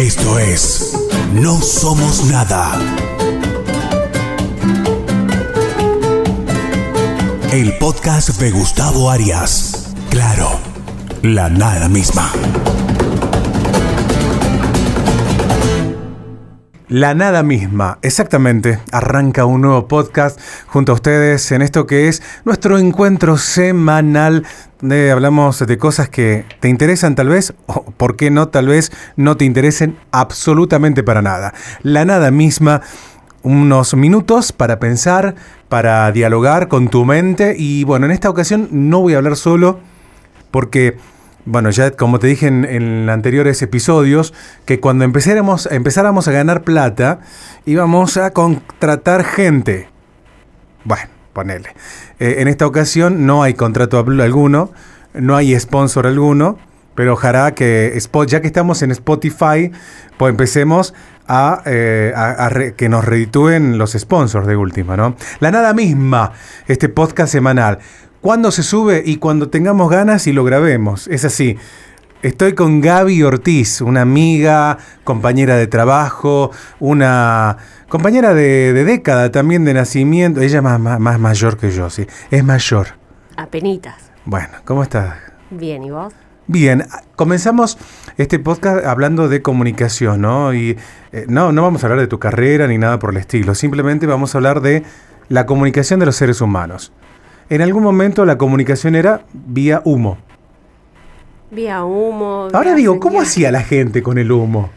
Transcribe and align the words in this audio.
Esto 0.00 0.38
es 0.38 0.96
No 1.34 1.60
Somos 1.60 2.24
Nada. 2.24 2.72
El 7.52 7.76
podcast 7.76 8.30
de 8.40 8.50
Gustavo 8.50 9.10
Arias. 9.10 9.92
Claro, 10.08 10.58
la 11.20 11.50
nada 11.50 11.90
misma. 11.90 12.32
La 16.90 17.14
nada 17.14 17.44
misma, 17.44 18.00
exactamente. 18.02 18.80
Arranca 18.90 19.44
un 19.44 19.60
nuevo 19.60 19.86
podcast 19.86 20.40
junto 20.66 20.90
a 20.90 20.96
ustedes 20.96 21.52
en 21.52 21.62
esto 21.62 21.86
que 21.86 22.08
es 22.08 22.20
nuestro 22.44 22.78
encuentro 22.78 23.36
semanal 23.36 24.44
donde 24.80 25.12
hablamos 25.12 25.64
de 25.64 25.78
cosas 25.78 26.08
que 26.08 26.44
te 26.58 26.68
interesan 26.68 27.14
tal 27.14 27.28
vez 27.28 27.54
o 27.66 27.84
por 27.84 28.16
qué 28.16 28.32
no 28.32 28.48
tal 28.48 28.66
vez 28.66 28.90
no 29.14 29.36
te 29.36 29.44
interesen 29.44 29.98
absolutamente 30.10 31.04
para 31.04 31.22
nada. 31.22 31.54
La 31.84 32.04
nada 32.04 32.32
misma, 32.32 32.80
unos 33.44 33.94
minutos 33.94 34.50
para 34.50 34.80
pensar, 34.80 35.36
para 35.68 36.10
dialogar 36.10 36.66
con 36.66 36.88
tu 36.88 37.04
mente 37.04 37.54
y 37.56 37.84
bueno, 37.84 38.06
en 38.06 38.10
esta 38.10 38.28
ocasión 38.28 38.66
no 38.72 39.00
voy 39.00 39.14
a 39.14 39.18
hablar 39.18 39.36
solo 39.36 39.78
porque 40.50 40.96
bueno, 41.44 41.70
ya 41.70 41.90
como 41.92 42.18
te 42.18 42.26
dije 42.26 42.46
en, 42.46 43.08
anteriores 43.08 43.62
episodios, 43.62 44.34
que 44.64 44.80
cuando 44.80 45.04
empezáramos, 45.04 45.66
empezáramos 45.70 46.28
a 46.28 46.32
ganar 46.32 46.62
plata, 46.62 47.20
íbamos 47.66 48.16
a 48.16 48.32
contratar 48.32 49.24
gente. 49.24 49.88
Bueno, 50.84 51.08
ponele. 51.32 51.70
Eh, 52.18 52.36
en 52.38 52.48
esta 52.48 52.66
ocasión 52.66 53.26
no 53.26 53.42
hay 53.42 53.54
contrato 53.54 53.98
alguno, 53.98 54.72
no 55.14 55.36
hay 55.36 55.58
sponsor 55.58 56.06
alguno, 56.06 56.58
pero 56.94 57.14
ojalá 57.14 57.54
que, 57.54 57.98
ya 58.26 58.40
que 58.40 58.46
estamos 58.46 58.82
en 58.82 58.90
Spotify, 58.90 59.70
pues 60.18 60.30
empecemos 60.30 60.94
a, 61.26 61.62
eh, 61.64 62.74
que 62.76 62.88
nos 62.88 63.04
reditúen 63.04 63.78
los 63.78 63.92
sponsors 63.92 64.46
de 64.46 64.56
última, 64.56 64.96
¿no? 64.96 65.16
La 65.38 65.50
nada 65.50 65.72
misma, 65.72 66.32
este 66.66 66.88
podcast 66.88 67.32
semanal 67.32 67.78
cuándo 68.20 68.50
se 68.50 68.62
sube 68.62 69.02
y 69.04 69.16
cuando 69.16 69.48
tengamos 69.48 69.90
ganas 69.90 70.26
y 70.26 70.32
lo 70.32 70.44
grabemos. 70.44 71.08
Es 71.08 71.24
así. 71.24 71.56
Estoy 72.22 72.54
con 72.54 72.82
Gaby 72.82 73.22
Ortiz, 73.22 73.80
una 73.80 74.02
amiga, 74.02 74.76
compañera 75.04 75.56
de 75.56 75.66
trabajo, 75.66 76.50
una 76.78 77.56
compañera 77.88 78.34
de, 78.34 78.74
de 78.74 78.84
década 78.84 79.32
también 79.32 79.64
de 79.64 79.72
nacimiento. 79.72 80.42
Ella 80.42 80.58
es 80.58 80.62
más, 80.62 80.78
más, 80.78 81.00
más, 81.00 81.18
mayor 81.18 81.56
que 81.56 81.70
yo, 81.70 81.88
sí. 81.88 82.06
Es 82.30 82.44
mayor. 82.44 82.88
Apenitas. 83.36 84.10
Bueno, 84.26 84.48
¿cómo 84.66 84.82
estás? 84.82 85.14
Bien, 85.50 85.82
¿y 85.82 85.90
vos? 85.90 86.12
Bien, 86.46 86.84
comenzamos 87.16 87.78
este 88.18 88.38
podcast 88.38 88.84
hablando 88.84 89.28
de 89.28 89.40
comunicación, 89.40 90.20
¿no? 90.20 90.52
Y 90.52 90.76
eh, 91.12 91.24
no, 91.26 91.52
no 91.52 91.62
vamos 91.62 91.82
a 91.82 91.86
hablar 91.86 92.00
de 92.00 92.06
tu 92.06 92.18
carrera 92.18 92.66
ni 92.66 92.76
nada 92.76 92.98
por 92.98 93.12
el 93.12 93.16
estilo. 93.16 93.54
Simplemente 93.54 94.06
vamos 94.06 94.34
a 94.34 94.38
hablar 94.38 94.60
de 94.60 94.82
la 95.28 95.46
comunicación 95.46 96.00
de 96.00 96.06
los 96.06 96.16
seres 96.16 96.40
humanos. 96.40 96.92
En 97.50 97.62
algún 97.62 97.82
momento 97.82 98.24
la 98.24 98.38
comunicación 98.38 98.94
era 98.94 99.22
vía 99.32 99.82
humo. 99.84 100.18
Vía 101.50 101.82
humo. 101.82 102.46
Ahora 102.52 102.70
vía 102.70 102.76
digo, 102.76 102.92
señal. 102.92 103.00
¿cómo 103.00 103.20
hacía 103.20 103.50
la 103.50 103.62
gente 103.62 104.04
con 104.04 104.18
el 104.18 104.30
humo? 104.30 104.70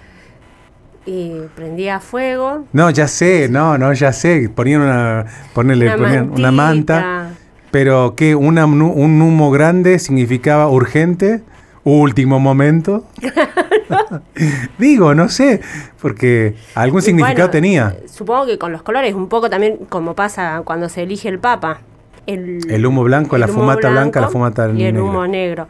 Y 1.05 1.33
prendía 1.55 1.99
fuego. 1.99 2.66
No, 2.73 2.89
ya 2.89 3.07
sé, 3.07 3.47
no, 3.47 3.77
no, 3.77 3.94
ya 3.94 4.11
sé. 4.11 4.49
Ponían 4.49 4.81
una, 4.81 5.25
ponele, 5.53 5.85
Una 5.85 5.97
ponían 5.97 6.31
una 6.31 6.51
manta. 6.51 7.29
Pero 7.69 8.16
que 8.16 8.33
una, 8.33 8.66
un 8.66 9.21
humo 9.21 9.51
grande 9.51 9.99
significaba 9.99 10.67
urgente, 10.67 11.44
último 11.83 12.39
momento. 12.39 13.05
Digo, 14.79 15.13
no 15.13 15.29
sé, 15.29 15.61
porque 16.01 16.55
algún 16.73 17.01
Y 17.01 17.03
significado 17.03 17.49
bueno, 17.49 17.51
tenía. 17.51 17.97
Supongo 18.07 18.47
que 18.47 18.57
con 18.57 18.71
los 18.71 18.81
colores, 18.81 19.13
un 19.13 19.27
poco 19.27 19.47
también 19.47 19.77
como 19.89 20.16
pasa 20.16 20.63
cuando 20.66 20.89
se 20.89 21.03
elige 21.03 21.29
el 21.29 21.38
papa. 21.38 21.81
El, 22.25 22.59
El 22.69 22.85
humo 22.85 23.03
blanco, 23.03 23.38
la 23.38 23.45
humo 23.47 23.56
fumata 23.56 23.89
blanca, 23.89 24.22
la 24.22 24.29
fumata 24.29 24.66
Y 24.67 24.84
el 24.84 24.94
negra. 24.94 25.03
humo 25.03 25.28
negro. 25.28 25.67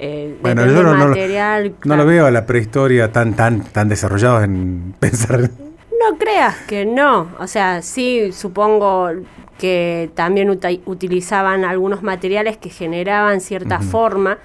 Eh, 0.00 0.36
Bueno, 0.42 0.66
yo 0.66 0.82
no, 0.82 0.94
no 0.94 1.06
lo- 1.08 1.96
no 1.96 2.06
veo 2.06 2.26
a 2.26 2.30
la 2.30 2.46
prehistoria 2.46 3.12
tan, 3.12 3.34
tan, 3.34 3.62
tan 3.62 3.88
desarrollados 3.88 4.42
en 4.44 4.94
pensar. 5.00 5.40
No 5.40 6.18
creas 6.18 6.56
que 6.66 6.84
no. 6.84 7.28
O 7.38 7.46
sea, 7.46 7.80
sí 7.82 8.32
supongo 8.32 9.10
que 9.58 10.10
también 10.14 10.50
utilizaban 10.50 11.64
algunos 11.64 12.02
materiales 12.02 12.56
que 12.56 12.70
generaban 12.70 13.40
cierta 13.40 13.78
forma 13.80 14.38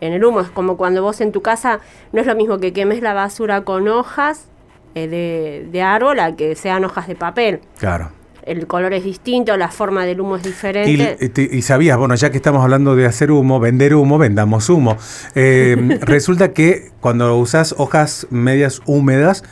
en 0.00 0.12
el 0.12 0.24
humo. 0.24 0.40
Es 0.40 0.48
como 0.50 0.76
cuando 0.76 1.02
vos 1.02 1.20
en 1.20 1.32
tu 1.32 1.42
casa 1.42 1.80
no 2.12 2.20
es 2.20 2.26
lo 2.26 2.36
mismo 2.36 2.58
que 2.58 2.72
quemes 2.72 3.02
la 3.02 3.12
basura 3.12 3.62
con 3.62 3.88
hojas 3.88 4.46
eh, 4.94 5.08
de, 5.08 5.68
de 5.70 5.82
árbol 5.82 6.20
a 6.20 6.36
que 6.36 6.54
sean 6.54 6.84
hojas 6.84 7.08
de 7.08 7.16
papel. 7.16 7.60
Claro. 7.78 8.10
El 8.42 8.66
color 8.66 8.92
es 8.92 9.04
distinto, 9.04 9.56
la 9.56 9.68
forma 9.68 10.04
del 10.04 10.20
humo 10.20 10.36
es 10.36 10.44
Y, 10.44 10.48
diferente. 10.48 11.42
y- 11.52 11.58
y 11.58 11.62
sabías, 11.62 11.96
bueno, 11.96 12.14
ya 12.16 12.30
que 12.30 12.36
estamos 12.38 12.62
hablando 12.62 12.96
de 12.96 13.06
hacer 13.06 13.30
humo, 13.30 13.60
vender 13.60 13.94
humo, 13.94 14.18
vendamos 14.18 14.68
humo. 14.68 14.96
Eh, 15.36 15.76
resulta 16.02 16.52
que 16.52 16.90
cuando 17.00 17.36
usas 17.36 17.74
hojas 17.78 18.26
medias 18.30 18.80
húmedas, 18.86 19.44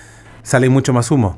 sale 0.42 0.68
mucho 0.68 0.92
más 0.92 1.10
humo. 1.10 1.36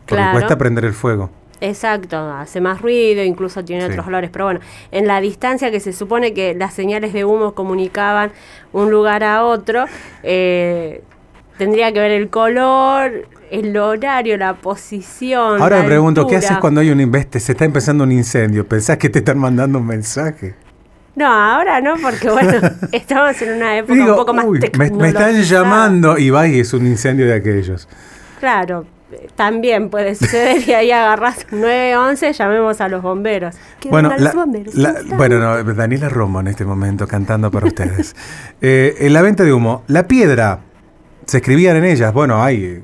Porque 0.00 0.16
Claro. 0.16 0.32
cuesta 0.32 0.58
prender 0.58 0.84
el 0.84 0.92
fuego. 0.92 1.30
Exacto, 1.62 2.16
hace 2.18 2.60
más 2.60 2.80
ruido, 2.80 3.22
incluso 3.22 3.62
tiene 3.64 3.84
Sí. 3.86 3.90
otros 3.92 4.06
olores, 4.06 4.30
pero 4.30 4.46
bueno, 4.46 4.60
en 4.92 5.06
la 5.06 5.20
distancia 5.20 5.70
que 5.70 5.78
se 5.80 5.92
supone 5.92 6.32
que 6.34 6.54
las 6.54 6.72
señales 6.74 7.12
de 7.12 7.24
humo 7.26 7.54
comunicaban 7.54 8.32
un 8.72 8.90
lugar 8.90 9.22
a 9.24 9.44
otro, 9.44 9.84
eh, 10.22 11.02
tendría 11.60 11.92
que 11.92 12.00
ver 12.00 12.12
el 12.12 12.30
color, 12.30 13.28
el 13.50 13.76
horario, 13.76 14.38
la 14.38 14.54
posición. 14.54 15.60
Ahora 15.60 15.76
la 15.76 15.82
me 15.82 15.88
pregunto, 15.90 16.26
¿qué 16.26 16.36
haces 16.36 16.56
cuando 16.56 16.80
hay 16.80 16.88
un 16.88 17.02
investe? 17.02 17.38
Se 17.38 17.52
está 17.52 17.66
empezando 17.66 18.02
un 18.04 18.12
incendio. 18.12 18.66
¿Pensás 18.66 18.96
que 18.96 19.10
te 19.10 19.18
están 19.18 19.36
mandando 19.36 19.78
un 19.78 19.86
mensaje? 19.86 20.54
No, 21.16 21.26
ahora 21.26 21.82
no, 21.82 21.96
porque 22.00 22.30
bueno, 22.30 22.52
estamos 22.92 23.42
en 23.42 23.56
una 23.56 23.76
época 23.76 23.92
Digo, 23.92 24.12
un 24.12 24.16
poco 24.16 24.32
más 24.32 24.46
uy, 24.46 24.58
me, 24.78 24.90
me 24.90 25.08
están 25.08 25.34
llamando 25.42 26.16
y 26.16 26.30
va 26.30 26.48
y 26.48 26.60
es 26.60 26.72
un 26.72 26.86
incendio 26.86 27.26
de 27.26 27.34
aquellos. 27.34 27.86
Claro, 28.38 28.86
también 29.36 29.90
puede 29.90 30.14
suceder 30.14 30.66
y 30.66 30.72
ahí 30.72 30.90
agarras 30.92 31.46
un 31.52 31.60
911, 31.60 32.32
llamemos 32.32 32.80
a 32.80 32.88
los 32.88 33.02
bomberos. 33.02 33.54
¿Qué 33.80 33.90
Bueno, 33.90 34.08
la- 34.08 34.16
los 34.16 34.34
bomberos? 34.34 34.74
bueno 35.14 35.38
no, 35.38 35.62
Daniela 35.74 36.08
Romo 36.08 36.40
en 36.40 36.46
este 36.46 36.64
momento 36.64 37.06
cantando 37.06 37.50
para 37.50 37.66
ustedes. 37.66 38.16
Eh, 38.62 38.94
en 39.06 39.12
la 39.12 39.20
venta 39.22 39.42
de 39.44 39.52
humo, 39.52 39.84
la 39.88 40.06
piedra, 40.06 40.60
se 41.30 41.36
escribían 41.36 41.76
en 41.76 41.84
ellas, 41.84 42.12
bueno, 42.12 42.42
hay 42.42 42.82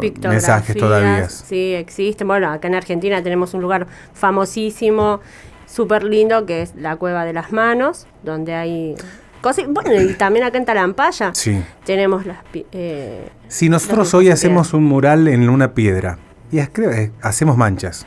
pictografías, 0.00 0.32
mensajes 0.32 0.76
todavía. 0.76 1.28
Sí, 1.30 1.72
existen. 1.74 2.28
Bueno, 2.28 2.50
acá 2.50 2.68
en 2.68 2.74
Argentina 2.74 3.22
tenemos 3.22 3.54
un 3.54 3.62
lugar 3.62 3.86
famosísimo, 4.12 5.20
súper 5.66 6.04
lindo, 6.04 6.44
que 6.44 6.60
es 6.60 6.74
la 6.76 6.96
Cueva 6.96 7.24
de 7.24 7.32
las 7.32 7.52
Manos, 7.52 8.06
donde 8.22 8.54
hay 8.54 8.94
cosas. 9.40 9.64
Bueno, 9.68 9.94
y 9.98 10.12
también 10.12 10.44
acá 10.44 10.58
en 10.58 10.66
Talampaya 10.66 11.30
Sí. 11.34 11.62
tenemos 11.84 12.26
las. 12.26 12.38
eh, 12.72 13.30
Si 13.48 13.70
nosotros 13.70 14.12
hoy 14.12 14.28
hacemos 14.28 14.74
un 14.74 14.84
mural 14.84 15.26
en 15.28 15.48
una 15.48 15.72
piedra 15.72 16.18
y 16.52 16.58
eh, 16.58 17.10
hacemos 17.22 17.56
manchas, 17.56 18.06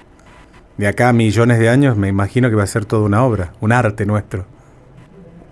de 0.77 0.87
acá 0.87 1.09
a 1.09 1.13
millones 1.13 1.57
de 1.57 1.69
años 1.69 1.97
me 1.97 2.09
imagino 2.09 2.49
que 2.51 2.55
va 2.55 2.63
a 2.63 2.67
ser 2.67 2.85
toda 2.85 3.03
una 3.07 3.23
obra, 3.25 3.53
un 3.59 3.71
arte 3.71 4.05
nuestro. 4.05 4.45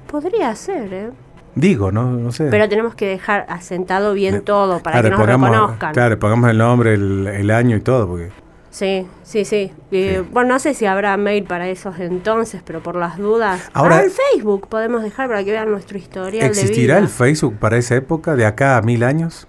podría 0.06 0.54
ser, 0.56 0.94
¿eh? 0.94 1.10
Digo, 1.56 1.92
no, 1.92 2.12
no 2.12 2.32
sé. 2.32 2.48
Pero 2.50 2.70
tenemos 2.70 2.96
que 2.96 3.08
dejar 3.08 3.46
asentado 3.50 4.14
bien 4.14 4.42
todo 4.44 4.80
para 4.82 5.02
Claro, 5.02 5.08
que 5.08 5.10
nos 5.12 5.20
pongamos- 5.20 5.50
reconozcan. 5.52 5.94
Claro, 5.94 6.20
pongamos 6.20 6.50
el 6.50 6.58
nombre, 6.58 6.94
el, 6.94 7.28
el 7.28 7.52
año 7.52 7.76
y 7.78 7.82
todo, 7.82 8.08
porque 8.08 8.30
Sí, 8.70 9.06
sí, 9.24 9.44
sí. 9.44 9.74
Eh, 9.92 10.20
Sí. 10.24 10.30
Bueno, 10.32 10.54
no 10.54 10.60
sé 10.60 10.74
si 10.74 10.86
habrá 10.86 11.18
mail 11.18 11.44
para 11.44 11.68
esos 11.68 12.00
entonces, 12.00 12.62
pero 12.66 12.82
por 12.82 12.96
las 12.96 13.18
dudas. 13.18 13.70
Ahora- 13.74 13.98
Ah, 13.98 14.04
el 14.04 14.12
Facebook 14.12 14.70
podemos 14.70 15.04
dejar 15.04 15.28
para 15.28 15.44
que 15.44 15.52
vean 15.52 15.70
nuestro 15.70 15.98
historial 15.98 16.46
¿existirá 16.48 16.94
de 16.96 17.02
el 17.02 17.06
vida. 17.08 17.16
Facebook 17.16 17.56
para 17.60 17.76
esa 17.78 17.96
época, 17.96 18.38
de 18.38 18.46
acá 18.46 18.78
a 18.78 18.82
mil 18.82 19.04
años? 19.04 19.46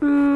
Mm, 0.00 0.33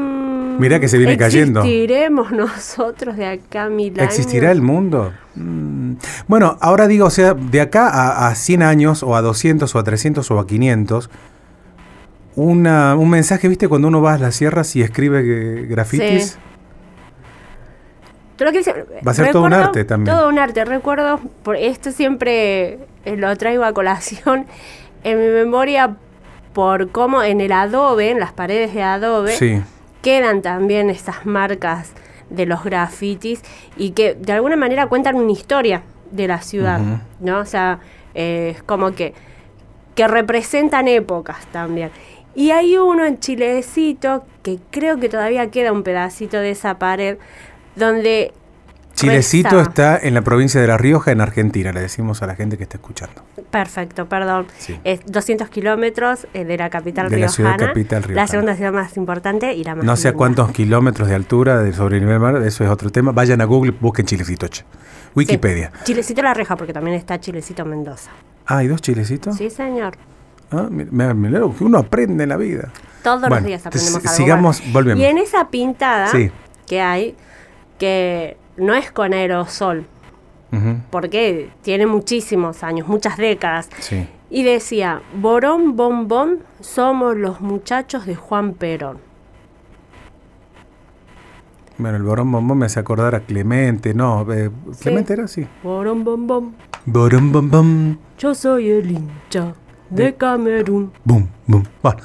Mirá 0.58 0.80
que 0.80 0.88
se 0.88 0.98
viene 0.98 1.16
cayendo. 1.16 1.60
¿Existiremos 1.60 2.30
nosotros 2.32 3.16
de 3.16 3.26
acá 3.26 3.64
a 3.64 3.68
mil 3.68 3.92
años? 3.98 4.10
¿Existirá 4.12 4.50
el 4.52 4.62
mundo? 4.62 5.12
Mm, 5.34 5.92
Bueno, 6.26 6.56
ahora 6.60 6.86
digo, 6.86 7.06
o 7.06 7.10
sea, 7.10 7.34
de 7.34 7.60
acá 7.60 7.88
a, 7.88 8.28
a 8.28 8.34
100 8.34 8.62
años, 8.62 9.02
o 9.02 9.14
a 9.16 9.22
200, 9.22 9.74
o 9.74 9.78
a 9.78 9.84
300, 9.84 10.30
o 10.30 10.38
a 10.38 10.46
500, 10.46 11.10
una, 12.36 12.94
un 12.96 13.10
mensaje, 13.10 13.48
¿viste? 13.48 13.68
Cuando 13.68 13.88
uno 13.88 14.00
va 14.00 14.14
a 14.14 14.18
las 14.18 14.34
sierras 14.36 14.74
y 14.76 14.82
escribe 14.82 15.66
grafitis. 15.66 16.32
Sí. 16.32 16.38
Todo 18.36 18.46
lo 18.46 18.52
que 18.52 18.58
dice- 18.58 18.84
Va 19.06 19.10
a 19.10 19.14
ser 19.14 19.32
todo 19.32 19.42
un 19.42 19.52
arte 19.52 19.84
también. 19.84 20.14
Todo 20.16 20.28
un 20.28 20.38
arte. 20.38 20.64
Recuerdo, 20.64 21.18
por 21.42 21.56
esto 21.56 21.90
siempre 21.90 22.78
eh, 23.04 23.16
lo 23.16 23.34
traigo 23.36 23.64
a 23.64 23.72
colación 23.72 24.46
en 25.02 25.18
mi 25.18 25.26
memoria 25.26 25.96
por 26.52 26.90
cómo 26.90 27.22
en 27.24 27.40
el 27.40 27.50
adobe, 27.52 28.10
en 28.10 28.20
las 28.20 28.32
paredes 28.32 28.74
de 28.74 28.82
adobe, 28.82 29.32
Sí. 29.32 29.60
Quedan 30.02 30.42
también 30.42 30.90
estas 30.90 31.26
marcas 31.26 31.92
de 32.30 32.46
los 32.46 32.64
grafitis 32.64 33.42
y 33.76 33.90
que 33.90 34.14
de 34.14 34.32
alguna 34.32 34.56
manera 34.56 34.86
cuentan 34.86 35.16
una 35.16 35.32
historia 35.32 35.82
de 36.10 36.28
la 36.28 36.42
ciudad. 36.42 36.80
¿no? 37.20 37.40
O 37.40 37.44
sea, 37.44 37.80
eh, 38.14 38.54
es 38.56 38.62
como 38.62 38.92
que 38.92 39.14
que 39.98 40.06
representan 40.06 40.86
épocas 40.86 41.44
también. 41.48 41.90
Y 42.36 42.52
hay 42.52 42.76
uno 42.76 43.04
en 43.04 43.18
Chilecito, 43.18 44.24
que 44.44 44.60
creo 44.70 45.00
que 45.00 45.08
todavía 45.08 45.50
queda 45.50 45.72
un 45.72 45.82
pedacito 45.82 46.36
de 46.36 46.52
esa 46.52 46.78
pared, 46.78 47.18
donde... 47.74 48.32
Chilecito 49.00 49.60
está 49.60 49.98
en 49.98 50.14
la 50.14 50.22
provincia 50.22 50.60
de 50.60 50.66
La 50.66 50.76
Rioja, 50.76 51.12
en 51.12 51.20
Argentina, 51.20 51.72
le 51.72 51.80
decimos 51.80 52.22
a 52.22 52.26
la 52.26 52.34
gente 52.34 52.56
que 52.56 52.64
está 52.64 52.76
escuchando. 52.78 53.22
Perfecto, 53.50 54.06
perdón. 54.08 54.46
Sí. 54.58 54.78
Es 54.84 55.00
200 55.06 55.48
kilómetros 55.48 56.26
eh, 56.34 56.44
de 56.44 56.56
la 56.56 56.68
capital 56.70 57.08
De 57.08 57.18
la 57.18 57.28
ciudad 57.28 57.50
riojana. 57.52 57.68
capital 57.68 58.00
La 58.02 58.06
riojana. 58.08 58.26
segunda 58.26 58.56
ciudad 58.56 58.72
más 58.72 58.96
importante 58.96 59.52
y 59.54 59.64
la 59.64 59.74
más 59.74 59.84
No 59.84 59.96
sé 59.96 60.08
a 60.08 60.12
cuántos 60.12 60.50
kilómetros 60.52 61.08
de 61.08 61.14
altura 61.14 61.58
de 61.62 61.72
sobre 61.72 61.96
el 61.98 62.04
nivel 62.04 62.20
mar, 62.20 62.36
eso 62.42 62.64
es 62.64 62.70
otro 62.70 62.90
tema. 62.90 63.12
Vayan 63.12 63.40
a 63.40 63.44
Google, 63.44 63.72
busquen 63.80 64.06
Chilecito. 64.06 64.46
Sí. 64.50 64.62
Wikipedia. 65.14 65.72
Chilecito 65.84 66.22
La 66.22 66.34
Reja, 66.34 66.56
porque 66.56 66.72
también 66.72 66.96
está 66.96 67.18
Chilecito 67.20 67.64
Mendoza. 67.64 68.10
Ah, 68.46 68.58
¿hay 68.58 68.68
dos 68.68 68.80
chilecitos? 68.80 69.36
Sí, 69.36 69.50
señor. 69.50 69.92
Ah, 70.50 70.68
lo 70.70 71.54
que 71.54 71.64
uno 71.64 71.78
aprende 71.78 72.22
en 72.22 72.30
la 72.30 72.38
vida. 72.38 72.70
Todos 73.02 73.28
los 73.28 73.44
días 73.44 73.66
aprendemos 73.66 73.96
entonces, 73.96 74.10
algo. 74.10 74.16
sigamos, 74.16 74.62
volvemos. 74.72 75.02
Y 75.02 75.04
en 75.06 75.18
esa 75.18 75.48
pintada 75.50 76.08
Sí. 76.08 76.30
que 76.66 76.80
hay, 76.80 77.14
que 77.78 78.37
no 78.58 78.74
es 78.74 78.90
con 78.90 79.12
aerosol, 79.12 79.86
porque 80.90 81.50
tiene 81.62 81.86
muchísimos 81.86 82.62
años, 82.62 82.88
muchas 82.88 83.16
décadas. 83.16 83.68
Sí. 83.80 84.06
Y 84.30 84.42
decía, 84.42 85.00
Borón 85.14 85.76
Bombón, 85.76 86.40
somos 86.60 87.16
los 87.16 87.40
muchachos 87.40 88.06
de 88.06 88.14
Juan 88.14 88.54
Perón. 88.54 88.98
Bueno, 91.78 91.96
el 91.96 92.02
borón 92.02 92.32
bombón 92.32 92.58
me 92.58 92.66
hace 92.66 92.80
acordar 92.80 93.14
a 93.14 93.20
Clemente, 93.20 93.94
no, 93.94 94.26
eh, 94.32 94.50
Clemente 94.80 95.12
era 95.12 95.24
así. 95.24 95.46
Borón 95.62 96.02
Bombón, 96.02 96.56
Borón 96.84 97.30
bombón, 97.30 98.00
yo 98.18 98.34
soy 98.34 98.68
el 98.70 98.90
hincha 98.90 99.54
de 99.88 100.14
Camerún. 100.16 100.92
bum, 101.04 101.28
bum. 101.46 101.62
Bueno, 101.80 102.00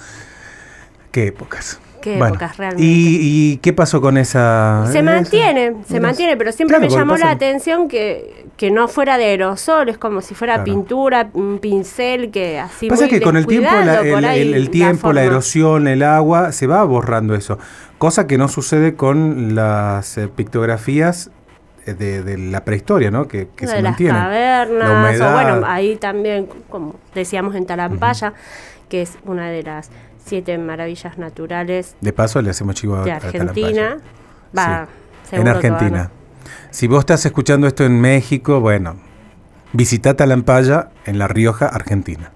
qué 1.12 1.28
épocas. 1.28 1.80
Qué 2.04 2.18
Bueno, 2.18 2.36
épocas 2.36 2.58
realmente. 2.58 2.84
¿Y, 2.86 3.54
y 3.54 3.58
qué 3.58 3.72
pasó 3.72 4.02
con 4.02 4.18
esa? 4.18 4.84
Se 4.88 5.00
esa- 5.00 5.02
mantiene, 5.04 5.74
se 5.88 6.02
mantiene, 6.02 6.36
pero 6.36 6.52
siempre 6.52 6.78
claro, 6.78 6.92
me 6.92 7.00
llamó 7.00 7.16
la 7.16 7.32
atención 7.32 7.88
que, 7.88 8.46
que 8.58 8.72
no 8.72 8.90
fuera 8.90 9.18
de 9.18 9.24
aerosol, 9.24 9.88
es 9.88 9.98
como 9.98 10.20
si 10.20 10.36
fuera 10.36 10.56
Claro. 10.56 10.66
pintura, 10.66 11.30
un 11.34 11.60
pincel 11.60 12.30
que 12.30 12.60
así 12.60 12.90
Pasa 12.90 13.04
muy 13.04 13.10
que 13.10 13.22
con 13.22 13.38
el 13.38 13.48
tiempo, 13.48 13.70
la- 13.86 14.02
el, 14.02 14.26
ahí 14.26 14.42
el- 14.42 14.54
el 14.54 14.70
tiempo, 14.70 15.14
la, 15.14 15.24
erosión, 15.24 15.88
el 15.88 16.04
agua, 16.04 16.52
se 16.52 16.68
va 16.68 16.84
borrando 16.84 17.36
eso. 17.36 17.58
Cosa 17.98 18.28
que 18.28 18.38
no 18.38 18.50
sucede 18.50 18.96
con 18.96 19.56
las 19.56 20.18
eh, 20.18 20.28
pictografías 20.28 21.32
eh, 21.86 21.94
de, 21.94 22.22
de 22.22 22.38
la 22.38 22.66
prehistoria, 22.66 23.12
¿no? 23.12 23.30
Que, 23.30 23.48
que 23.56 23.66
de 23.66 23.72
se 23.72 23.76
las 23.82 23.92
mantienen. 23.92 24.16
cavernas, 24.22 24.90
La 24.90 25.00
humedad. 25.00 25.30
o 25.30 25.34
bueno, 25.34 25.66
ahí 25.66 25.96
también, 25.96 26.48
como 26.70 26.96
decíamos 27.16 27.56
en 27.56 27.66
Talampaya, 27.66 28.34
que 28.90 29.02
es 29.04 29.18
una 29.26 29.50
de 29.50 29.64
las 29.64 29.90
siete 30.26 30.58
maravillas 30.58 31.18
naturales 31.18 31.96
De 32.02 32.14
paso, 32.14 32.42
le 32.42 32.50
hacemos 32.50 32.76
chivo 32.76 32.98
de 33.04 33.12
a 33.12 33.16
Argentina. 33.18 33.98
Va, 34.58 34.88
Sí, 35.30 35.36
en 35.38 35.48
Argentina. 35.48 36.12
Si 36.70 36.88
vos 36.88 37.00
estás 37.00 37.26
escuchando 37.26 37.66
esto 37.68 37.86
en 37.86 38.00
México, 38.00 38.60
bueno, 38.60 38.96
visita 39.72 40.16
Talampaya 40.16 40.90
en 41.06 41.18
La 41.18 41.28
Rioja, 41.28 41.68
Argentina. 41.68 42.32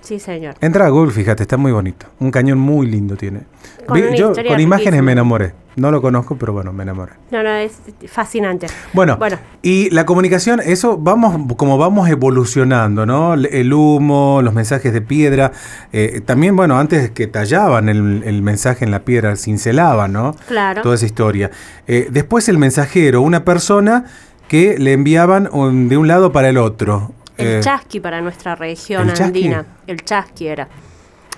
Sí, 0.00 0.18
señor. 0.18 0.54
Entra 0.60 0.86
a 0.86 0.88
Google, 0.88 1.12
fíjate, 1.12 1.42
está 1.42 1.56
muy 1.58 1.70
bonito. 1.72 2.06
Un 2.18 2.30
cañón 2.30 2.58
muy 2.58 2.86
lindo 2.86 3.16
tiene. 3.16 3.42
Con 3.86 4.00
Vi- 4.00 4.16
yo 4.16 4.32
con 4.32 4.58
imágenes 4.60 5.02
me 5.02 5.12
enamoré. 5.12 5.52
No 5.76 5.90
lo 5.90 6.02
conozco, 6.02 6.36
pero 6.36 6.52
bueno, 6.52 6.72
me 6.72 6.82
enamoré. 6.82 7.12
No, 7.30 7.42
no, 7.42 7.50
es 7.50 7.80
fascinante. 8.08 8.66
Bueno, 8.92 9.16
Bueno. 9.16 9.38
y 9.62 9.88
la 9.90 10.04
comunicación, 10.04 10.60
eso 10.64 10.98
vamos, 10.98 11.54
como 11.56 11.78
vamos 11.78 12.08
evolucionando, 12.08 13.06
¿no? 13.06 13.34
El- 13.34 13.72
humo, 13.72 14.40
los 14.42 14.52
mensajes 14.52 14.92
de 14.92 15.00
piedra. 15.00 15.52
eh, 15.92 16.20
también, 16.24 16.56
bueno, 16.56 16.78
antes 16.78 17.10
que 17.12 17.26
tallaban 17.28 17.88
el, 17.88 18.22
el 18.24 18.42
mensaje 18.42 18.84
en 18.84 18.90
la 18.90 19.00
piedra, 19.04 19.36
cincelaban, 19.36 20.12
¿no? 20.12 20.34
Claro. 20.48 20.82
Toda 20.82 20.96
esa 20.96 21.06
historia. 21.06 21.50
Eh, 21.86 22.08
después 22.10 22.48
el 22.48 22.58
mensajero, 22.58 23.22
una 23.22 23.44
persona 23.44 24.04
que 24.48 24.76
le 24.78 24.92
enviaban 24.92 25.44
de 25.88 25.96
un 25.96 26.08
lado 26.08 26.32
para 26.32 26.48
el 26.48 26.58
otro. 26.58 27.12
El 27.36 27.46
Eh, 27.46 27.60
chasqui 27.62 28.00
para 28.00 28.20
nuestra 28.20 28.54
región 28.56 29.08
¿el 29.08 29.14
chasqui? 29.14 29.24
andina. 29.44 29.64
El 29.86 30.04
chasqui 30.04 30.48
era. 30.48 30.68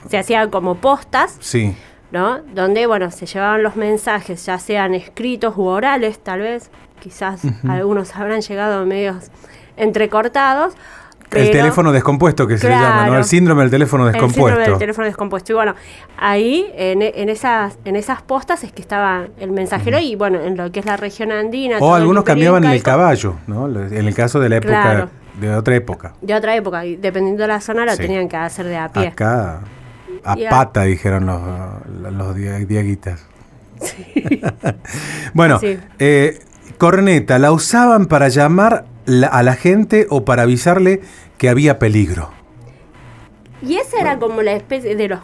Se 0.08 0.18
hacía 0.18 0.48
como 0.50 0.76
postas, 0.76 1.36
Sí, 1.38 1.76
¿no? 2.12 2.38
Donde, 2.54 2.86
bueno, 2.86 3.10
se 3.10 3.26
llevaban 3.26 3.62
los 3.62 3.74
mensajes, 3.76 4.44
ya 4.46 4.58
sean 4.58 4.94
escritos 4.94 5.54
u 5.56 5.64
orales, 5.64 6.18
tal 6.18 6.40
vez. 6.40 6.70
Quizás 7.00 7.42
algunos 7.68 8.14
habrán 8.14 8.42
llegado 8.42 8.86
medios 8.86 9.30
entrecortados. 9.76 10.74
el 11.32 11.50
teléfono 11.50 11.90
descompuesto 11.92 12.46
que 12.46 12.58
se 12.58 12.68
llama, 12.68 13.06
¿no? 13.06 13.16
El 13.18 13.24
síndrome 13.24 13.62
del 13.62 13.70
teléfono 13.70 14.06
El 14.06 14.12
síndrome 14.12 14.28
descompuesto. 14.34 14.70
del 14.70 14.78
teléfono 14.78 15.06
descompuesto. 15.06 15.52
Y 15.52 15.54
bueno, 15.54 15.74
ahí 16.18 16.70
en, 16.76 17.00
en 17.02 17.28
esas 17.30 17.78
en 17.86 17.96
esas 17.96 18.20
postas 18.22 18.62
es 18.64 18.72
que 18.72 18.82
estaba 18.82 19.24
el 19.40 19.50
mensajero 19.50 19.98
y 19.98 20.14
bueno, 20.14 20.38
en 20.40 20.56
lo 20.56 20.70
que 20.70 20.80
es 20.80 20.86
la 20.86 20.96
región 20.98 21.32
andina. 21.32 21.78
O 21.80 21.96
el 21.96 22.02
algunos 22.02 22.22
cambiaban 22.24 22.62
el 22.64 22.68
incaico, 22.76 22.84
caballo, 22.84 23.34
¿no? 23.46 23.66
En 23.66 24.06
el 24.06 24.14
caso 24.14 24.38
de 24.40 24.48
la 24.50 24.56
época, 24.58 24.82
Claro. 24.82 25.08
de 25.40 25.54
otra 25.54 25.74
época. 25.74 26.12
De 26.20 26.34
otra 26.34 26.54
época, 26.54 26.84
y 26.84 26.96
dependiendo 26.96 27.42
de 27.42 27.48
la 27.48 27.60
zona 27.60 27.84
lo 27.86 27.92
Sí. 27.92 27.98
tenían 28.02 28.28
que 28.28 28.36
hacer 28.36 28.66
de 28.66 28.76
a 28.76 28.88
pie. 28.90 29.08
Acá, 29.08 29.60
a 30.24 30.36
pata, 30.50 30.82
dijeron 30.84 31.26
los, 31.26 32.12
los 32.12 32.34
dia- 32.36 32.58
diaguitas. 32.58 33.26
bueno, 35.34 35.58
Sí. 35.58 35.78
eh, 35.98 36.38
corneta, 36.78 37.38
¿la 37.38 37.52
usaban 37.52 38.06
para 38.06 38.28
llamar 38.28 38.84
la- 39.06 39.26
a 39.28 39.42
la 39.42 39.54
gente 39.54 40.06
o 40.10 40.24
para 40.24 40.42
avisarle 40.42 41.00
que 41.38 41.48
había 41.48 41.78
peligro? 41.78 42.30
Y 43.62 43.76
esa 43.76 44.00
era 44.00 44.18
como 44.18 44.42
la 44.42 44.52
especie 44.52 44.96
de 44.96 45.08
los 45.08 45.20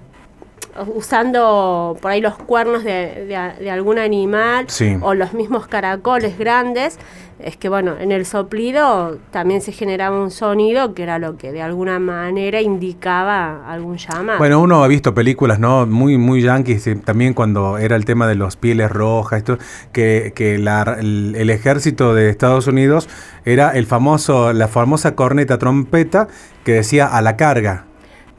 usando 0.87 1.97
por 2.01 2.11
ahí 2.11 2.21
los 2.21 2.37
cuernos 2.37 2.85
de, 2.85 3.25
de- 3.27 3.63
de 3.65 3.71
algún 3.71 3.99
animal 3.99 4.67
Sí. 4.69 4.97
o 5.01 5.15
los 5.15 5.33
mismos 5.35 5.67
caracoles 5.67 6.39
grandes, 6.39 6.99
es 7.39 7.57
que 7.57 7.69
bueno, 7.69 7.95
en 8.01 8.11
el 8.11 8.27
soplido 8.27 9.19
también 9.31 9.61
se 9.61 9.71
generaba 9.71 10.21
un 10.21 10.31
sonido 10.33 10.93
que 10.95 11.05
era 11.05 11.21
lo 11.21 11.37
que 11.37 11.53
de 11.53 11.63
alguna 11.63 11.99
manera 12.01 12.61
indicaba 12.61 13.71
algún 13.71 13.97
llamado. 13.97 14.39
Bueno, 14.39 14.61
uno 14.61 14.83
ha 14.83 14.89
visto 14.89 15.15
películas, 15.15 15.61
¿no? 15.61 15.87
Muy, 15.87 16.19
muy 16.19 16.43
yanquis, 16.43 16.87
eh, 16.89 16.97
también 16.97 17.35
cuando 17.35 17.79
era 17.79 17.95
el 17.95 18.05
tema 18.05 18.27
de 18.27 18.35
los 18.35 18.57
pieles 18.57 18.91
rojas, 18.91 19.39
esto, 19.39 19.57
que, 19.93 20.33
que 20.35 20.59
la- 20.59 20.97
el, 20.99 21.35
el 21.37 21.51
ejército 21.51 22.13
de 22.15 22.29
Estados 22.29 22.67
Unidos 22.67 23.09
era 23.45 23.71
el 23.71 23.87
famoso, 23.87 24.53
la 24.53 24.67
famosa 24.67 25.15
corneta 25.15 25.59
trompeta 25.59 26.27
que 26.65 26.73
decía 26.73 27.07
a 27.07 27.23
la 27.23 27.37
carga. 27.37 27.85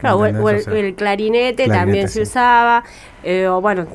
Claro, 0.00 0.16
o 0.18 0.26
el, 0.26 0.34
clarinete, 0.34 0.94
clarinete, 0.96 1.68
también 1.68 2.08
se 2.08 2.22
usaba, 2.22 2.82
eh, 3.22 3.46
o 3.46 3.60
bueno, 3.60 3.86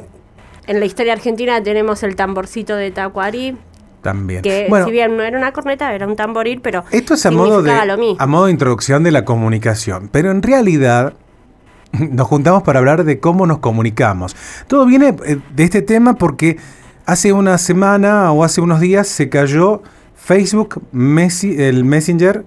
en 0.67 0.79
la 0.79 0.85
historia 0.85 1.13
argentina 1.13 1.62
tenemos 1.62 2.03
el 2.03 2.15
tamborcito 2.15 2.75
de 2.75 2.91
Tacuarí, 2.91 3.57
también. 4.01 4.41
que 4.43 4.67
Bueno, 4.69 4.85
si 4.85 4.91
bien 4.91 5.17
no 5.17 5.24
era 5.24 5.38
una 5.38 5.51
corneta, 5.51 5.93
era 5.93 6.05
un 6.07 6.15
tamboril, 6.15 6.62
pero 6.62 6.83
Esto 6.91 7.15
es 7.15 7.25
a 7.25 7.31
modo, 7.31 7.62
de, 7.63 7.71
a 7.71 8.27
modo 8.27 8.45
de 8.45 8.51
introducción 8.51 9.03
de 9.03 9.12
la 9.12 9.25
comunicación, 9.25 10.09
pero 10.12 10.29
en 10.31 10.41
realidad 10.43 11.13
nos 11.91 12.27
juntamos 12.27 12.62
para 12.63 12.79
hablar 12.79 13.03
de 13.03 13.19
cómo 13.19 13.47
nos 13.47 13.59
comunicamos. 13.59 14.35
Todo 14.67 14.85
viene 14.85 15.15
eh, 15.25 15.39
de 15.55 15.63
este 15.63 15.81
tema 15.81 16.13
porque 16.15 16.57
hace 17.07 17.33
una 17.33 17.57
semana 17.57 18.31
o 18.31 18.43
hace 18.43 18.62
unos 18.62 18.79
días 18.79 19.07
se 19.07 19.29
cayó 19.29 19.81
Facebook, 20.15 20.81
Messi- 20.93 21.59
el 21.59 21.83
Messenger, 21.83 22.45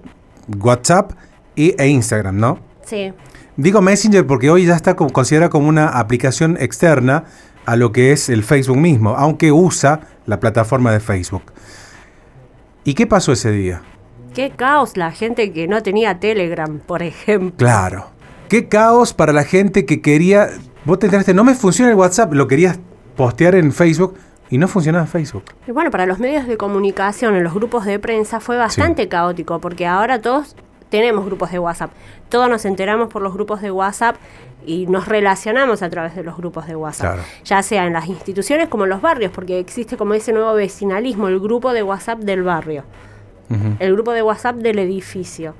WhatsApp 0.59 1.11
e 1.55 1.87
Instagram, 1.87 2.37
¿no? 2.37 2.59
Sí, 2.85 3.11
Digo 3.59 3.81
Messenger 3.81 4.25
porque 4.25 4.49
hoy 4.49 4.65
ya 4.65 4.75
está 4.77 4.95
considerada 4.95 5.49
como 5.49 5.67
una 5.67 5.89
aplicación 5.89 6.55
externa 6.61 7.25
a 7.65 7.75
lo 7.75 7.91
que 7.91 8.13
es 8.13 8.29
el 8.29 8.45
Facebook 8.45 8.77
mismo, 8.77 9.17
aunque 9.17 9.51
usa 9.51 9.99
la 10.25 10.39
plataforma 10.39 10.93
de 10.93 11.01
Facebook. 11.01 11.43
¿Y 12.85 12.93
qué 12.93 13.05
pasó 13.05 13.33
ese 13.33 13.51
día? 13.51 13.81
qué 14.33 14.51
caos 14.51 14.95
la 14.95 15.11
gente 15.11 15.51
que 15.51 15.67
no 15.67 15.83
tenía 15.83 16.21
Telegram, 16.21 16.79
por 16.79 17.03
ejemplo. 17.03 17.57
Claro. 17.57 18.07
Qué 18.47 18.69
caos 18.69 19.13
para 19.13 19.33
la 19.33 19.43
gente 19.43 19.85
que 19.85 20.01
quería. 20.01 20.47
Vos 20.85 20.99
te 20.99 21.07
enteraste, 21.07 21.33
no 21.33 21.43
me 21.43 21.53
funciona 21.53 21.91
el 21.91 21.97
WhatsApp, 21.97 22.31
lo 22.31 22.47
querías 22.47 22.79
postear 23.17 23.55
en 23.55 23.73
Facebook 23.73 24.15
y 24.49 24.57
no 24.57 24.69
funcionaba 24.69 25.05
Facebook. 25.05 25.43
Y 25.67 25.71
bueno, 25.71 25.91
para 25.91 26.05
los 26.05 26.19
medios 26.19 26.47
de 26.47 26.55
comunicación, 26.55 27.35
en 27.35 27.43
los 27.43 27.53
grupos 27.53 27.83
de 27.83 27.99
prensa, 27.99 28.39
fue 28.39 28.55
bastante 28.55 29.09
caótico, 29.09 29.59
porque 29.59 29.85
ahora 29.85 30.21
todos 30.21 30.55
tenemos 30.89 31.25
grupos 31.25 31.51
de 31.51 31.59
WhatsApp. 31.59 31.91
Todos 32.29 32.49
nos 32.49 32.65
enteramos 32.65 33.09
por 33.09 33.21
los 33.21 33.33
grupos 33.33 33.61
de 33.61 33.71
WhatsApp 33.71 34.15
y 34.65 34.85
nos 34.87 35.07
relacionamos 35.07 35.81
a 35.81 35.89
través 35.89 36.15
de 36.15 36.23
los 36.23 36.37
grupos 36.37 36.67
de 36.67 36.75
WhatsApp. 36.75 37.13
Claro. 37.13 37.27
Ya 37.43 37.63
sea 37.63 37.85
en 37.85 37.93
las 37.93 38.07
instituciones 38.07 38.67
como 38.67 38.83
en 38.83 38.89
los 38.89 39.01
barrios, 39.01 39.31
porque 39.31 39.59
existe 39.59 39.97
como 39.97 40.13
ese 40.13 40.33
nuevo 40.33 40.53
vecinalismo, 40.53 41.27
el 41.27 41.39
grupo 41.39 41.73
de 41.73 41.83
WhatsApp 41.83 42.19
del 42.19 42.43
barrio, 42.43 42.83
el 43.79 43.93
grupo 43.93 44.11
de 44.11 44.21
WhatsApp 44.21 44.57
del 44.57 44.77
edificio, 44.77 45.55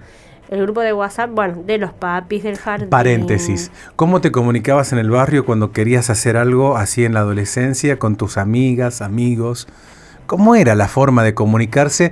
el 0.50 0.62
grupo 0.62 0.82
de 0.82 0.94
WhatsApp, 0.94 1.32
bueno, 1.34 1.64
de 1.66 1.78
los 1.80 1.92
papis 1.92 2.44
del 2.44 2.58
jardín. 2.58 2.90
Paréntesis. 2.90 3.72
¿Cómo 3.96 4.22
te 4.22 4.32
comunicabas 4.32 4.94
en 4.94 5.00
el 5.00 5.10
barrio 5.10 5.46
cuando 5.46 5.72
querías 5.72 6.10
hacer 6.10 6.38
algo 6.38 6.78
así 6.78 7.06
en 7.06 7.14
la 7.14 7.22
adolescencia 7.22 7.98
con 7.98 8.16
tus 8.16 8.38
amigas, 8.38 9.02
amigos? 9.02 9.68
¿Cómo 10.28 10.54
era 10.56 10.76
la 10.76 10.88
forma 10.88 11.24
de 11.24 11.34
comunicarse 11.34 12.12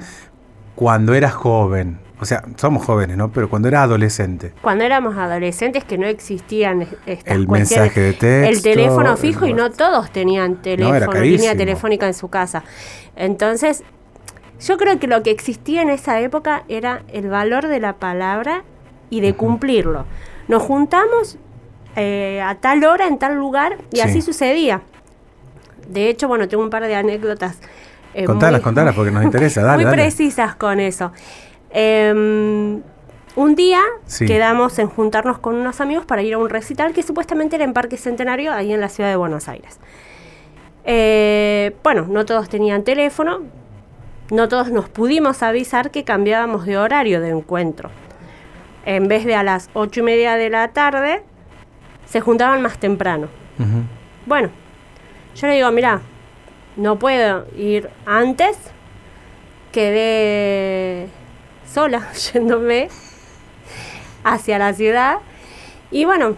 cuando 0.75 1.13
eras 1.13 1.33
joven? 1.33 1.99
O 2.19 2.25
sea, 2.25 2.43
somos 2.55 2.83
jóvenes, 2.83 3.15
¿no? 3.15 3.31
Pero 3.31 3.47
cuando 3.49 3.67
era 3.67 3.83
adolescente. 3.83 4.51
Cuando 4.61 4.83
éramos 4.83 5.15
adolescentes 5.17 5.83
que 5.83 5.97
no 5.99 6.07
existían 6.07 6.81
es- 6.81 6.89
estas 7.05 7.35
El 7.35 7.45
cuestiones. 7.45 7.71
mensaje 7.81 8.01
de 8.01 8.13
texto, 8.13 8.27
El 8.49 8.61
teléfono 8.63 9.11
el 9.11 9.17
fijo 9.17 9.45
y 9.45 9.53
no 9.53 9.69
todos 9.71 10.11
tenían 10.11 10.55
teléfono, 10.61 10.93
línea 10.95 11.07
carísimo. 11.11 11.55
telefónica 11.57 12.07
en 12.07 12.13
su 12.15 12.29
casa. 12.29 12.63
Entonces, 13.15 13.83
yo 14.59 14.77
creo 14.77 14.99
que 14.99 15.05
lo 15.07 15.21
que 15.21 15.29
existía 15.29 15.83
en 15.83 15.89
esa 15.89 16.19
época 16.19 16.63
era 16.67 17.03
el 17.13 17.29
valor 17.29 17.67
de 17.67 17.79
la 17.79 17.93
palabra 17.93 18.63
y 19.11 19.21
de 19.21 19.33
cumplirlo. 19.35 20.05
Nos 20.47 20.63
juntamos 20.63 21.37
eh, 21.99 22.41
a 22.43 22.53
tal 22.55 22.83
hora, 22.83 23.07
en 23.07 23.17
tal 23.17 23.35
lugar, 23.35 23.77
y 23.91 23.95
Sí. 23.97 24.01
así 24.03 24.21
sucedía. 24.21 24.81
De 25.87 26.09
hecho, 26.09 26.27
bueno, 26.27 26.47
tengo 26.47 26.63
un 26.63 26.69
par 26.69 26.83
de 26.85 26.95
anécdotas. 26.95 27.57
eh, 28.13 28.23
Contalas, 28.25 28.61
muy- 28.61 28.63
contalas, 28.63 28.95
porque 28.95 29.11
nos 29.11 29.23
interesa, 29.51 29.61
dale, 29.63 29.77
muy 29.77 29.85
dale. 29.85 30.03
precisas 30.03 30.55
con 30.55 30.79
eso. 30.79 31.11
Em, 31.69 32.81
un 33.35 33.55
día 33.55 33.81
Sí. 34.05 34.25
quedamos 34.25 34.79
en 34.79 34.87
juntarnos 34.87 35.37
con 35.39 35.55
unos 35.55 35.79
amigos 35.81 36.05
para 36.05 36.21
ir 36.23 36.33
a 36.33 36.37
un 36.37 36.49
recital 36.49 36.93
que 36.93 37.03
supuestamente 37.03 37.55
era 37.55 37.65
en 37.65 37.73
Parque 37.73 37.97
Centenario, 37.97 38.51
ahí 38.53 38.73
en 38.73 38.81
la 38.81 38.89
ciudad 38.89 39.09
de 39.09 39.15
Buenos 39.15 39.47
Aires. 39.47 39.79
Eh, 40.85 41.75
bueno, 41.83 42.05
no 42.09 42.25
todos 42.25 42.47
tenían 42.49 42.83
teléfono, 42.83 43.41
no 44.31 44.47
todos 44.47 44.71
nos 44.71 44.87
pudimos 44.89 45.43
avisar 45.43 45.91
que 45.91 46.03
cambiábamos 46.03 46.65
de 46.65 46.77
horario 46.77 47.21
de 47.21 47.29
encuentro. 47.29 47.89
En 48.85 49.07
vez 49.09 49.25
de 49.25 49.35
a 49.35 49.43
las 49.43 49.69
ocho 49.73 49.99
y 49.99 50.03
media 50.03 50.35
de 50.35 50.49
la 50.49 50.69
tarde, 50.69 51.21
se 52.05 52.21
juntaban 52.21 52.61
más 52.61 52.77
temprano. 52.79 53.27
Bueno, 54.25 54.49
yo 55.35 55.47
le 55.47 55.55
digo, 55.55 55.69
mira, 55.71 55.99
no 56.77 56.97
puedo 56.97 57.45
ir 57.57 57.89
antes, 58.05 58.57
quedé 59.73 61.07
sola 61.71 62.11
yéndome 62.33 62.89
hacia 64.23 64.57
la 64.59 64.73
ciudad 64.73 65.17
y 65.91 66.05
bueno, 66.05 66.35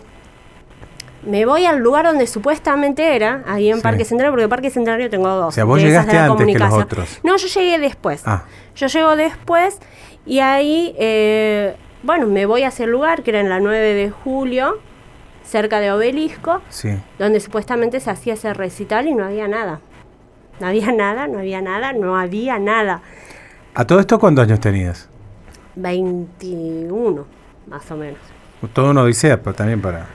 me 1.26 1.46
voy 1.46 1.66
al 1.66 1.80
lugar 1.80 2.06
donde 2.06 2.28
supuestamente 2.28 3.16
era, 3.16 3.44
ahí 3.46 3.70
en 3.70 3.78
Sí. 3.78 3.82
Parque 3.84 4.06
Centenario, 4.06 4.32
porque 4.32 4.48
Parque 4.48 4.70
Centenario 4.70 5.10
tengo 5.10 5.28
dos. 5.28 5.48
O 5.50 5.52
sea, 5.52 5.66
vos 5.66 5.82
llegaste 5.82 6.18
antes 6.18 6.46
que 6.48 6.58
los 6.60 6.74
otros. 6.74 7.20
No, 7.24 7.36
yo 7.36 7.48
llegué 7.48 7.78
después. 7.80 8.22
Ah. 8.26 8.44
Yo 8.76 8.88
llego 8.88 9.16
después 9.18 9.80
y 10.26 10.40
ahí, 10.40 10.96
eh, 10.98 11.76
bueno, 12.04 12.28
me 12.28 12.46
voy 12.46 12.64
hacia 12.64 12.86
el 12.86 12.92
lugar 12.92 13.24
que 13.24 13.32
era 13.32 13.42
en 13.42 13.50
la 13.50 13.60
9 13.60 13.94
de 13.96 14.10
julio, 14.12 14.80
cerca 15.44 15.80
de 15.82 15.92
Obelisco, 15.92 16.62
Sí. 16.70 16.98
donde 17.18 17.40
supuestamente 17.42 18.00
se 18.00 18.12
hacía 18.12 18.36
ese 18.36 18.54
recital 18.54 19.08
y 19.08 19.14
no 19.14 19.26
había 19.26 19.48
nada. 19.50 19.82
No 20.62 20.68
había 20.68 20.92
nada, 20.94 21.28
no 21.28 21.40
había 21.40 21.62
nada, 21.62 21.92
no 21.92 22.18
había 22.18 22.60
nada. 22.60 23.02
¿A 23.74 23.86
todo 23.86 24.00
esto 24.00 24.20
cuántos 24.20 24.44
años 24.46 24.60
tenías? 24.62 25.09
21, 25.82 27.26
más 27.68 27.92
o 27.92 27.96
menos. 27.98 28.20
Todo 28.74 28.92
una 28.92 29.04
odisea, 29.04 29.42
pero 29.42 29.56
también 29.56 29.82
para... 29.82 30.08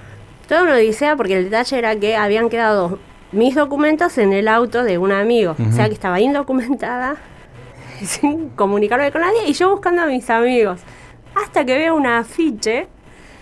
Toda 0.49 0.63
una 0.63 0.75
odisea 0.75 1.17
porque 1.17 1.39
el 1.39 1.45
detalle 1.45 1.79
era 1.79 1.97
que 1.97 2.17
habían 2.17 2.49
quedado 2.51 2.99
mis 3.33 3.55
documentos 3.55 4.19
en 4.19 4.33
el 4.33 4.49
auto 4.49 4.85
de 4.85 4.99
un 4.99 5.11
amigo. 5.13 5.57
O 5.59 5.73
sea 5.73 5.89
que 5.89 5.95
estaba 5.95 6.21
indocumentada, 6.21 7.17
sin 8.03 8.51
comunicarme 8.51 9.11
con 9.11 9.23
nadie, 9.23 9.47
y 9.49 9.53
yo 9.55 9.71
buscando 9.71 10.03
a 10.03 10.07
mis 10.07 10.29
amigos. 10.31 10.81
Hasta 11.35 11.65
que 11.65 11.77
veo 11.79 11.95
un 11.97 12.07
afiche 12.07 12.87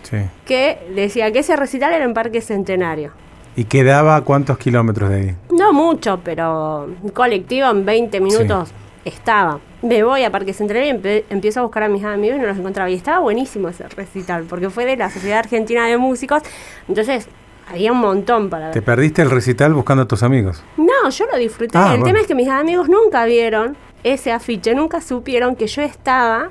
Sí. 0.03 0.19
que 0.45 0.79
decía 0.95 1.31
que 1.31 1.39
ese 1.41 1.55
recital 1.57 1.93
era 1.93 2.05
en 2.05 2.13
Parque 2.15 2.41
Centenario. 2.41 3.13
¿Y 3.55 3.65
quedaba 3.65 4.17
a 4.17 4.23
cuántos 4.23 4.59
kilómetros 4.59 5.11
de 5.11 5.17
ahí? 5.17 5.37
No 5.51 5.73
mucho, 5.73 6.21
pero 6.25 6.85
un 7.03 7.11
colectivo 7.11 7.69
en 7.71 7.85
20 7.85 8.21
minutos 8.21 8.73
estaba. 9.05 9.61
Me 9.83 10.03
voy 10.03 10.25
a 10.25 10.31
Parque 10.31 10.53
Centenario 10.53 10.95
y 10.95 11.25
empiezo 11.31 11.61
a 11.61 11.63
buscar 11.65 11.83
a 11.83 11.89
mis 11.89 12.05
amigos 12.05 12.39
y 12.39 12.41
no 12.41 12.47
los 12.47 12.59
encontraba. 12.59 12.89
Y 12.91 12.95
estaba 12.95 13.19
buenísimo 13.19 13.69
ese 13.69 13.89
recital, 13.89 14.45
porque 14.49 14.71
fue 14.71 14.85
de 14.85 14.97
la 14.97 15.11
Sociedad 15.11 15.41
Argentina 15.41 15.87
de 15.87 15.97
Músicos. 15.99 16.43
Entonces, 16.89 17.29
había 17.69 17.93
un 17.93 17.99
montón 17.99 18.51
para 18.51 18.67
ver. 18.67 18.75
¿Te 18.75 18.83
perdiste 18.83 19.23
el 19.23 19.31
recital 19.31 19.75
buscando 19.75 20.05
a 20.05 20.07
tus 20.07 20.23
amigos? 20.23 20.63
No, 20.77 21.11
yo 21.11 21.27
lo 21.27 21.37
disfruté. 21.39 21.79
Ah, 21.79 21.95
el 21.95 22.01
bueno. 22.01 22.05
tema 22.05 22.21
es 22.21 22.27
que 22.27 22.35
mis 22.35 22.49
amigos 22.49 22.89
nunca 22.89 23.25
vieron 23.25 23.77
ese 24.05 24.33
afiche, 24.33 24.75
nunca 24.75 25.01
supieron 25.01 25.57
que 25.57 25.67
yo 25.67 25.83
estaba 25.83 26.51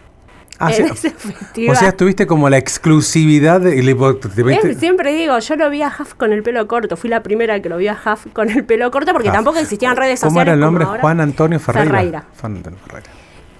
Ah, 0.61 0.71
en 0.71 0.95
sí. 0.95 1.07
ese. 1.07 1.69
O 1.69 1.75
sea, 1.75 1.91
tuviste 1.91 2.27
como 2.27 2.49
la 2.49 2.57
exclusividad 2.57 3.61
de- 3.61 3.79
Eh, 3.79 4.75
siempre 4.75 5.13
digo, 5.13 5.37
yo 5.39 5.55
lo 5.55 5.69
vi 5.69 5.81
a 5.81 5.87
Huff 5.87 6.13
con 6.13 6.33
el 6.33 6.43
pelo 6.43 6.67
corto. 6.67 6.95
Fui 6.97 7.09
la 7.09 7.23
primera 7.23 7.59
que 7.61 7.69
lo 7.69 7.77
vi 7.77 7.87
a 7.87 7.93
Huff 8.05 8.27
con 8.33 8.49
el 8.49 8.63
pelo 8.63 8.91
corto 8.91 9.13
porque 9.13 9.29
Ah. 9.29 9.33
tampoco 9.33 9.59
existían 9.59 9.95
redes 9.95 10.19
sociales. 10.19 10.31
¿Cómo 10.33 10.41
era 10.41 10.53
el 10.53 10.59
nombre? 10.59 10.85
Juan 10.85 11.19
Antonio 11.21 11.59
Ferreira. 11.59 11.89
Ferreira. 11.91 12.23
Juan 12.39 12.55
Antonio 12.57 12.79
Ferreira. 12.85 13.09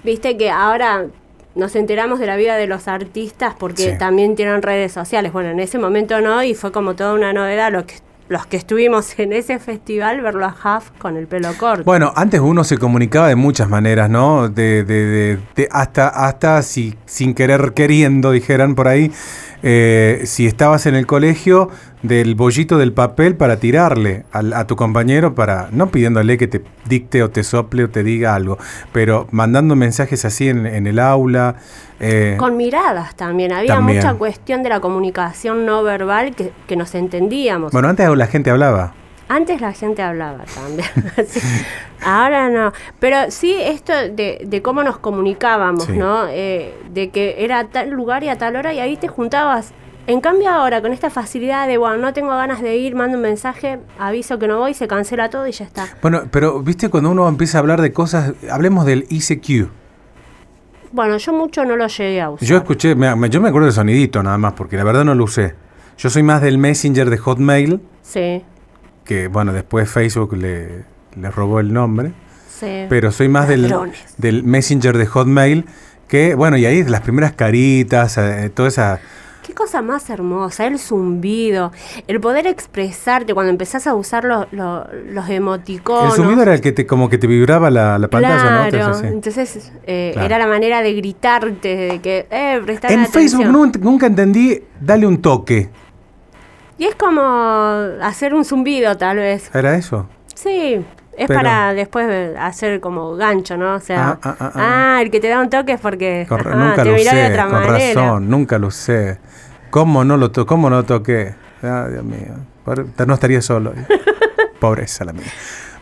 Viste 0.04 0.36
que 0.36 0.50
ahora 0.50 1.06
nos 1.54 1.76
enteramos 1.76 2.18
de 2.18 2.26
la 2.26 2.36
vida 2.36 2.56
de 2.56 2.66
los 2.66 2.88
artistas 2.88 3.54
porque 3.58 3.92
Sí. 3.92 3.98
también 3.98 4.36
tienen 4.36 4.62
redes 4.62 4.92
sociales. 4.92 5.32
Bueno, 5.32 5.50
en 5.50 5.60
ese 5.60 5.78
momento 5.78 6.20
no, 6.20 6.42
y 6.42 6.54
fue 6.54 6.72
como 6.72 6.94
toda 6.94 7.14
una 7.14 7.32
novedad 7.32 7.70
lo 7.72 7.86
que, 7.86 7.94
los 8.32 8.46
que 8.46 8.56
estuvimos 8.56 9.18
en 9.18 9.32
ese 9.32 9.58
festival, 9.58 10.20
verlo 10.22 10.44
a 10.46 10.54
Huff 10.78 10.90
con 10.98 11.16
el 11.16 11.26
pelo 11.26 11.52
corto. 11.58 11.84
Bueno, 11.84 12.12
antes 12.16 12.40
uno 12.40 12.64
se 12.64 12.78
comunicaba 12.78 13.28
de 13.28 13.36
muchas 13.36 13.68
maneras, 13.68 14.10
¿no? 14.10 14.48
De, 14.48 14.82
de- 14.84 15.06
de- 15.06 15.38
de- 15.54 15.68
hasta, 15.70 16.08
hasta 16.08 16.62
si, 16.62 16.96
sin 17.06 17.34
querer 17.34 17.72
queriendo, 17.74 18.30
dijeran 18.32 18.74
por 18.74 18.88
ahí, 18.88 19.12
eh, 19.62 20.22
si 20.24 20.46
estabas 20.46 20.86
en 20.86 20.94
el 20.94 21.06
colegio, 21.06 21.68
del 22.02 22.34
bollito 22.34 22.78
del 22.78 22.92
papel 22.92 23.36
para 23.36 23.58
tirarle 23.58 24.24
al- 24.32 24.52
a 24.54 24.66
tu 24.66 24.74
compañero, 24.76 25.34
para 25.34 25.68
no 25.70 25.90
pidiéndole 25.90 26.36
que 26.36 26.48
te 26.48 26.62
dicte 26.88 27.22
o 27.22 27.30
te 27.30 27.44
sople 27.44 27.84
o 27.84 27.90
te 27.90 28.02
diga 28.02 28.34
algo, 28.34 28.58
pero 28.92 29.28
mandando 29.30 29.76
mensajes 29.76 30.24
así 30.24 30.48
en, 30.48 30.66
en 30.66 30.86
el 30.86 30.98
aula. 30.98 31.56
eh, 32.00 32.34
Con 32.38 32.56
miradas 32.56 33.14
también. 33.14 33.52
Había 33.52 33.74
También. 33.74 33.98
mucha 33.98 34.14
cuestión 34.14 34.62
de 34.64 34.68
la 34.70 34.80
comunicación 34.80 35.64
no 35.64 35.82
verbal 35.84 36.34
que, 36.34 36.52
que 36.66 36.74
nos 36.76 36.94
entendíamos. 36.96 37.72
bueno, 37.72 37.88
antes 37.88 38.08
la 38.16 38.26
gente 38.26 38.50
hablaba. 38.50 38.94
Antes 39.28 39.60
la 39.60 39.72
gente 39.72 40.02
hablaba 40.02 40.44
también. 40.54 40.88
sí. 41.28 41.40
Ahora 42.04 42.48
no. 42.50 42.72
Pero 42.98 43.30
sí 43.30 43.54
esto 43.58 43.92
de, 43.92 44.42
de 44.44 44.62
cómo 44.62 44.82
nos 44.82 44.98
comunicábamos, 44.98 45.84
Sí. 45.84 45.92
¿no? 45.92 46.26
Eh, 46.28 46.74
de 46.90 47.10
que 47.10 47.36
era 47.38 47.60
a 47.60 47.64
tal 47.68 47.90
lugar 47.90 48.24
y 48.24 48.28
a 48.28 48.36
tal 48.36 48.56
hora 48.56 48.74
y 48.74 48.80
ahí 48.80 48.96
te 48.96 49.08
juntabas. 49.08 49.72
En 50.06 50.20
cambio 50.20 50.48
ahora, 50.50 50.82
con 50.82 50.92
esta 50.92 51.10
facilidad 51.10 51.68
de, 51.68 51.78
bueno, 51.78 51.96
no 51.98 52.12
tengo 52.12 52.30
ganas 52.30 52.60
de 52.60 52.76
ir, 52.76 52.94
mando 52.96 53.16
un 53.16 53.22
mensaje, 53.22 53.78
aviso 53.98 54.38
que 54.38 54.48
no 54.48 54.58
voy, 54.58 54.74
se 54.74 54.88
cancela 54.88 55.30
todo 55.30 55.46
y 55.46 55.52
ya 55.52 55.64
está. 55.64 55.86
Bueno, 56.02 56.22
pero 56.30 56.60
viste 56.60 56.88
cuando 56.88 57.10
uno 57.10 57.28
empieza 57.28 57.58
a 57.58 57.60
hablar 57.60 57.80
de 57.80 57.92
cosas, 57.92 58.32
hablemos 58.50 58.84
del 58.84 59.06
ICQ. 59.08 59.68
Bueno, 60.90 61.16
yo 61.18 61.32
mucho 61.32 61.64
no 61.64 61.76
lo 61.76 61.86
llegué 61.86 62.20
a 62.20 62.30
usar. 62.30 62.46
Yo 62.48 62.56
escuché, 62.56 62.94
me- 62.96 63.30
yo 63.30 63.40
me 63.40 63.48
acuerdo 63.48 63.66
del 63.66 63.74
sonidito 63.74 64.22
nada 64.22 64.38
más, 64.38 64.54
porque 64.54 64.76
la 64.76 64.84
verdad 64.84 65.04
no 65.04 65.14
lo 65.14 65.24
usé. 65.24 65.54
Yo 65.96 66.10
soy 66.10 66.22
más 66.24 66.42
del 66.42 66.58
Messenger 66.58 67.08
de 67.08 67.18
Hotmail, 67.18 67.80
Sí, 68.02 68.42
que 69.04 69.28
bueno, 69.28 69.52
después 69.52 69.88
Facebook 69.88 70.34
le, 70.36 70.84
le 71.16 71.30
robó 71.30 71.60
el 71.60 71.72
nombre, 71.72 72.12
sí. 72.48 72.86
pero 72.88 73.12
soy 73.12 73.28
más 73.28 73.46
del, 73.48 73.72
del 74.18 74.42
Messenger 74.42 74.98
de 74.98 75.06
Hotmail, 75.06 75.64
que 76.08 76.34
bueno, 76.34 76.56
y 76.56 76.66
ahí 76.66 76.82
las 76.82 77.02
primeras 77.02 77.32
caritas, 77.34 78.18
eh, 78.18 78.50
toda 78.52 78.68
esa... 78.68 79.00
Qué 79.52 79.56
cosa 79.56 79.82
más 79.82 80.08
hermosa, 80.08 80.64
el 80.66 80.78
zumbido, 80.78 81.72
el 82.06 82.20
poder 82.20 82.46
expresarte 82.46 83.34
cuando 83.34 83.50
empezás 83.50 83.86
a 83.86 83.92
usar 83.94 84.24
lo- 84.24 84.46
lo- 84.50 84.86
los 85.10 85.28
emoticonos. 85.28 86.14
El 86.16 86.22
zumbido 86.22 86.40
era 86.40 86.54
el 86.54 86.62
que 86.62 86.72
te, 86.72 86.86
como 86.86 87.10
que 87.10 87.18
te 87.18 87.26
vibraba 87.26 87.70
la, 87.70 87.98
la 87.98 88.08
pantalla, 88.08 88.64
¿no? 88.64 88.70
Claro, 88.70 88.98
entonces 89.04 89.70
eh, 89.86 90.12
Claro. 90.14 90.24
era 90.26 90.38
la 90.38 90.46
manera 90.46 90.80
de 90.80 90.94
gritarte, 90.94 91.76
de 91.76 92.00
que, 92.00 92.26
eh, 92.30 92.62
prestar 92.64 92.92
En 92.92 93.00
atención. 93.00 93.42
Facebook 93.42 93.46
nun- 93.46 93.78
nunca 93.82 94.06
entendí, 94.06 94.58
dale 94.80 95.06
un 95.06 95.20
toque. 95.20 95.68
Y 96.78 96.84
es 96.86 96.94
como 96.94 97.20
hacer 98.00 98.32
un 98.32 98.46
zumbido, 98.46 98.96
tal 98.96 99.18
vez. 99.18 99.54
¿Era 99.54 99.76
eso? 99.76 100.06
Sí, 100.34 100.82
es 101.14 101.28
Pero- 101.28 101.40
para 101.40 101.74
después 101.74 102.34
hacer 102.38 102.80
como 102.80 103.16
gancho, 103.16 103.58
¿no? 103.58 103.74
O 103.74 103.80
sea, 103.80 104.12
Ah, 104.12 104.18
ah, 104.22 104.36
ah, 104.40 104.52
ah, 104.96 105.02
el 105.02 105.10
que 105.10 105.20
te 105.20 105.28
da 105.28 105.42
un 105.42 105.50
toque 105.50 105.72
es 105.72 105.80
porque 105.80 106.24
Con- 106.26 106.38
nunca 106.38 106.84
te 106.84 106.88
lo 106.88 106.94
miró 106.96 107.12
de 107.14 107.26
otra 107.26 107.42
con 107.44 107.52
manera. 107.52 108.02
razón, 108.02 108.30
nunca 108.30 108.58
lo 108.58 108.68
usé. 108.68 109.18
¿Cómo 109.72 110.04
no 110.04 110.18
lo, 110.18 110.30
to 110.30 110.44
cómo 110.44 110.68
no 110.68 110.84
toqué? 110.84 111.34
Ah, 111.62 111.86
Dios 111.90 112.04
mío, 112.04 112.34
no 113.06 113.14
estaría 113.14 113.40
solo. 113.40 113.72
Pobreza 114.60 115.02
la 115.06 115.14
mía. 115.14 115.24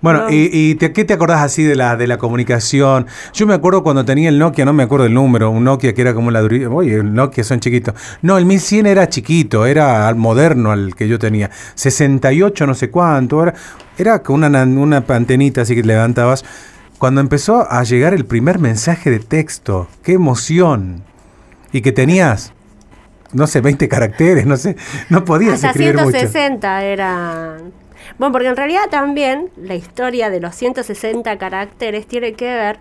Bueno, 0.01 0.21
No. 0.23 0.31
¿y, 0.31 0.49
y 0.53 0.77
te- 0.77 0.93
qué 0.93 1.05
te 1.05 1.13
acordás 1.13 1.43
así 1.43 1.65
de 1.65 1.75
la, 1.75 1.97
de 1.97 2.07
la 2.07 2.17
comunicación? 2.17 3.07
Yo 3.35 3.49
me 3.49 3.53
acuerdo 3.55 3.83
cuando 3.83 4.05
tenía 4.05 4.29
el 4.29 4.39
Nokia, 4.39 4.65
no 4.65 4.73
me 4.73 4.85
acuerdo 4.85 5.07
el 5.07 5.13
número, 5.13 5.51
un 5.51 5.65
Nokia 5.65 5.93
que 5.93 6.01
era 6.03 6.15
como 6.15 6.31
la 6.31 6.41
durilla. 6.41 6.71
Oye, 6.71 6.95
el 6.95 7.13
Nokia 7.13 7.43
son 7.43 7.59
chiquitos. 7.59 7.95
No, 8.23 8.39
el 8.39 8.47
1100 8.47 8.87
era 8.87 9.09
chiquito, 9.09 9.67
era 9.67 10.15
moderno 10.15 10.71
al 10.71 10.95
que 10.95 11.09
yo 11.09 11.19
tenía. 11.19 11.51
68 11.75 12.67
no 12.69 12.75
sé 12.75 12.91
cuánto, 12.91 13.43
era, 13.43 13.55
era 13.99 14.23
con 14.23 14.45
una, 14.45 14.63
una 14.63 15.05
antenita 15.09 15.63
así 15.63 15.75
que 15.75 15.83
levantabas. 15.83 16.45
Cuando 16.99 17.21
empezó 17.21 17.67
a 17.69 17.83
llegar 17.83 18.15
el 18.15 18.25
primer 18.25 18.61
mensaje 18.61 19.11
de 19.11 19.19
texto, 19.19 19.89
qué 20.05 20.13
emoción. 20.13 21.03
Y 21.73 21.81
que 21.83 21.93
tenías, 21.93 22.53
no 23.33 23.47
sé, 23.47 23.61
20 23.61 23.89
caracteres, 23.89 24.47
no 24.47 24.57
sé, 24.57 24.77
no 25.09 25.25
podías 25.25 25.55
Hasta 25.55 25.69
escribir 25.69 25.95
mucho. 25.95 26.11
160 26.11 26.85
era... 26.85 27.57
Bueno, 28.19 28.33
porque 28.33 28.49
en 28.49 28.57
realidad 28.57 28.83
también 28.91 29.51
la 29.57 29.75
historia 29.75 30.31
de 30.31 30.41
los 30.41 30.55
160 30.55 31.39
caracteres 31.39 32.07
tiene 32.07 32.35
que 32.35 32.47
ver 32.47 32.79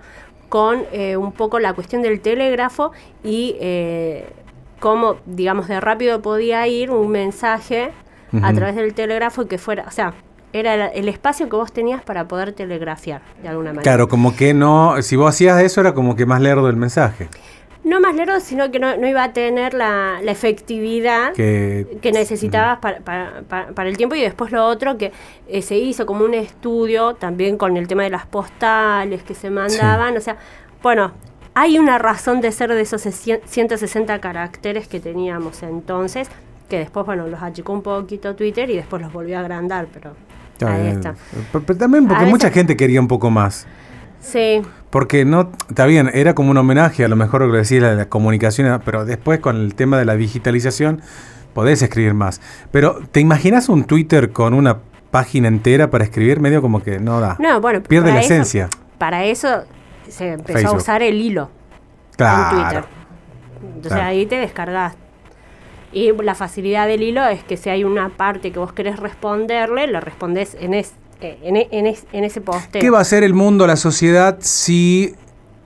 con 0.49 0.83
eh, 0.91 1.15
un 1.17 1.31
poco 1.31 1.59
la 1.59 1.73
cuestión 1.73 2.01
del 2.01 2.19
telégrafo 2.19 2.91
y 3.23 3.55
eh, 3.59 4.27
cómo, 4.79 5.17
digamos, 5.25 5.67
de 5.67 5.79
rápido 5.79 6.21
podía 6.21 6.67
ir 6.67 6.89
un 6.91 7.09
mensaje 7.09 7.91
a 8.43 8.53
través 8.53 8.75
del 8.75 8.93
telégrafo 8.93 9.43
y 9.43 9.47
que 9.47 9.57
fuera, 9.57 9.85
o 9.87 9.91
sea, 9.91 10.13
era 10.53 10.73
el, 10.73 10.91
el 10.93 11.09
espacio 11.09 11.49
que 11.49 11.55
vos 11.55 11.71
tenías 11.71 12.03
para 12.03 12.27
poder 12.27 12.53
telegrafiar 12.53 13.21
de 13.41 13.49
alguna 13.49 13.69
manera. 13.69 13.83
Claro, 13.83 14.07
como 14.07 14.35
que 14.35 14.53
no, 14.53 15.01
si 15.01 15.15
vos 15.15 15.29
hacías 15.29 15.61
eso 15.61 15.81
era 15.81 15.93
como 15.93 16.15
que 16.15 16.25
más 16.25 16.41
lerdo 16.41 16.69
el 16.69 16.75
mensaje. 16.75 17.27
No 17.83 18.01
más 18.01 18.13
lerdo, 18.13 18.39
sino 18.41 18.69
que 18.71 18.79
no, 18.79 18.97
no 18.97 19.07
iba 19.07 19.23
a 19.23 19.31
tener 19.33 19.73
la, 19.73 20.19
la 20.21 20.31
efectividad 20.31 21.33
Que, 21.33 21.97
que 22.01 22.11
necesitabas 22.11 22.79
para, 22.79 22.99
para- 22.99 23.41
para- 23.47 23.67
para 23.69 23.89
el 23.89 23.95
tiempo. 23.97 24.15
Y 24.15 24.21
después 24.21 24.51
lo 24.51 24.65
otro 24.65 24.97
que 24.97 25.11
eh, 25.47 25.61
se 25.61 25.77
hizo 25.77 26.05
como 26.05 26.25
un 26.25 26.33
estudio 26.33 27.13
también 27.15 27.57
con 27.57 27.77
el 27.77 27.87
tema 27.87 28.03
de 28.03 28.09
las 28.09 28.25
postales 28.25 29.23
que 29.23 29.33
se 29.33 29.49
mandaban, 29.49 30.15
o 30.17 30.19
sea, 30.21 30.37
bueno, 30.83 31.13
hay 31.55 31.79
una 31.79 31.97
razón 31.97 32.41
de 32.41 32.51
ser 32.51 32.73
de 32.73 32.81
esos 32.81 33.01
100 33.01 33.41
160 33.45 34.19
caracteres 34.19 34.87
que 34.87 34.99
teníamos 34.99 35.63
entonces, 35.63 36.29
que 36.69 36.77
después, 36.79 37.05
bueno, 37.05 37.27
los 37.27 37.41
achicó 37.41 37.73
un 37.73 37.81
poquito 37.81 38.35
Twitter 38.35 38.69
y 38.69 38.75
después 38.75 39.01
los 39.01 39.11
volvió 39.11 39.37
a 39.37 39.41
agrandar, 39.41 39.87
pero 39.91 40.15
ahí 40.67 40.87
está. 40.87 41.15
pero- 41.51 41.63
pero 41.65 41.79
también 41.79 42.07
porque 42.07 42.25
veces- 42.25 42.31
mucha 42.33 42.51
gente 42.51 42.75
quería 42.77 42.99
un 42.99 43.07
poco 43.07 43.29
más. 43.31 43.65
Sí, 44.21 44.61
Porque 44.89 45.23
no, 45.25 45.51
está 45.69 45.85
bien, 45.85 46.09
era 46.13 46.33
como 46.33 46.49
un 46.51 46.57
homenaje 46.57 47.05
a 47.05 47.07
lo 47.07 47.15
mejor 47.15 47.41
lo 47.43 47.51
que 47.51 47.59
decía 47.59 47.81
la, 47.81 47.93
la 47.93 48.09
comunicación, 48.09 48.81
pero 48.83 49.05
después 49.05 49.39
con 49.39 49.55
el 49.57 49.75
tema 49.75 49.97
de 49.99 50.05
la 50.05 50.15
digitalización 50.15 51.01
podés 51.53 51.81
escribir 51.81 52.13
más. 52.15 52.41
Pero, 52.71 52.99
¿te 53.11 53.19
imaginas 53.19 53.69
un 53.69 53.83
Twitter 53.83 54.31
con 54.31 54.53
una 54.53 54.79
página 55.11 55.47
entera 55.47 55.89
para 55.91 56.03
escribir? 56.03 56.39
Medio 56.39 56.61
como 56.61 56.81
que 56.81 56.99
no 56.99 57.19
da. 57.19 57.35
no, 57.39 57.61
bueno, 57.61 57.83
Pierde 57.83 58.11
la 58.11 58.19
eso- 58.21 58.33
esencia. 58.33 58.69
Para 58.97 59.25
eso 59.25 59.63
se 60.07 60.33
empezó 60.33 60.53
Facebook. 60.59 60.75
a 60.75 60.77
usar 60.77 61.03
el 61.03 61.15
hilo. 61.21 61.49
Claro. 62.17 62.57
en 62.57 62.63
Twitter. 62.63 62.83
Entonces 63.63 63.91
Claro. 63.91 64.07
ahí 64.07 64.25
te 64.25 64.35
descargas. 64.37 64.95
Y 65.91 66.11
la 66.13 66.35
facilidad 66.35 66.87
del 66.87 67.01
hilo 67.01 67.25
es 67.25 67.43
que 67.43 67.57
si 67.57 67.69
hay 67.69 67.83
una 67.83 68.09
parte 68.09 68.51
que 68.51 68.59
vos 68.59 68.73
querés 68.73 68.99
responderle, 68.99 69.87
le 69.87 69.99
respondés 69.99 70.55
en, 70.59 70.73
es, 70.73 70.93
en, 71.21 71.55
e- 71.57 71.67
en 71.71 71.85
en 72.11 72.23
ese 72.23 72.41
posteo. 72.41 72.81
¿Qué 72.81 72.89
va 72.89 72.99
a 72.99 73.01
hacer 73.01 73.23
el 73.23 73.33
mundo, 73.33 73.67
la 73.67 73.75
sociedad, 73.75 74.37
si 74.39 75.15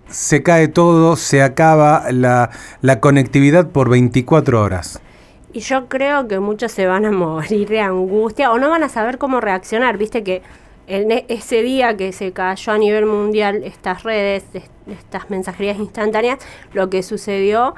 se 0.09 0.43
cae 0.43 0.67
todo, 0.67 1.15
se 1.15 1.41
acaba 1.41 2.11
la, 2.11 2.49
la 2.81 2.99
conectividad 2.99 3.69
por 3.69 3.89
24 3.89 4.61
horas? 4.61 4.99
Y 5.53 5.59
yo 5.59 5.87
creo 5.87 6.27
que 6.27 6.39
muchos 6.39 6.71
se 6.71 6.87
van 6.87 7.05
a 7.05 7.11
morir 7.11 7.67
de 7.69 7.79
angustia 7.79 8.51
o 8.51 8.57
no 8.57 8.69
van 8.69 8.83
a 8.83 8.89
saber 8.89 9.17
cómo 9.17 9.39
reaccionar. 9.39 9.97
Viste 9.97 10.23
que 10.23 10.41
en 10.87 11.11
e- 11.11 11.25
ese 11.29 11.61
día 11.61 11.95
que 11.95 12.11
se 12.11 12.31
cayó 12.31 12.73
a 12.73 12.77
nivel 12.77 13.05
mundial 13.05 13.63
estas 13.63 14.03
redes, 14.03 14.43
es- 14.53 14.63
estas 14.87 15.29
mensajerías 15.29 15.77
instantáneas, 15.77 16.39
lo 16.73 16.89
que 16.89 17.03
sucedió 17.03 17.75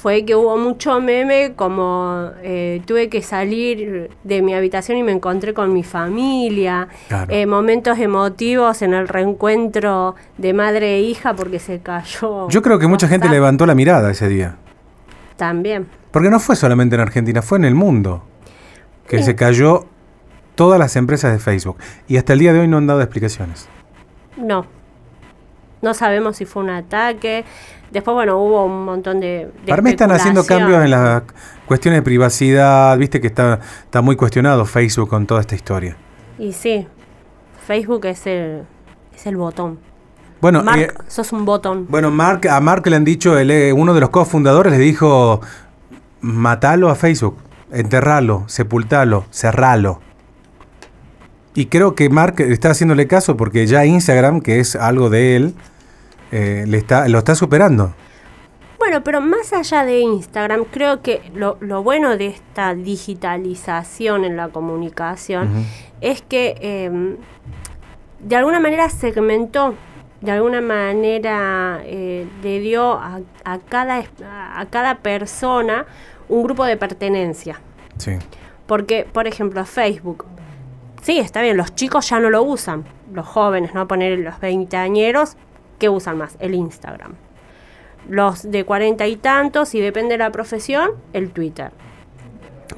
fue 0.00 0.24
que 0.24 0.36
hubo 0.36 0.56
mucho 0.56 1.00
meme 1.00 1.54
como 1.56 2.30
eh, 2.42 2.80
tuve 2.86 3.08
que 3.08 3.20
salir 3.20 4.10
de 4.22 4.42
mi 4.42 4.54
habitación 4.54 4.96
y 4.96 5.02
me 5.02 5.10
encontré 5.12 5.52
con 5.54 5.72
mi 5.72 5.82
familia, 5.82 6.86
Claro. 7.08 7.32
eh, 7.32 7.46
momentos 7.46 7.98
emotivos 7.98 8.80
en 8.82 8.94
el 8.94 9.08
reencuentro 9.08 10.14
de 10.36 10.52
madre 10.52 10.96
e 10.96 11.00
hija 11.00 11.34
porque 11.34 11.58
se 11.58 11.80
cayó. 11.80 12.48
Yo 12.48 12.62
creo 12.62 12.78
que 12.78 12.86
mucha 12.86 13.08
gente 13.08 13.28
levantó 13.28 13.66
la 13.66 13.74
mirada 13.74 14.10
ese 14.10 14.28
día. 14.28 14.56
También. 15.36 15.86
Porque 16.12 16.30
no 16.30 16.38
fue 16.38 16.54
solamente 16.56 16.94
en 16.94 17.00
Argentina, 17.00 17.42
fue 17.42 17.58
en 17.58 17.64
el 17.64 17.74
mundo. 17.74 18.22
Que 19.08 19.18
Sí. 19.18 19.24
se 19.24 19.34
cayó 19.36 19.86
todas 20.54 20.78
las 20.78 20.94
empresas 20.96 21.32
de 21.32 21.38
Facebook. 21.38 21.76
Y 22.08 22.18
hasta 22.18 22.34
el 22.34 22.38
día 22.38 22.52
de 22.52 22.60
hoy 22.60 22.68
no 22.68 22.76
han 22.76 22.86
dado 22.86 23.00
explicaciones. 23.02 23.68
No. 24.36 24.64
No 25.82 25.94
sabemos 25.94 26.36
si 26.36 26.44
fue 26.44 26.62
un 26.62 26.70
ataque. 26.70 27.44
Después, 27.90 28.14
bueno, 28.14 28.38
hubo 28.38 28.64
un 28.64 28.84
montón 28.84 29.20
de. 29.20 29.50
de 29.64 29.70
Para 29.70 29.82
mí 29.82 29.90
están 29.90 30.10
haciendo 30.12 30.44
cambios 30.44 30.84
en 30.84 30.90
las 30.90 31.22
cuestiones 31.66 32.00
de 32.00 32.02
privacidad. 32.02 32.96
Viste 32.98 33.20
que 33.20 33.28
está, 33.28 33.60
está 33.84 34.02
muy 34.02 34.16
cuestionado 34.16 34.64
Facebook 34.64 35.08
con 35.08 35.26
toda 35.26 35.40
esta 35.40 35.54
historia. 35.54 35.96
Y 36.38 36.52
sí, 36.52 36.86
Facebook 37.66 38.06
es 38.06 38.26
el, 38.26 38.64
es 39.14 39.26
el 39.26 39.36
botón. 39.36 39.78
Bueno, 40.40 40.62
Mark, 40.62 40.80
eh, 40.80 40.94
sos 41.08 41.32
un 41.32 41.44
botón. 41.44 41.86
bueno 41.88 42.10
Mark, 42.10 42.46
a 42.48 42.60
Mark 42.60 42.86
le 42.86 42.94
han 42.94 43.04
dicho, 43.04 43.36
el, 43.36 43.72
uno 43.72 43.92
de 43.92 44.00
los 44.00 44.10
cofundadores 44.10 44.72
le 44.72 44.78
dijo, 44.78 45.40
matalo 46.20 46.90
a 46.90 46.94
Facebook, 46.94 47.38
enterralo, 47.72 48.44
sepultalo, 48.46 49.24
cerralo. 49.30 50.00
Y 51.58 51.66
creo 51.66 51.96
que 51.96 52.08
Mark 52.08 52.38
está 52.38 52.70
haciéndole 52.70 53.08
caso 53.08 53.36
porque 53.36 53.66
ya 53.66 53.84
Instagram, 53.84 54.42
que 54.42 54.60
es 54.60 54.76
algo 54.76 55.10
de 55.10 55.34
él, 55.34 55.54
eh, 56.30 56.64
le 56.68 56.78
está, 56.78 57.08
lo 57.08 57.18
está 57.18 57.34
superando. 57.34 57.92
Bueno, 58.78 59.02
pero 59.02 59.20
más 59.20 59.52
allá 59.52 59.84
de 59.84 59.98
Instagram, 59.98 60.66
creo 60.70 61.02
que 61.02 61.20
lo, 61.34 61.56
lo 61.58 61.82
bueno 61.82 62.16
de 62.16 62.28
esta 62.28 62.76
digitalización 62.76 64.24
en 64.24 64.36
la 64.36 64.50
comunicación 64.50 65.66
es 66.00 66.22
que 66.22 66.54
eh, 66.60 67.16
de 68.20 68.36
alguna 68.36 68.60
manera 68.60 68.88
segmentó, 68.88 69.74
de 70.20 70.30
alguna 70.30 70.60
manera 70.60 71.80
eh, 71.82 72.28
le 72.40 72.60
dio 72.60 72.92
a, 72.92 73.18
a 73.42 73.58
cada, 73.58 74.04
a 74.54 74.64
cada 74.70 74.98
persona 74.98 75.86
un 76.28 76.44
grupo 76.44 76.64
de 76.64 76.76
pertenencia. 76.76 77.60
Sí. 77.96 78.12
Porque, 78.68 79.08
por 79.12 79.26
ejemplo, 79.26 79.64
Facebook, 79.64 80.24
sí, 81.02 81.18
está 81.18 81.42
bien, 81.42 81.56
los 81.56 81.74
chicos 81.74 82.08
ya 82.10 82.20
no 82.20 82.30
lo 82.30 82.42
usan, 82.42 82.84
los 83.12 83.26
jóvenes, 83.26 83.74
¿no? 83.74 83.86
Poner 83.88 84.18
los 84.18 84.38
veinteañeros, 84.40 85.36
¿qué 85.78 85.88
usan 85.88 86.18
más? 86.18 86.36
El 86.40 86.54
Instagram. 86.54 87.14
Los 88.08 88.50
de 88.50 88.64
cuarenta 88.64 89.06
y 89.06 89.16
tantos, 89.16 89.74
y 89.74 89.80
depende 89.80 90.14
de 90.14 90.18
la 90.18 90.30
profesión, 90.30 90.92
el 91.12 91.30
Twitter. 91.30 91.72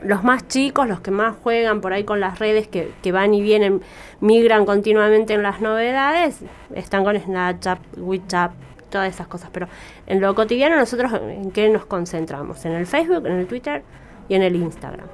Los 0.02 0.24
más 0.24 0.48
chicos, 0.48 0.88
los 0.88 1.00
que 1.00 1.10
más 1.10 1.34
juegan 1.42 1.80
por 1.80 1.92
ahí 1.92 2.04
con 2.04 2.20
las 2.20 2.38
redes, 2.38 2.68
que, 2.68 2.92
que 3.02 3.12
van 3.12 3.34
y 3.34 3.42
vienen, 3.42 3.82
migran 4.20 4.64
continuamente 4.64 5.34
en 5.34 5.42
las 5.42 5.60
novedades, 5.60 6.40
están 6.74 7.04
con 7.04 7.18
Snapchat, 7.18 7.80
WeChat, 7.96 8.52
todas 8.88 9.12
esas 9.12 9.26
cosas. 9.26 9.50
Pero 9.52 9.68
en 10.06 10.20
lo 10.20 10.34
cotidiano 10.34 10.76
nosotros 10.76 11.12
en 11.12 11.50
qué 11.50 11.68
nos 11.68 11.86
concentramos? 11.86 12.64
En 12.64 12.72
el 12.72 12.86
Facebook, 12.86 13.26
en 13.26 13.32
el 13.34 13.46
Twitter 13.46 13.82
y 14.28 14.34
en 14.34 14.42
el 14.42 14.56
Instagram. 14.56 15.06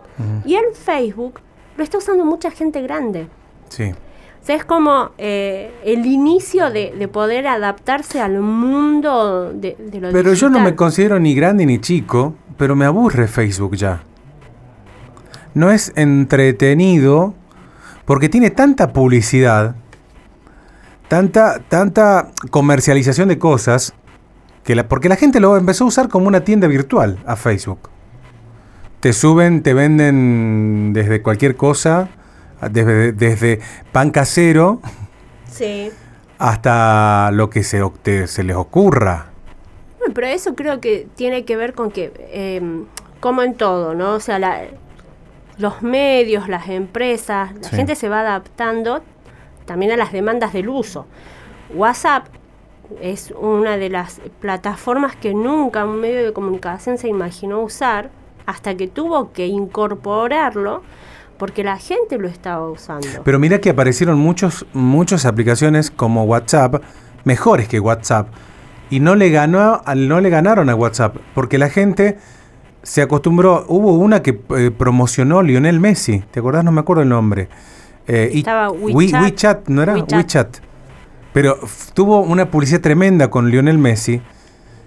Y 0.44 0.54
el 0.54 0.74
Facebook 0.74 1.40
lo 1.76 1.84
está 1.84 1.98
usando 1.98 2.24
mucha 2.24 2.50
gente 2.50 2.82
grande. 2.82 3.28
Sí. 3.68 3.92
O 4.42 4.46
sea, 4.46 4.56
es 4.56 4.64
como 4.64 5.10
eh, 5.18 5.72
el 5.84 6.06
inicio 6.06 6.70
de, 6.70 6.94
de 6.96 7.08
poder 7.08 7.48
adaptarse 7.48 8.20
al 8.20 8.40
mundo 8.40 9.52
de, 9.52 9.76
de 9.78 10.00
lo 10.00 10.12
Pero 10.12 10.34
yo 10.34 10.48
no 10.48 10.60
me 10.60 10.76
considero 10.76 11.18
ni 11.18 11.34
grande 11.34 11.66
ni 11.66 11.80
chico, 11.80 12.34
pero 12.56 12.76
me 12.76 12.84
aburre 12.84 13.26
Facebook 13.26 13.74
ya. 13.74 14.02
No 15.54 15.70
es 15.70 15.92
entretenido 15.96 17.34
porque 18.04 18.28
tiene 18.28 18.50
tanta 18.50 18.92
publicidad, 18.92 19.74
tanta, 21.08 21.58
tanta 21.58 22.30
comercialización 22.50 23.28
de 23.28 23.38
cosas, 23.38 23.94
que 24.62 24.74
la, 24.76 24.88
porque 24.88 25.08
la 25.08 25.16
gente 25.16 25.40
lo 25.40 25.56
empezó 25.56 25.84
a 25.84 25.88
usar 25.88 26.08
como 26.08 26.28
una 26.28 26.42
tienda 26.42 26.68
virtual 26.68 27.18
a 27.26 27.36
Facebook. 27.36 27.90
Te 29.00 29.12
suben, 29.12 29.62
te 29.62 29.74
venden 29.74 30.92
desde 30.92 31.22
cualquier 31.22 31.56
cosa, 31.56 32.08
desde, 32.70 33.12
desde 33.12 33.60
pan 33.92 34.10
casero 34.10 34.80
Sí. 35.50 35.90
hasta 36.38 37.30
lo 37.32 37.50
que 37.50 37.62
se, 37.62 37.82
te- 38.02 38.26
se 38.26 38.42
les 38.42 38.56
ocurra. 38.56 39.26
Bueno, 39.98 40.14
pero 40.14 40.26
eso 40.26 40.54
creo 40.54 40.80
que 40.80 41.06
tiene 41.14 41.44
que 41.44 41.56
ver 41.56 41.74
con 41.74 41.90
que, 41.90 42.12
eh, 42.18 42.62
como 43.20 43.42
en 43.42 43.54
todo, 43.54 43.94
¿no? 43.94 44.14
O 44.14 44.20
sea, 44.20 44.38
la- 44.38 44.62
los 45.58 45.82
medios, 45.82 46.48
las 46.48 46.68
empresas, 46.68 47.52
la 47.62 47.68
Sí. 47.68 47.76
gente 47.76 47.94
se 47.94 48.08
va 48.08 48.20
adaptando 48.20 49.02
también 49.66 49.92
a 49.92 49.96
las 49.96 50.12
demandas 50.12 50.52
del 50.52 50.68
uso. 50.68 51.06
WhatsApp 51.74 52.26
es 53.00 53.32
una 53.38 53.76
de 53.76 53.88
las 53.88 54.20
plataformas 54.40 55.16
que 55.16 55.34
nunca 55.34 55.84
un 55.84 56.00
medio 56.00 56.24
de 56.24 56.32
comunicación 56.32 56.98
se 56.98 57.08
imaginó 57.08 57.60
usar 57.60 58.10
hasta 58.46 58.76
que 58.76 58.86
tuvo 58.88 59.32
que 59.32 59.46
incorporarlo 59.46 60.82
porque 61.38 61.62
la 61.64 61.76
gente 61.78 62.16
lo 62.18 62.28
estaba 62.28 62.68
usando. 62.70 63.06
Pero 63.24 63.38
mira 63.38 63.60
que 63.60 63.70
aparecieron 63.70 64.18
muchos, 64.18 64.64
muchas 64.72 65.26
aplicaciones 65.26 65.90
como 65.90 66.24
WhatsApp, 66.24 66.82
mejores 67.24 67.68
que 67.68 67.78
WhatsApp, 67.80 68.28
y 68.88 69.00
no 69.00 69.14
le 69.16 69.30
ganó, 69.30 69.82
al- 69.84 70.08
no 70.08 70.20
le 70.20 70.30
ganaron 70.30 70.70
a 70.70 70.74
WhatsApp, 70.74 71.16
porque 71.34 71.58
la 71.58 71.68
gente 71.68 72.16
se 72.82 73.02
acostumbró. 73.02 73.64
Hubo 73.68 73.92
una 73.98 74.22
que 74.22 74.40
eh, 74.56 74.70
promocionó 74.70 75.42
Lionel 75.42 75.80
Messi, 75.80 76.20
¿te 76.30 76.40
acordás? 76.40 76.64
No 76.64 76.72
me 76.72 76.80
acuerdo 76.80 77.02
el 77.02 77.08
nombre. 77.08 77.48
Eh, 78.06 78.30
Estaba 78.34 78.70
We- 78.70 78.92
WeChat. 78.94 79.22
WeChat, 79.22 79.68
¿no 79.68 79.82
era? 79.82 79.94
WeChat. 79.94 80.12
WeChat. 80.12 80.56
Pero 81.32 81.58
tuvo 81.92 82.20
una 82.20 82.50
publicidad 82.50 82.80
tremenda 82.80 83.28
con 83.28 83.50
Lionel 83.50 83.76
Messi. 83.76 84.22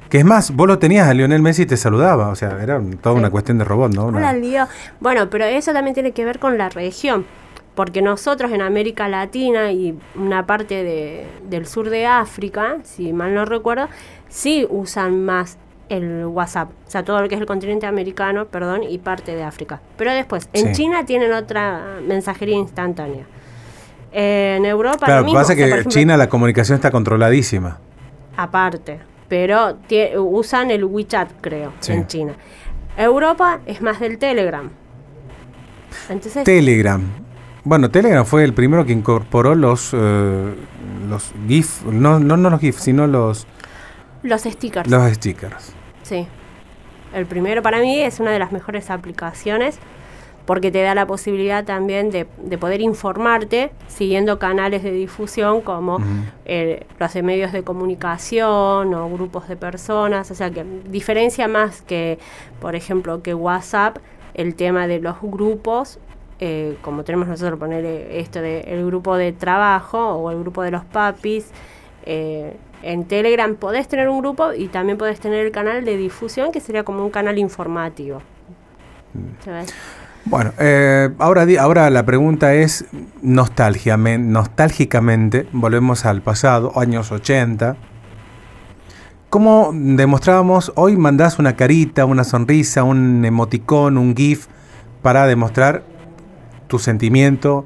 Que 0.09 0.17
es 0.19 0.25
más, 0.25 0.55
vos 0.55 0.67
lo 0.67 0.79
tenías 0.79 1.07
a 1.07 1.13
Lionel 1.13 1.41
Messi 1.41 1.61
y 1.63 1.65
te 1.67 1.77
saludaba. 1.77 2.29
O 2.29 2.35
sea, 2.35 2.57
era 2.61 2.81
toda 3.01 3.15
Sí. 3.15 3.19
una 3.19 3.29
cuestión 3.29 3.59
de 3.59 3.63
robot, 3.63 3.93
¿no? 3.93 4.05
Una- 4.07 4.33
lío. 4.33 4.67
Bueno, 4.99 5.29
pero 5.29 5.45
eso 5.45 5.71
también 5.71 5.93
tiene 5.93 6.11
que 6.11 6.25
ver 6.25 6.39
con 6.39 6.57
la 6.57 6.69
región. 6.69 7.25
porque 7.75 8.01
nosotros 8.01 8.51
en 8.51 8.61
América 8.61 9.07
Latina 9.07 9.71
y 9.71 9.97
una 10.15 10.45
parte 10.45 10.83
de, 10.83 11.25
del 11.49 11.65
sur 11.65 11.89
de 11.89 12.05
África, 12.07 12.75
si 12.83 13.13
mal 13.13 13.33
no 13.33 13.45
recuerdo, 13.45 13.87
sí 14.27 14.67
usan 14.69 15.23
más 15.23 15.57
el 15.87 16.25
WhatsApp, 16.25 16.71
o 16.85 16.89
sea, 16.91 17.03
todo 17.05 17.21
lo 17.21 17.29
que 17.29 17.35
es 17.35 17.41
el 17.41 17.47
continente 17.47 17.85
americano, 17.85 18.47
perdón, 18.47 18.83
y 18.83 18.97
parte 18.97 19.33
de 19.33 19.43
África. 19.43 19.79
Pero 19.95 20.11
después, 20.11 20.49
en 20.51 20.67
Sí. 20.75 20.83
China 20.83 21.05
tienen 21.05 21.31
otra 21.31 21.99
mensajería 22.05 22.57
instantánea. 22.57 23.23
En 24.11 24.65
Europa 24.65 25.05
Claro, 25.05 25.21
lo 25.21 25.25
mismo, 25.27 25.39
pasa 25.39 25.55
que 25.55 25.69
en 25.69 25.85
China 25.85 26.17
la 26.17 26.27
comunicación 26.27 26.75
está 26.75 26.91
controladísima. 26.91 27.77
aparte, 28.35 28.99
pero 29.29 29.77
usan 30.17 30.71
el 30.71 30.83
WeChat, 30.83 31.31
creo, 31.39 31.71
Sí. 31.79 31.93
en 31.93 32.07
China. 32.07 32.33
Europa 32.97 33.59
es 33.65 33.81
más 33.81 33.99
del 34.01 34.17
Telegram. 34.17 34.69
Entonces, 36.09 36.43
Telegram. 36.43 37.01
Bueno, 37.63 37.89
Telegram 37.91 38.25
fue 38.25 38.43
el 38.43 38.53
primero 38.53 38.85
que 38.85 38.93
incorporó 38.93 39.55
los 39.55 39.91
eh, 39.93 40.53
los 41.07 41.31
GIF, 41.47 41.83
no, 41.85 42.19
no, 42.19 42.37
no 42.37 42.49
los 42.49 42.59
GIF, 42.59 42.77
sino 42.79 43.07
los, 43.07 43.47
los 44.23 44.41
stickers. 44.41 44.89
los 44.89 45.11
stickers. 45.13 45.73
Sí. 46.03 46.27
El 47.13 47.25
primero 47.25 47.61
para 47.61 47.79
mí 47.79 47.99
es 48.01 48.19
una 48.19 48.31
de 48.31 48.39
las 48.39 48.51
mejores 48.51 48.89
aplicaciones 48.89 49.79
porque 50.49 50.71
te 50.71 50.81
da 50.81 50.95
la 50.95 51.05
posibilidad 51.05 51.63
también 51.63 52.09
de, 52.09 52.25
de 52.41 52.57
poder 52.57 52.81
informarte 52.81 53.69
siguiendo 53.87 54.39
canales 54.39 54.81
de 54.81 54.89
difusión 54.91 55.61
como 55.61 55.97
Ujú. 55.97 56.05
eh, 56.45 56.87
los 56.99 57.13
de 57.13 57.21
medios 57.21 57.51
de 57.51 57.61
comunicación 57.61 58.91
o 58.95 59.09
grupos 59.11 59.47
de 59.47 59.55
personas. 59.55 60.31
O 60.31 60.33
sea 60.33 60.49
que 60.49 60.65
diferencia 60.85 61.47
más 61.47 61.83
que, 61.83 62.17
por 62.59 62.73
ejemplo, 62.73 63.21
que 63.21 63.35
WhatsApp, 63.35 63.97
el 64.33 64.55
tema 64.55 64.87
de 64.87 64.99
los 64.99 65.17
grupos, 65.21 65.99
eh, 66.39 66.77
como 66.81 67.03
tenemos 67.03 67.27
nosotros 67.27 67.59
poner 67.59 67.85
esto 67.85 68.41
de 68.41 68.61
el 68.61 68.83
grupo 68.87 69.17
de 69.17 69.33
trabajo 69.33 69.99
o 70.15 70.31
el 70.31 70.39
grupo 70.39 70.63
de 70.63 70.71
los 70.71 70.83
papis. 70.83 71.51
eh, 72.07 72.55
en 72.81 73.05
Telegram 73.05 73.55
podés 73.55 73.87
tener 73.87 74.09
un 74.09 74.19
grupo 74.19 74.51
y 74.53 74.67
también 74.67 74.97
podés 74.97 75.19
tener 75.19 75.45
el 75.45 75.51
canal 75.51 75.85
de 75.85 75.95
difusión 75.95 76.51
que 76.51 76.59
sería 76.59 76.83
como 76.83 77.03
un 77.05 77.11
canal 77.11 77.37
informativo. 77.37 78.23
¿Sabes? 79.45 79.75
Bueno, 80.29 80.53
eh, 80.59 81.09
ahora, 81.17 81.47
ahora 81.59 81.89
la 81.89 82.05
pregunta 82.05 82.53
es 82.53 82.85
nostalgia, 83.23 83.97
nostálgicamente, 83.97 85.47
volvemos 85.51 86.05
al 86.05 86.21
pasado, 86.21 86.77
años 86.79 87.11
80. 87.11 87.77
¿Cómo 89.31 89.71
demostrábamos? 89.73 90.71
Hoy 90.75 90.97
mandás 90.97 91.39
una 91.39 91.55
carita, 91.55 92.05
una 92.05 92.23
sonrisa, 92.23 92.83
un 92.83 93.25
emoticón, 93.25 93.97
un 93.97 94.15
GIF 94.15 94.45
para 95.01 95.25
demostrar 95.25 95.81
tu 96.67 96.77
sentimiento, 96.77 97.65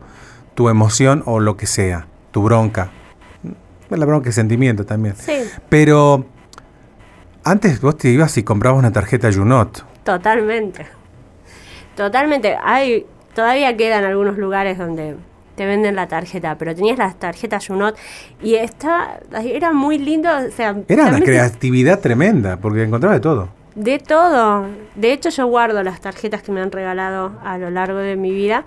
tu 0.55 0.69
emoción 0.69 1.21
o 1.25 1.41
lo 1.41 1.57
que 1.57 1.67
sea, 1.67 2.07
tu 2.31 2.43
bronca. 2.43 2.91
La 3.89 4.05
bronca 4.05 4.29
es 4.29 4.35
sentimiento 4.35 4.85
también. 4.85 5.15
Sí, 5.17 5.33
Pero 5.67 6.25
antes 7.43 7.81
vos 7.81 7.97
te 7.97 8.09
ibas 8.09 8.37
y 8.37 8.43
comprabas 8.43 8.79
una 8.79 8.93
tarjeta 8.93 9.29
Junot. 9.33 9.85
totalmente. 10.05 11.02
Totalmente. 11.95 12.57
Hay, 12.63 13.05
todavía 13.33 13.75
quedan 13.77 14.03
algunos 14.03 14.37
lugares 14.37 14.77
donde 14.77 15.15
te 15.55 15.65
venden 15.65 15.95
la 15.95 16.07
tarjeta, 16.07 16.57
pero 16.57 16.73
tenías 16.75 16.97
las 16.97 17.17
tarjetas 17.19 17.67
Junot 17.67 17.95
y 18.41 18.55
está, 18.55 19.19
era 19.43 19.71
muy 19.71 19.97
lindo. 19.97 20.29
O 20.29 20.51
sea, 20.51 20.75
Era 20.87 21.07
una 21.07 21.21
creatividad 21.21 21.99
tremenda, 21.99 22.57
porque 22.57 22.83
encontraba 22.83 23.15
de 23.15 23.21
todo. 23.21 23.49
De 23.75 23.99
todo. 23.99 24.65
De 24.95 25.13
hecho, 25.13 25.29
yo 25.29 25.47
guardo 25.47 25.81
las 25.83 26.01
tarjetas 26.01 26.43
que 26.43 26.51
me 26.51 26.61
han 26.61 26.71
regalado 26.71 27.33
a 27.43 27.57
lo 27.57 27.69
largo 27.69 27.99
de 27.99 28.15
mi 28.15 28.31
vida. 28.31 28.65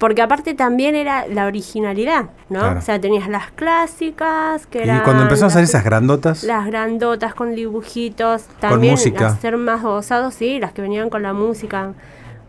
Porque 0.00 0.22
aparte 0.22 0.54
también 0.54 0.94
era 0.94 1.26
la 1.28 1.44
originalidad, 1.44 2.30
¿no? 2.48 2.60
Claro. 2.60 2.78
O 2.78 2.82
sea, 2.82 2.98
tenías 2.98 3.28
las 3.28 3.50
clásicas, 3.50 4.66
que 4.66 4.78
Y 4.78 4.82
eran... 4.84 5.02
cuando 5.02 5.24
empezaron 5.24 5.50
a 5.50 5.52
salir 5.52 5.64
esas 5.68 5.84
grandotas, 5.84 6.42
Las 6.42 6.66
grandotas 6.66 7.34
con 7.34 7.54
dibujitos. 7.54 8.44
También 8.60 8.96
las 9.14 9.40
ser 9.40 9.58
más 9.58 9.84
osados, 9.84 10.32
sí, 10.32 10.58
las 10.58 10.72
que 10.72 10.80
venían 10.80 11.10
con 11.10 11.22
la 11.22 11.34
música. 11.34 11.92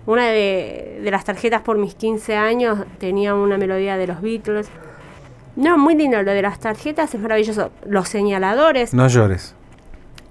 Una 0.06 0.28
de, 0.28 1.02
de 1.04 1.12
las 1.12 1.26
tarjetas 1.26 1.62
por 1.62 1.78
mis 1.78 1.94
15 1.94 2.38
años 2.38 2.80
tenía 3.00 3.36
una 3.36 3.58
melodía 3.58 3.98
de 3.98 4.08
los 4.08 4.22
Beatles. 4.22 4.70
No, 5.58 5.78
muy 5.78 5.96
lindo. 5.96 6.24
Lo 6.24 6.32
de 6.32 6.42
las 6.42 6.58
tarjetas 6.62 7.14
es 7.14 7.20
maravilloso. 7.20 7.70
Los 7.86 8.08
señaladores. 8.08 8.94
no 8.94 9.10
llores. 9.10 9.56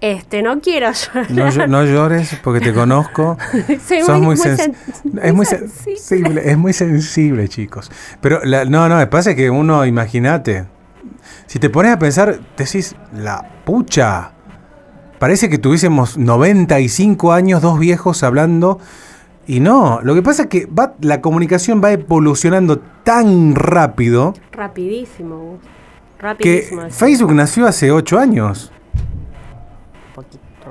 Este, 0.00 0.42
no 0.42 0.60
quiero 0.60 0.90
llorar. 1.14 1.30
No, 1.30 1.66
no 1.66 1.84
llores 1.84 2.36
porque 2.42 2.60
te 2.60 2.72
conozco. 2.72 3.36
Soy 3.86 4.00
Sos 4.02 4.20
muy, 4.20 4.36
sen- 4.36 4.74
es 5.22 5.34
muy 5.34 5.44
sensible. 5.46 6.42
Es 6.50 6.56
muy 6.56 6.72
sensible, 6.72 7.48
chicos. 7.48 7.90
Pero 8.20 8.40
la- 8.44 8.64
no, 8.64 8.88
no, 8.88 8.96
me 8.96 9.06
pasa 9.06 9.34
que 9.34 9.50
uno, 9.50 9.84
imagínate, 9.84 10.64
si 11.46 11.58
te 11.58 11.68
pones 11.68 11.92
a 11.92 11.98
pensar, 11.98 12.40
decís, 12.56 12.94
la 13.14 13.46
pucha. 13.64 14.32
Parece 15.18 15.50
que 15.50 15.58
tuviésemos 15.58 16.16
95 16.16 17.32
años, 17.34 17.60
dos 17.60 17.78
viejos 17.78 18.22
hablando. 18.22 18.78
Y 19.46 19.60
no, 19.60 20.00
lo 20.02 20.14
que 20.14 20.22
pasa 20.22 20.42
es 20.44 20.48
que 20.48 20.66
va, 20.66 20.94
la 21.00 21.20
comunicación 21.20 21.82
va 21.84 21.90
evolucionando 21.92 22.78
tan 22.78 23.54
rápido 23.56 24.32
Rapidísimo, 24.52 25.58
que 26.16 26.22
Rapidísimo. 26.22 26.82
así. 26.82 26.92
Facebook 26.98 27.34
nació 27.34 27.66
hace 27.66 27.90
8 27.90 28.18
años. 28.18 28.70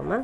Más. 0.10 0.22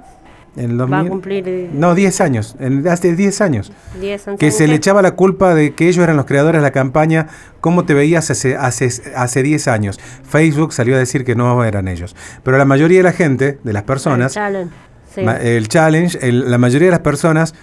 En 0.58 0.72
el 0.72 0.80
Va 0.80 0.86
a 0.86 0.88
2000 1.04 1.10
cumplir 1.10 1.44
eh, 1.50 1.70
No, 1.74 1.96
10 1.96 2.22
años, 2.22 2.56
en- 2.60 2.88
hace 2.88 3.14
10 3.14 3.42
años. 3.42 3.74
10, 4.00 4.26
11 4.26 4.38
Que 4.40 4.52
se 4.52 4.64
años. 4.64 4.70
le 4.70 4.76
echaba 4.78 5.02
la 5.02 5.12
culpa 5.12 5.54
de 5.54 5.74
que 5.74 5.90
ellos 5.90 6.02
eran 6.02 6.16
los 6.16 6.26
creadores 6.26 6.62
de 6.62 6.64
la 6.64 6.72
campaña, 6.72 7.28
¿cómo 7.60 7.84
te 7.86 7.94
veías 7.94 8.32
hace, 8.32 8.56
hace, 8.56 8.90
hace 9.18 9.44
10 9.44 9.68
años? 9.68 10.00
Facebook 10.24 10.72
salió 10.72 10.96
a 10.96 11.00
decir 11.00 11.26
que 11.26 11.36
no 11.36 11.62
eran 11.66 11.90
ellos. 11.90 12.16
Pero 12.44 12.58
la 12.58 12.64
mayoría 12.64 13.00
de 13.00 13.04
la 13.04 13.12
gente, 13.12 13.60
de 13.64 13.74
las 13.74 13.82
El 13.82 13.86
personas, 13.86 14.34
challenge, 14.34 14.74
sí. 15.14 15.22
el 15.22 15.68
challenge, 15.68 16.20
el- 16.26 16.50
la 16.50 16.58
mayoría 16.58 16.88
de 16.88 16.92
las 16.92 17.02
personas, 17.02 17.54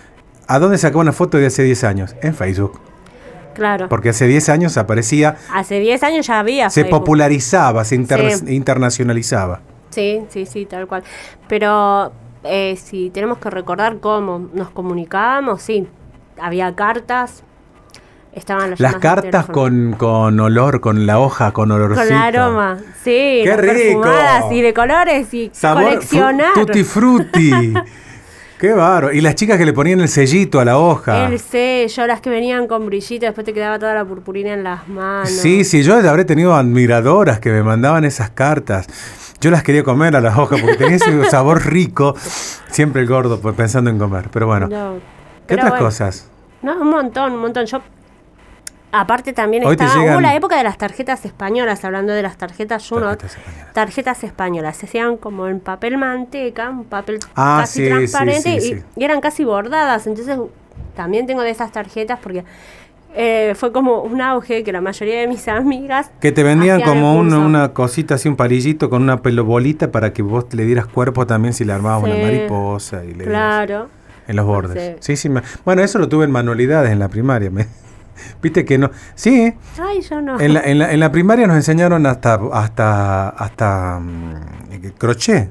¿a 0.47 0.59
dónde 0.59 0.77
sacaba 0.77 1.01
una 1.01 1.13
foto 1.13 1.39
de 1.39 1.47
hace 1.47 1.63
10 1.63 1.85
años? 1.85 2.15
En 2.21 2.35
Facebook. 2.35 2.79
claro. 3.55 3.89
Porque 3.89 4.11
hace 4.11 4.27
10 4.27 4.51
años 4.51 4.77
aparecía, 4.77 5.37
Hace 5.55 5.79
10 5.81 6.03
años 6.03 6.27
ya 6.27 6.41
había 6.41 6.69
se 6.69 6.83
Facebook. 6.83 7.01
popularizaba, 7.01 7.85
se 7.87 7.95
inter- 7.95 8.33
Sí. 8.39 8.55
internacionalizaba. 8.55 9.61
Sí, 9.93 10.23
sí, 10.29 10.47
sí, 10.47 10.67
tal 10.67 10.87
cual. 10.87 11.05
Pero 11.49 12.13
eh, 12.45 12.77
si 12.83 13.11
tenemos 13.11 13.39
que 13.39 13.51
recordar 13.51 13.99
cómo 13.99 14.49
nos 14.53 14.71
comunicábamos, 14.71 15.63
sí. 15.63 15.87
Había 16.41 16.75
cartas, 16.75 17.45
estaban 18.33 18.71
las 18.71 18.81
Las 18.81 18.97
cartas 18.97 19.47
con, 19.47 19.95
con 19.99 20.41
olor, 20.41 20.81
con 20.81 21.07
la 21.07 21.21
hoja, 21.21 21.53
con 21.53 21.71
olorcito. 21.71 22.09
Con 22.09 22.17
aroma, 22.17 22.79
sí. 23.05 23.43
¡Qué 23.45 23.57
rico! 23.57 24.03
Y 24.51 24.63
de 24.63 24.75
colores 24.75 25.33
y 25.35 25.51
Sabor 25.53 25.85
coleccionar. 25.85 26.55
tutti 26.55 26.83
frutti. 26.83 27.75
Qué 28.63 28.73
bárbaro. 28.75 29.13
Y 29.13 29.21
las 29.21 29.35
chicas 29.35 29.59
que 29.59 29.67
le 29.67 29.73
ponían 29.73 30.01
el 30.01 30.09
sellito 30.09 30.61
a 30.61 30.65
la 30.65 30.79
hoja. 30.79 31.27
El 31.27 31.41
sello, 31.41 32.07
las 32.07 32.21
que 32.21 32.31
venían 32.31 32.69
con 32.69 32.87
brillito, 32.87 33.27
después 33.27 33.45
te 33.45 33.53
quedaba 33.53 33.77
toda 33.77 33.93
la 33.93 34.05
purpurina 34.05 34.53
en 34.53 34.63
las 34.63 34.87
manos. 34.87 35.31
Sí, 35.31 35.65
sí, 35.65 35.83
yo 35.83 35.97
habré 35.97 36.25
tenido 36.25 36.55
admiradoras 36.55 37.41
que 37.41 37.51
me 37.51 37.65
mandaban 37.65 38.05
esas 38.05 38.31
cartas. 38.31 38.87
Yo 39.43 39.51
las 39.51 39.63
quería 39.63 39.83
comer 39.85 40.17
a 40.17 40.21
las 40.23 40.39
hojas 40.39 40.61
porque 40.61 40.77
tenía 40.77 40.97
ese 40.97 41.25
sabor 41.31 41.67
rico. 41.67 42.15
Siempre 42.71 43.03
el 43.03 43.09
gordo 43.09 43.39
pues, 43.41 43.55
pensando 43.55 43.91
en 43.91 43.99
comer. 43.99 44.29
Pero 44.33 44.47
bueno, 44.47 44.69
No, 44.69 44.95
¿qué 45.47 45.55
otras 45.55 45.71
bueno. 45.71 45.85
cosas? 45.85 46.29
No, 46.63 46.81
un 46.81 46.89
montón, 46.91 47.33
un 47.33 47.41
montón. 47.41 47.67
Yo, 47.67 47.81
aparte 48.93 49.33
también 49.33 49.65
Hoy 49.65 49.73
estaba, 49.73 49.95
llegan- 49.95 50.15
hubo 50.15 50.21
la 50.21 50.35
época 50.37 50.57
de 50.57 50.65
las 50.65 50.79
tarjetas 50.79 51.25
españolas, 51.25 51.85
hablando 51.85 52.13
de 52.13 52.23
las 52.23 52.37
tarjetas 52.37 52.87
Junot. 52.89 53.19
Tarjetas 53.19 53.37
españolas. 53.39 53.73
Tarjetas 53.75 54.25
españolas, 54.25 54.77
se 54.77 54.87
hacían 54.87 55.17
como 55.17 55.49
en 55.49 55.61
papel 55.61 55.99
manteca, 55.99 56.71
un 56.71 56.85
papel 56.85 57.19
Ah, 57.35 57.59
casi 57.63 57.85
sí, 57.85 57.89
transparente 57.91 58.61
sí, 58.61 58.83
y, 58.97 59.01
y 59.01 59.05
eran 59.05 59.21
casi 59.21 59.45
bordadas. 59.45 60.07
Entonces 60.07 60.39
también 60.95 61.27
tengo 61.27 61.43
de 61.43 61.51
esas 61.51 61.73
tarjetas 61.73 62.19
porque 62.23 62.45
eh, 63.15 63.55
fue 63.57 63.73
como 63.73 64.01
un 64.03 64.21
auge 64.21 64.65
que 64.65 64.73
la 64.73 64.81
mayoría 64.81 65.21
de 65.21 65.27
mis 65.29 65.47
amigas... 65.49 66.11
Que 66.21 66.33
te 66.33 66.43
vendían 66.43 66.81
como 66.83 67.15
un- 67.17 67.33
una 67.35 67.73
cosita 67.73 68.15
así, 68.15 68.29
un 68.29 68.37
palillito 68.37 68.89
con 68.91 69.03
una 69.03 69.23
pelo 69.23 69.45
bolita 69.45 69.91
para 69.91 70.13
que 70.13 70.23
vos 70.23 70.47
le 70.53 70.65
dieras 70.65 70.87
cuerpo 70.87 71.27
también 71.27 71.53
si 71.55 71.65
le 71.65 71.73
armabas 71.73 72.05
una 72.05 72.15
mariposa 72.17 73.05
y 73.05 73.15
le 73.15 73.25
Claro. 73.25 73.89
en 74.29 74.37
los 74.37 74.47
bordes. 74.47 74.97
Sí. 75.01 75.15
Sí, 75.15 75.17
sí. 75.17 75.29
me- 75.29 75.43
bueno, 75.65 75.83
eso 75.83 75.99
lo 75.99 76.09
tuve 76.09 76.25
en 76.25 76.31
manualidades 76.31 76.91
en 76.91 76.99
la 76.99 77.09
primaria. 77.09 77.51
me- 77.51 77.67
Viste 78.43 78.65
que 78.65 78.79
no. 78.79 78.91
Sí, 79.15 79.53
Ay, 79.81 80.01
yo 80.03 80.21
no. 80.23 80.39
En 80.41 80.55
la, 80.55 80.61
en 80.61 80.79
la- 80.79 80.93
en 80.93 81.01
la 81.01 81.11
primaria 81.13 81.47
nos 81.47 81.57
enseñaron 81.57 82.07
hasta 82.07 82.41
hasta 82.53 83.29
hasta 83.31 83.99
mm, 84.01 84.35
crochet. 84.99 85.51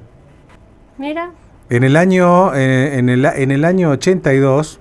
Mira, 0.98 1.32
En 1.70 1.84
el 1.84 1.96
año 1.96 2.54
eh, 2.54 2.98
en 3.00 3.10
el, 3.10 3.26
en 3.26 3.52
el 3.52 3.66
año 3.66 3.90
82 3.92 4.80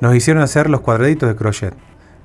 nos 0.00 0.14
hicieron 0.14 0.42
hacer 0.42 0.68
los 0.70 0.80
cuadraditos 0.82 1.28
de 1.28 1.34
crochet. 1.36 1.74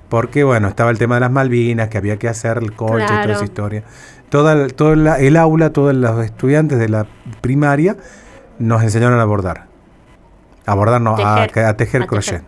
Porque 0.10 0.43
bueno, 0.43 0.67
estaba 0.67 0.89
el 0.91 0.98
tema 0.98 1.15
de 1.15 1.22
las 1.22 1.32
Malvinas, 1.32 1.88
que 1.89 1.98
había 1.98 2.17
que 2.17 2.28
hacer 2.28 2.58
el 2.58 2.74
colcha 2.76 3.04
y 3.04 3.08
toda 3.08 3.22
Claro. 3.22 3.34
esa 3.34 3.43
historia. 3.45 3.84
Toda, 4.30 4.67
todo 4.67 4.95
la- 4.95 5.19
el 5.19 5.38
aula, 5.38 5.72
todos 5.72 5.93
los 5.93 6.24
estudiantes 6.26 6.80
de 6.80 6.89
la 6.89 7.06
primaria 7.41 7.95
nos 8.58 8.82
enseñaron 8.84 9.19
a 9.19 9.26
bordar. 9.26 9.65
A 10.65 10.76
bordar 10.76 11.02
no, 11.02 11.15
a, 11.17 11.48
Tejer. 11.48 11.65
a 11.65 11.78
tejer 11.78 12.04
A 12.04 12.08
crochet. 12.08 12.43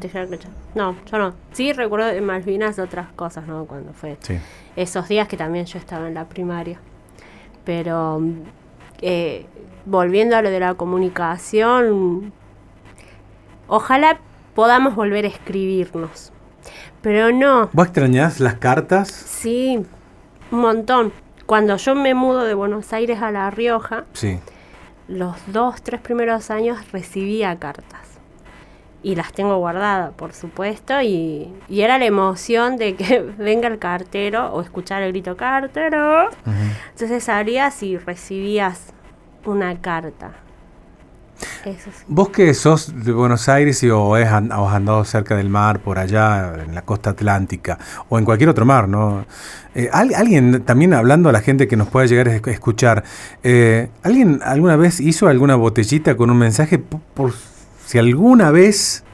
tejer. 0.00 0.28
No 0.30 0.36
yo- 0.36 0.48
No, 0.74 0.96
yo 1.10 1.18
no. 1.18 1.34
Sí 1.52 1.72
recuerdo 1.72 2.06
de 2.06 2.20
Malvinas 2.20 2.78
otras 2.78 3.08
cosas, 3.16 3.46
¿no? 3.48 3.64
Cuando 3.64 3.92
fue 3.92 4.16
Sí. 4.20 4.38
esos 4.76 5.08
días 5.08 5.26
que 5.26 5.36
también 5.36 5.66
yo 5.66 5.78
estaba 5.78 6.06
en 6.06 6.14
la 6.14 6.26
primaria. 6.28 6.78
Pero 7.64 8.22
eh, 9.02 9.46
volviendo 9.86 10.36
a 10.36 10.42
lo 10.42 10.50
de 10.50 10.60
la 10.60 10.74
comunicación, 10.74 12.32
ojalá 13.68 14.18
podamos 14.54 14.94
volver 14.94 15.24
a 15.24 15.28
escribirnos. 15.28 16.32
Pero 17.02 17.32
no, 17.32 17.70
¿Vos 17.72 17.86
extrañás 17.86 18.40
las 18.40 18.54
cartas? 18.54 19.08
sí, 19.08 19.84
un 20.50 20.58
montón. 20.60 21.12
Cuando 21.46 21.76
yo 21.76 21.94
me 21.94 22.14
mudo 22.14 22.44
de 22.44 22.54
Buenos 22.54 22.92
Aires 22.92 23.22
a 23.22 23.30
La 23.30 23.50
Rioja, 23.50 24.04
Sí. 24.12 24.38
los 25.08 25.36
dos, 25.48 25.82
tres 25.82 26.00
primeros 26.00 26.50
años 26.50 26.92
recibía 26.92 27.58
cartas. 27.58 28.00
Y 29.02 29.14
las 29.16 29.32
tengo 29.32 29.56
guardadas, 29.56 30.12
por 30.12 30.34
supuesto, 30.34 31.00
y, 31.00 31.50
y 31.70 31.80
era 31.80 31.96
la 31.96 32.04
emoción 32.04 32.76
de 32.76 32.94
que 32.96 33.20
venga 33.38 33.66
el 33.68 33.78
cartero 33.78 34.52
o 34.52 34.60
escuchar 34.60 35.02
el 35.02 35.12
grito 35.12 35.36
cartero. 35.38 36.28
Entonces 36.92 37.24
salías 37.24 37.82
y 37.82 37.96
recibías 37.96 38.92
una 39.46 39.80
carta. 39.80 40.32
Eso 41.64 41.90
sí. 41.90 42.04
Vos 42.08 42.30
que 42.30 42.54
sos 42.54 43.04
de 43.04 43.12
Buenos 43.12 43.48
Aires 43.48 43.82
y 43.82 43.90
o, 43.90 44.14
has 44.14 44.32
andado 44.32 45.04
cerca 45.04 45.36
del 45.36 45.48
mar, 45.50 45.80
por 45.80 45.98
allá, 45.98 46.54
en 46.66 46.74
la 46.74 46.82
costa 46.82 47.10
atlántica, 47.10 47.78
o 48.08 48.18
en 48.18 48.24
cualquier 48.24 48.48
otro 48.50 48.64
mar, 48.64 48.88
¿no? 48.88 49.26
Eh, 49.74 49.88
al- 49.92 50.14
alguien, 50.14 50.62
también 50.64 50.94
hablando 50.94 51.28
a 51.28 51.32
la 51.32 51.40
gente 51.40 51.68
que 51.68 51.76
nos 51.76 51.88
pueda 51.88 52.06
llegar 52.06 52.28
a 52.28 52.36
esc- 52.36 52.48
escuchar, 52.50 53.04
eh, 53.42 53.88
¿alguien 54.02 54.40
alguna 54.42 54.76
vez 54.76 55.00
hizo 55.00 55.28
alguna 55.28 55.54
botellita 55.56 56.16
con 56.16 56.30
un 56.30 56.38
mensaje 56.38 56.78
por, 56.78 57.00
por 57.14 57.32
si 57.86 57.98
alguna 57.98 58.50
vez... 58.50 59.04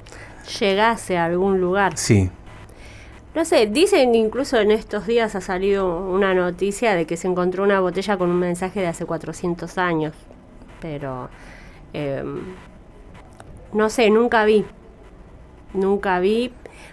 Llegase 0.60 1.18
a 1.18 1.24
algún 1.24 1.60
lugar. 1.60 1.92
Sí, 1.96 2.30
No 3.34 3.44
sé, 3.44 3.66
dicen 3.66 4.14
incluso 4.14 4.58
en 4.58 4.70
estos 4.70 5.06
días 5.06 5.34
ha 5.34 5.40
salido 5.40 6.08
una 6.08 6.32
noticia 6.34 6.94
de 6.94 7.04
que 7.06 7.16
se 7.16 7.26
encontró 7.28 7.64
una 7.64 7.80
botella 7.80 8.16
con 8.16 8.30
un 8.30 8.38
mensaje 8.38 8.80
de 8.80 8.86
hace 8.86 9.04
400 9.04 9.76
años. 9.78 10.14
Pero 10.80 11.28
em, 11.96 12.40
no 13.72 13.88
sé, 13.88 14.10
nunca 14.10 14.44
vi. 14.44 14.64
Nunca 15.74 16.18
vi. 16.20 16.52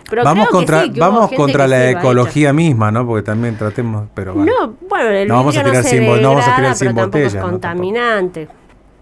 Pero 0.09 0.23
vamos 0.23 0.49
contra, 0.49 0.83
sí, 0.83 0.93
vamos 0.97 1.31
contra 1.31 1.67
la 1.67 1.89
hecho. 1.89 1.99
ecología 1.99 2.51
misma, 2.53 2.91
¿no? 2.91 3.05
Porque 3.07 3.23
también 3.23 3.57
tratemos, 3.57 4.07
pero. 4.13 4.35
No, 4.35 4.75
bueno, 4.89 5.09
el 5.09 5.27
No 5.27 5.35
vamos 5.35 5.57
a 5.57 5.63
tirar 5.63 5.83
no 5.83 5.89
sin 5.89 6.05
no 6.05 6.29
vamos 6.29 6.47
a 6.47 6.55
tirar 6.55 6.75
sin 6.75 6.93
botella, 6.93 7.27
es 7.27 7.35
¿no? 7.35 7.41
contaminante 7.41 8.47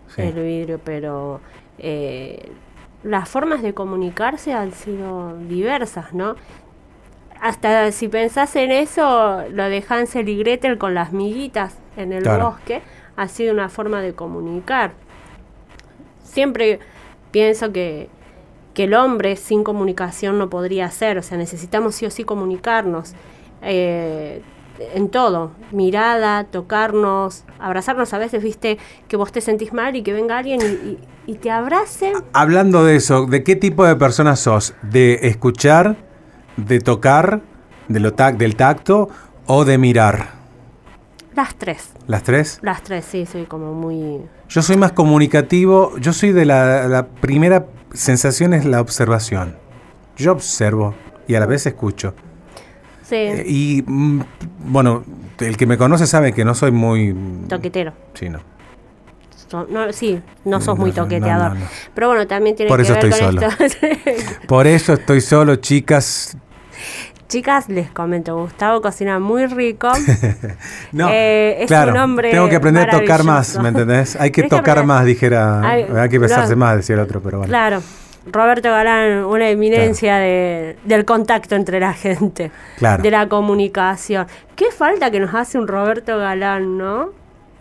Sí. 0.07 0.21
el 0.23 0.33
vidrio, 0.33 0.79
pero 0.83 1.39
eh, 1.79 2.51
las 3.03 3.29
formas 3.29 3.61
de 3.61 3.73
comunicarse 3.73 4.53
han 4.53 4.71
sido 4.73 5.37
diversas, 5.37 6.13
¿no? 6.13 6.35
Hasta 7.41 7.91
si 7.91 8.07
pensás 8.07 8.55
en 8.55 8.71
eso, 8.71 9.41
lo 9.51 9.63
de 9.63 9.83
Hansel 9.87 10.29
y 10.29 10.37
Gretel 10.37 10.77
con 10.77 10.93
las 10.93 11.11
miguitas 11.11 11.77
en 11.97 12.13
el 12.13 12.23
Claro. 12.23 12.51
bosque, 12.51 12.81
ha 13.15 13.27
sido 13.27 13.53
una 13.53 13.69
forma 13.69 14.01
de 14.01 14.13
comunicar. 14.13 14.91
Siempre 16.31 16.79
pienso 17.31 17.71
que, 17.73 18.09
que 18.73 18.85
el 18.85 18.93
hombre 18.93 19.35
sin 19.35 19.63
comunicación 19.63 20.37
no 20.39 20.49
podría 20.49 20.89
ser, 20.91 21.17
o 21.17 21.21
sea, 21.23 21.37
necesitamos 21.37 21.95
sí 21.95 22.05
o 22.05 22.11
sí 22.11 22.23
comunicarnos. 22.23 23.13
eh, 23.61 24.41
en 24.95 25.09
todo, 25.09 25.51
mirada, 25.71 26.45
tocarnos, 26.45 27.43
abrazarnos. 27.59 28.13
A 28.15 28.17
veces, 28.17 28.41
viste, 28.41 28.79
que 29.07 29.15
vos 29.15 29.31
te 29.31 29.39
sentís 29.39 29.73
mal 29.73 29.95
y 29.95 30.01
que 30.01 30.11
venga 30.11 30.39
alguien 30.39 30.59
y, 30.61 31.31
y- 31.31 31.35
te 31.35 31.51
abrace. 31.51 32.13
Hablando 32.33 32.83
de 32.83 32.95
eso, 32.95 33.27
¿de 33.27 33.43
qué 33.43 33.55
tipo 33.55 33.85
de 33.85 33.95
persona 33.95 34.35
sos? 34.35 34.73
¿De 34.81 35.19
escuchar, 35.27 35.97
de 36.57 36.79
tocar, 36.79 37.41
del 37.87 38.55
tacto 38.55 39.09
o 39.45 39.65
de 39.65 39.77
mirar? 39.77 40.40
Las 41.35 41.55
tres. 41.55 41.89
¿Las 42.07 42.23
tres? 42.23 42.59
Las 42.61 42.83
tres, 42.83 43.05
sí, 43.05 43.25
soy 43.25 43.45
como 43.45 43.73
muy... 43.73 44.21
Yo 44.49 44.61
soy 44.61 44.75
más 44.77 44.91
comunicativo, 44.91 45.97
yo 45.97 46.11
soy 46.13 46.31
de 46.33 46.45
la, 46.45 46.87
la 46.87 47.07
primera 47.07 47.67
sensación 47.93 48.53
es 48.53 48.65
la 48.65 48.81
observación. 48.81 49.55
Yo 50.17 50.33
observo 50.33 50.93
y 51.27 51.35
a 51.35 51.39
la 51.39 51.45
vez 51.45 51.65
escucho. 51.65 52.13
Sí, 53.03 53.15
Eh, 53.15 53.43
y 53.47 53.83
mm, 53.87 54.21
bueno, 54.65 55.03
el 55.39 55.55
que 55.57 55.65
me 55.65 55.77
conoce 55.77 56.05
sabe 56.05 56.33
que 56.33 56.43
no 56.43 56.53
soy 56.53 56.71
muy... 56.71 57.15
toquetero. 57.47 57.93
Sí, 58.13 58.27
no. 58.29 58.39
So- 59.49 59.67
no, 59.69 59.91
sí, 59.91 60.21
no 60.45 60.59
sos 60.61 60.77
No, 60.77 60.81
muy 60.81 60.91
toqueteador. 60.91 61.53
no, 61.55 61.59
no. 61.59 61.65
Pero 61.93 62.07
bueno, 62.07 62.25
también 62.27 62.55
tiene 62.55 62.69
Por 62.69 62.77
que 62.79 62.83
eso 62.83 62.93
ver 62.93 63.05
estoy 63.05 63.25
con 63.31 63.39
solo. 63.39 63.65
esto. 63.65 63.87
Por 64.47 64.67
eso 64.67 64.93
estoy 64.93 65.19
solo, 65.21 65.55
chicas. 65.57 66.37
Chicas, 67.31 67.69
les 67.69 67.89
comento, 67.89 68.35
Gustavo 68.35 68.81
cocina 68.81 69.17
muy 69.17 69.45
rico. 69.45 69.89
No, 70.91 71.07
Eh, 71.09 71.61
es 71.61 71.67
claro, 71.67 71.93
un 71.93 71.97
hombre 71.97 72.29
tengo 72.29 72.49
que 72.49 72.57
aprender 72.57 72.89
a 72.93 72.99
tocar 72.99 73.23
más. 73.23 73.57
¿me 73.57 73.69
entendés? 73.69 74.17
Hay 74.19 74.31
que 74.31 74.43
tocar 74.49 74.85
más, 74.85 75.05
dijera. 75.05 75.61
Ay, 75.61 75.85
hay 75.95 76.09
que 76.09 76.19
besarse 76.19 76.57
más, 76.57 76.75
decía 76.75 76.95
el 76.95 77.01
otro, 77.01 77.21
pero 77.21 77.37
bueno. 77.37 77.49
Claro, 77.49 77.81
Roberto 78.29 78.69
Galán, 78.69 79.23
una 79.23 79.49
eminencia 79.49 80.17
de, 80.17 80.77
del 80.83 81.05
contacto 81.05 81.55
entre 81.55 81.79
la 81.79 81.93
gente, 81.93 82.51
Claro. 82.77 83.01
de 83.01 83.09
la 83.11 83.29
comunicación. 83.29 84.27
Qué 84.57 84.65
falta 84.69 85.09
que 85.09 85.21
nos 85.21 85.33
hace 85.33 85.57
un 85.57 85.69
Roberto 85.69 86.17
Galán, 86.17 86.77
¿no? 86.77 87.11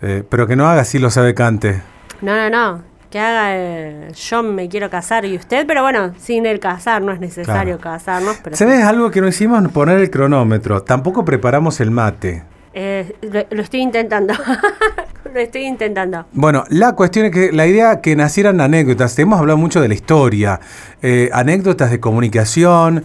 Eh, 0.03 0.25
pero 0.29 0.49
que 0.49 0.57
no 0.57 0.69
haga 0.69 0.81
así 0.81 0.99
lo 0.99 1.11
sabe 1.11 1.33
cante. 1.35 1.81
No, 2.23 2.35
no, 2.35 2.51
no. 2.51 2.90
Que 3.11 3.19
haga 3.19 3.57
el 3.57 4.13
yo 4.15 4.43
me 4.45 4.69
quiero 4.69 4.89
casar 4.89 5.25
y 5.25 5.37
usted, 5.37 5.67
pero 5.67 5.83
bueno, 5.83 6.15
sin 6.19 6.47
el 6.47 6.61
casar, 6.61 7.03
no 7.03 7.13
es 7.13 7.19
necesario 7.21 7.79
Claro. 7.79 7.99
casarnos. 7.99 8.37
Pero 8.43 8.57
¿Sabes 8.57 8.85
algo 8.85 9.11
que 9.11 9.21
no 9.21 9.27
hicimos? 9.29 9.67
Poner 9.73 9.99
el 9.99 10.11
cronómetro. 10.11 10.83
Tampoco 10.83 11.25
preparamos 11.25 11.81
el 11.81 11.91
mate. 11.91 12.45
Eh, 12.73 13.17
lo, 13.23 13.45
lo 13.57 13.63
estoy 13.63 13.81
intentando. 13.81 14.33
lo 15.35 15.41
estoy 15.41 15.63
intentando. 15.63 16.25
Bueno, 16.33 16.63
la 16.69 16.93
cuestión 16.93 17.27
es 17.27 17.33
que 17.33 17.51
la 17.51 17.67
idea 17.67 18.01
que 18.01 18.15
nacieran 18.15 18.61
anécdotas, 18.61 19.19
hemos 19.19 19.41
hablado 19.41 19.59
mucho 19.59 19.81
de 19.81 19.89
la 19.89 19.95
historia, 19.95 20.61
eh, 21.03 21.31
anécdotas 21.33 21.91
de 21.91 21.99
comunicación. 21.99 23.03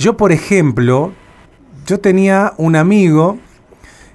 Yo, 0.00 0.16
por 0.16 0.32
ejemplo, 0.32 1.12
yo 1.86 2.00
tenía 2.00 2.54
un 2.56 2.74
amigo 2.74 3.38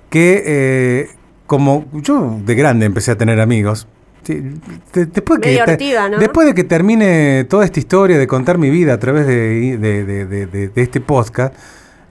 que, 0.10 0.44
eh, 0.46 1.10
como 1.48 1.86
yo 1.94 2.38
de 2.46 2.56
grande 2.56 2.86
empecé 2.86 3.12
a 3.12 3.18
tener 3.18 3.40
amigos, 3.40 3.88
después, 4.26 5.40
que 5.40 5.50
Medio 5.50 5.66
te- 5.66 5.72
ortiga, 5.72 6.10
¿no? 6.10 6.18
después 6.20 6.48
de 6.48 6.54
que 6.54 6.64
termine 6.64 7.46
toda 7.50 7.66
esta 7.66 7.80
historia 7.80 8.18
de 8.18 8.28
contar 8.28 8.58
mi 8.58 8.70
vida 8.70 8.94
a 8.94 9.00
través 9.00 9.26
de, 9.28 9.78
de- 9.78 10.04
de- 10.06 10.26
de- 10.26 10.46
de- 10.46 10.68
de 10.70 10.82
este 10.82 11.02
podcast, 11.02 11.54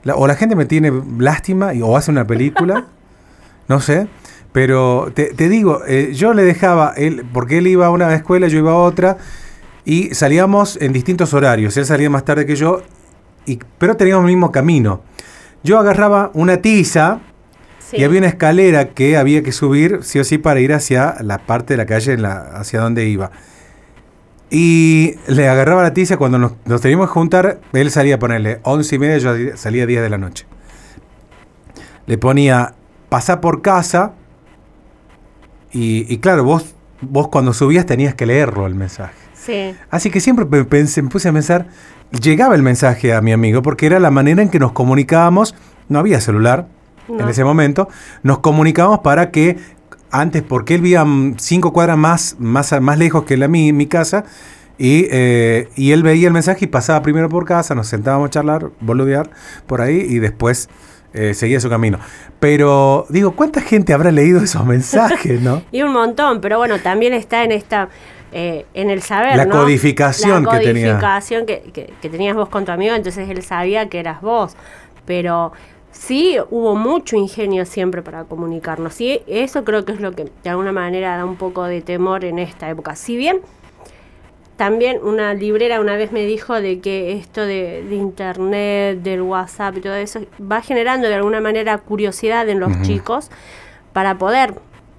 la- 0.03 0.15
o 0.15 0.27
la 0.27 0.35
gente 0.35 0.55
me 0.55 0.65
tiene 0.65 0.91
lástima 1.17 1.73
y, 1.73 1.81
o 1.81 1.95
hace 1.97 2.11
una 2.11 2.25
película, 2.25 2.87
no 3.67 3.79
sé. 3.79 4.07
Pero 4.51 5.11
te, 5.13 5.25
te 5.33 5.47
digo, 5.47 5.81
eh, 5.87 6.11
yo 6.13 6.33
le 6.33 6.43
dejaba, 6.43 6.93
él, 6.97 7.23
porque 7.33 7.59
él 7.59 7.67
iba 7.67 7.85
a 7.85 7.91
una 7.91 8.13
escuela, 8.15 8.47
yo 8.47 8.57
iba 8.57 8.71
a 8.71 8.75
otra, 8.77 9.17
y 9.85 10.13
salíamos 10.15 10.77
en 10.81 10.91
distintos 10.91 11.33
horarios. 11.35 11.77
Él 11.77 11.85
salía 11.85 12.09
más 12.09 12.25
tarde 12.25 12.47
que 12.47 12.55
yo, 12.55 12.81
y, 13.45 13.59
pero 13.77 13.95
teníamos 13.95 14.23
el 14.25 14.31
mismo 14.31 14.51
camino. 14.51 15.01
Yo 15.63 15.77
agarraba 15.77 16.31
una 16.33 16.57
tiza 16.57 17.19
Sí. 17.89 17.97
y 17.97 18.03
había 18.03 18.19
una 18.19 18.27
escalera 18.27 18.89
que 18.89 19.17
había 19.17 19.41
que 19.43 19.51
subir, 19.51 19.99
sí 20.03 20.19
o 20.19 20.23
sí, 20.23 20.37
para 20.37 20.59
ir 20.59 20.73
hacia 20.73 21.15
la 21.21 21.39
parte 21.39 21.73
de 21.73 21.77
la 21.77 21.85
calle 21.85 22.13
en 22.13 22.21
la, 22.21 22.37
hacia 22.53 22.79
donde 22.81 23.07
iba. 23.07 23.31
Y 24.51 25.15
le 25.27 25.47
agarraba 25.47 25.83
la 25.83 25.93
tiza 25.93 26.17
cuando 26.17 26.37
nos, 26.39 26.53
nos 26.65 26.81
teníamos 26.81 27.07
que 27.07 27.13
juntar, 27.13 27.59
él 27.73 27.91
salía 27.91 28.15
a 28.15 28.19
ponerle 28.19 28.59
11 28.63 28.95
y 28.95 28.99
media, 28.99 29.17
yo 29.17 29.33
salía 29.57 29.85
10 29.85 30.01
de 30.01 30.09
la 30.09 30.17
noche. 30.17 30.45
Le 32.07 32.17
ponía, 32.17 32.73
pasá 33.09 33.41
por 33.41 33.61
casa, 33.61 34.13
y, 35.71 36.11
y 36.11 36.17
claro, 36.17 36.43
vos, 36.43 36.73
vos 37.01 37.27
cuando 37.27 37.53
subías 37.53 37.85
tenías 37.85 38.15
que 38.15 38.25
leerlo 38.25 38.65
el 38.65 38.73
mensaje. 38.75 39.13
Sí. 39.35 39.75
Así 39.91 40.09
que 40.09 40.19
siempre 40.19 40.45
pe- 40.45 40.65
pensé, 40.65 41.01
me 41.03 41.09
puse 41.09 41.29
a 41.29 41.33
pensar, 41.33 41.67
llegaba 42.11 42.55
el 42.55 42.63
mensaje 42.63 43.13
a 43.13 43.21
mi 43.21 43.31
amigo 43.31 43.61
porque 43.61 43.85
era 43.85 43.99
la 43.99 44.09
manera 44.11 44.41
en 44.41 44.49
que 44.49 44.59
nos 44.59 44.71
comunicábamos, 44.71 45.55
no 45.87 45.99
había 45.99 46.19
celular 46.21 46.67
en 47.09 47.27
ese 47.29 47.43
momento, 47.43 47.89
nos 48.23 48.39
comunicábamos 48.39 48.99
para 48.99 49.31
que 49.31 49.57
antes, 50.11 50.41
porque 50.43 50.75
él 50.75 50.81
vivía 50.81 51.05
cinco 51.37 51.71
cuadras 51.73 51.97
más, 51.97 52.35
más, 52.39 52.79
más 52.81 52.97
lejos 52.97 53.23
que 53.25 53.37
la, 53.37 53.47
mi, 53.47 53.73
mi 53.73 53.85
casa, 53.87 54.23
y, 54.77 55.07
eh, 55.11 55.67
y 55.75 55.91
él 55.91 56.03
veía 56.03 56.27
el 56.27 56.33
mensaje 56.33 56.65
y 56.65 56.67
pasaba 56.67 57.01
primero 57.01 57.27
por 57.29 57.45
casa, 57.45 57.75
nos 57.75 57.87
sentábamos 57.87 58.27
a 58.27 58.29
charlar, 58.29 58.69
boludear 58.79 59.29
por 59.67 59.81
ahí 59.81 59.97
y 60.07 60.19
después 60.19 60.69
eh, 61.13 61.33
seguía 61.33 61.59
su 61.59 61.69
camino. 61.69 61.99
Pero 62.39 63.05
digo, 63.09 63.31
¿cuánta 63.31 63.61
gente 63.61 63.93
habrá 63.93 64.11
leído 64.11 64.41
esos 64.41 64.65
mensajes, 64.65 65.41
no? 65.41 65.63
Y 65.71 65.81
un 65.81 65.91
montón, 65.91 66.39
pero 66.39 66.57
bueno, 66.57 66.79
también 66.79 67.13
está 67.13 67.43
en 67.43 67.51
esta, 67.51 67.89
eh, 68.31 68.65
en 68.73 68.89
el 68.89 69.01
saber, 69.01 69.35
La 69.35 69.45
¿no? 69.45 69.57
codificación 69.59 70.45
La 70.45 70.51
que 70.51 70.65
tenía. 70.65 70.91
codificación 70.91 71.45
que, 71.45 71.61
que- 71.73 71.93
que 72.01 72.09
tenías 72.09 72.35
vos 72.35 72.47
con 72.49 72.63
tu 72.63 72.71
amigo, 72.71 72.95
entonces 72.95 73.29
él 73.29 73.43
sabía 73.43 73.89
que 73.89 73.99
eras 73.99 74.21
vos. 74.21 74.55
Pero 75.05 75.51
sí 75.91 76.37
hubo 76.49 76.75
mucho 76.75 77.15
ingenio 77.15 77.65
siempre 77.65 78.01
para 78.01 78.23
comunicarnos. 78.23 78.99
Y 79.01 79.21
eso 79.27 79.63
creo 79.63 79.85
que 79.85 79.93
es 79.93 79.99
lo 79.99 80.11
que 80.13 80.31
de 80.43 80.49
alguna 80.49 80.71
manera 80.71 81.17
da 81.17 81.25
un 81.25 81.35
poco 81.35 81.63
de 81.63 81.81
temor 81.81 82.25
en 82.25 82.39
esta 82.39 82.69
época. 82.69 82.95
Si 82.95 83.17
bien 83.17 83.41
también 84.55 84.99
una 85.01 85.33
librera 85.33 85.79
una 85.79 85.95
vez 85.95 86.11
me 86.11 86.25
dijo 86.25 86.59
de 86.59 86.81
que 86.81 87.13
esto 87.13 87.41
de, 87.41 87.81
de 87.83 87.95
internet, 87.95 89.01
del 89.01 89.21
WhatsApp 89.21 89.77
y 89.77 89.81
todo 89.81 89.95
eso 89.95 90.19
va 90.39 90.61
generando 90.61 91.07
de 91.07 91.15
alguna 91.15 91.39
manera 91.39 91.77
curiosidad 91.77 92.49
en 92.49 92.59
los 92.59 92.81
chicos 92.81 93.31
para 93.93 94.17
poder 94.17 94.53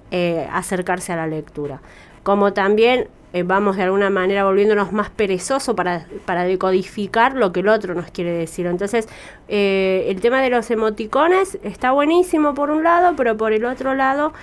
eh, 0.09 0.47
acercarse 0.51 1.13
a 1.13 1.15
la 1.15 1.27
lectura. 1.27 1.79
Como 2.23 2.53
también 2.53 3.07
eh, 3.33 3.43
vamos 3.43 3.77
de 3.77 3.83
alguna 3.83 4.09
manera 4.09 4.43
volviéndonos 4.43 4.91
más 4.91 5.09
perezosos 5.09 5.73
para, 5.75 6.05
para 6.25 6.43
decodificar 6.43 7.35
lo 7.35 7.51
que 7.51 7.61
el 7.61 7.67
otro 7.69 7.93
nos 7.95 8.11
quiere 8.11 8.31
decir. 8.31 8.65
Entonces, 8.65 9.07
eh, 9.47 10.05
el 10.09 10.19
tema 10.21 10.41
de 10.41 10.49
los 10.49 10.69
emoticones 10.71 11.57
está 11.63 11.91
buenísimo 11.91 12.53
por 12.53 12.69
un 12.71 12.83
lado, 12.83 13.13
pero 13.15 13.37
por 13.37 13.53
el 13.53 13.63
otro 13.65 13.95
lado 13.95 14.33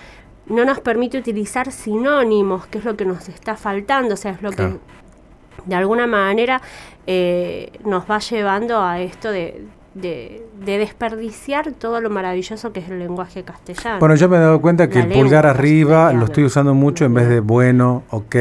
no 0.47 0.65
nos 0.65 0.81
permite 0.81 1.19
utilizar 1.19 1.71
sinónimos, 1.71 2.67
que 2.67 2.79
es 2.79 2.85
lo 2.85 2.97
que 2.97 3.05
nos 3.05 3.29
está 3.29 3.57
faltando, 3.57 4.15
o 4.15 4.17
sea, 4.17 4.31
es 4.33 4.41
lo 4.43 4.51
Claro. 4.53 4.75
que 4.75 5.69
de 5.69 5.75
alguna 5.75 6.07
manera 6.07 6.63
eh, 7.07 7.73
nos 7.85 8.11
va 8.11 8.19
llevando 8.21 8.81
a 8.83 9.01
esto 9.01 9.31
de, 9.31 9.65
de- 9.95 10.43
de 10.65 10.79
desperdiciar 10.79 11.73
todo 11.73 12.01
lo 12.01 12.09
maravilloso 12.11 12.73
que 12.73 12.81
es 12.81 12.89
el 12.89 12.99
lenguaje 12.99 13.43
castellano. 13.43 13.99
Bueno, 14.01 14.15
yo 14.15 14.29
me 14.29 14.37
he 14.37 14.41
dado 14.41 14.61
cuenta 14.61 14.89
que 14.89 15.01
La 15.01 15.05
el 15.05 15.13
pulgar 15.13 15.47
arriba 15.47 15.89
castellana. 16.05 16.19
lo 16.21 16.25
estoy 16.27 16.45
usando 16.45 16.75
mucho 16.75 17.05
en 17.05 17.15
vez 17.15 17.29
de 17.29 17.41
bueno, 17.41 18.03
ok, 18.11 18.37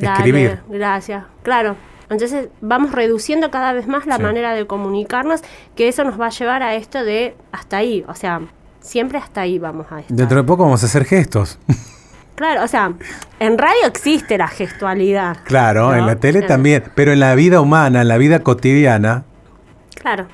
Dale, 0.00 0.16
escribir. 0.16 0.60
Gracias, 0.68 1.24
claro. 1.42 1.76
Entonces 2.08 2.48
vamos 2.60 2.92
reduciendo 2.92 3.50
cada 3.50 3.72
vez 3.72 3.88
más 3.88 4.06
la 4.06 4.16
Sí. 4.16 4.22
manera 4.22 4.54
de 4.54 4.66
comunicarnos, 4.66 5.40
que 5.74 5.88
eso 5.88 6.04
nos 6.04 6.20
va 6.20 6.26
a 6.26 6.30
llevar 6.30 6.62
a 6.62 6.74
esto 6.76 7.02
de 7.02 7.34
hasta 7.50 7.78
ahí, 7.78 8.04
o 8.08 8.14
sea, 8.14 8.40
siempre 8.80 9.18
hasta 9.18 9.40
ahí 9.40 9.58
vamos 9.58 9.86
a 9.90 10.00
estar. 10.00 10.16
Dentro 10.16 10.36
de 10.36 10.44
poco 10.44 10.62
vamos 10.64 10.82
a 10.82 10.86
hacer 10.86 11.04
gestos. 11.04 11.58
Claro, 12.36 12.64
o 12.64 12.68
sea, 12.68 12.92
en 13.40 13.56
radio 13.56 13.86
existe 13.86 14.36
la 14.36 14.46
gestualidad. 14.46 15.38
Claro, 15.44 15.94
en 15.94 16.04
la 16.04 16.16
tele 16.16 16.42
también, 16.42 16.84
pero 16.94 17.14
en 17.14 17.18
la 17.18 17.34
vida 17.34 17.62
humana, 17.62 18.02
en 18.02 18.08
la 18.08 18.18
vida 18.18 18.40
cotidiana, 18.40 19.24
Claro, 19.94 20.26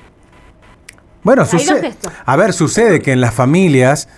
bueno, 1.23 1.45
sucede. 1.45 1.93
A 2.25 2.35
ver, 2.35 2.51
sucede 2.51 3.01
que 3.01 3.13
en 3.13 3.21
las 3.21 3.33
familias 3.33 4.09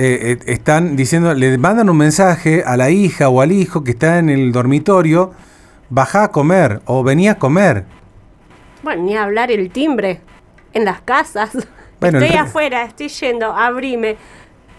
eh, 0.00 0.30
eh, 0.30 0.38
están 0.46 0.94
diciendo, 0.94 1.34
le 1.34 1.58
mandan 1.58 1.90
un 1.90 1.96
mensaje 1.96 2.62
a 2.64 2.76
la 2.76 2.90
hija 2.90 3.28
o 3.28 3.40
al 3.40 3.50
hijo 3.50 3.82
que 3.82 3.90
está 3.90 4.20
en 4.20 4.30
el 4.30 4.52
dormitorio, 4.52 5.32
baja 5.90 6.22
a 6.22 6.28
comer 6.30 6.80
o 6.84 7.02
venía 7.02 7.32
a 7.32 7.38
comer. 7.40 7.84
bueno, 8.84 9.02
ni 9.02 9.16
hablar 9.16 9.50
el 9.50 9.70
timbre 9.70 10.20
en 10.72 10.84
las 10.84 11.00
casas. 11.00 11.50
Bueno, 12.00 12.20
estoy 12.20 12.36
afuera, 12.36 12.84
estoy 12.84 13.08
yendo, 13.08 13.46
abrime. 13.52 14.16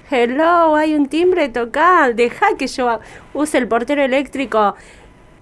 Hello, 0.10 0.78
hay 0.78 0.96
un 0.96 1.10
timbre, 1.10 1.50
toca, 1.50 2.10
deja 2.14 2.56
que 2.58 2.66
yo 2.68 3.02
use 3.34 3.58
el 3.58 3.68
portero 3.68 4.02
eléctrico 4.02 4.74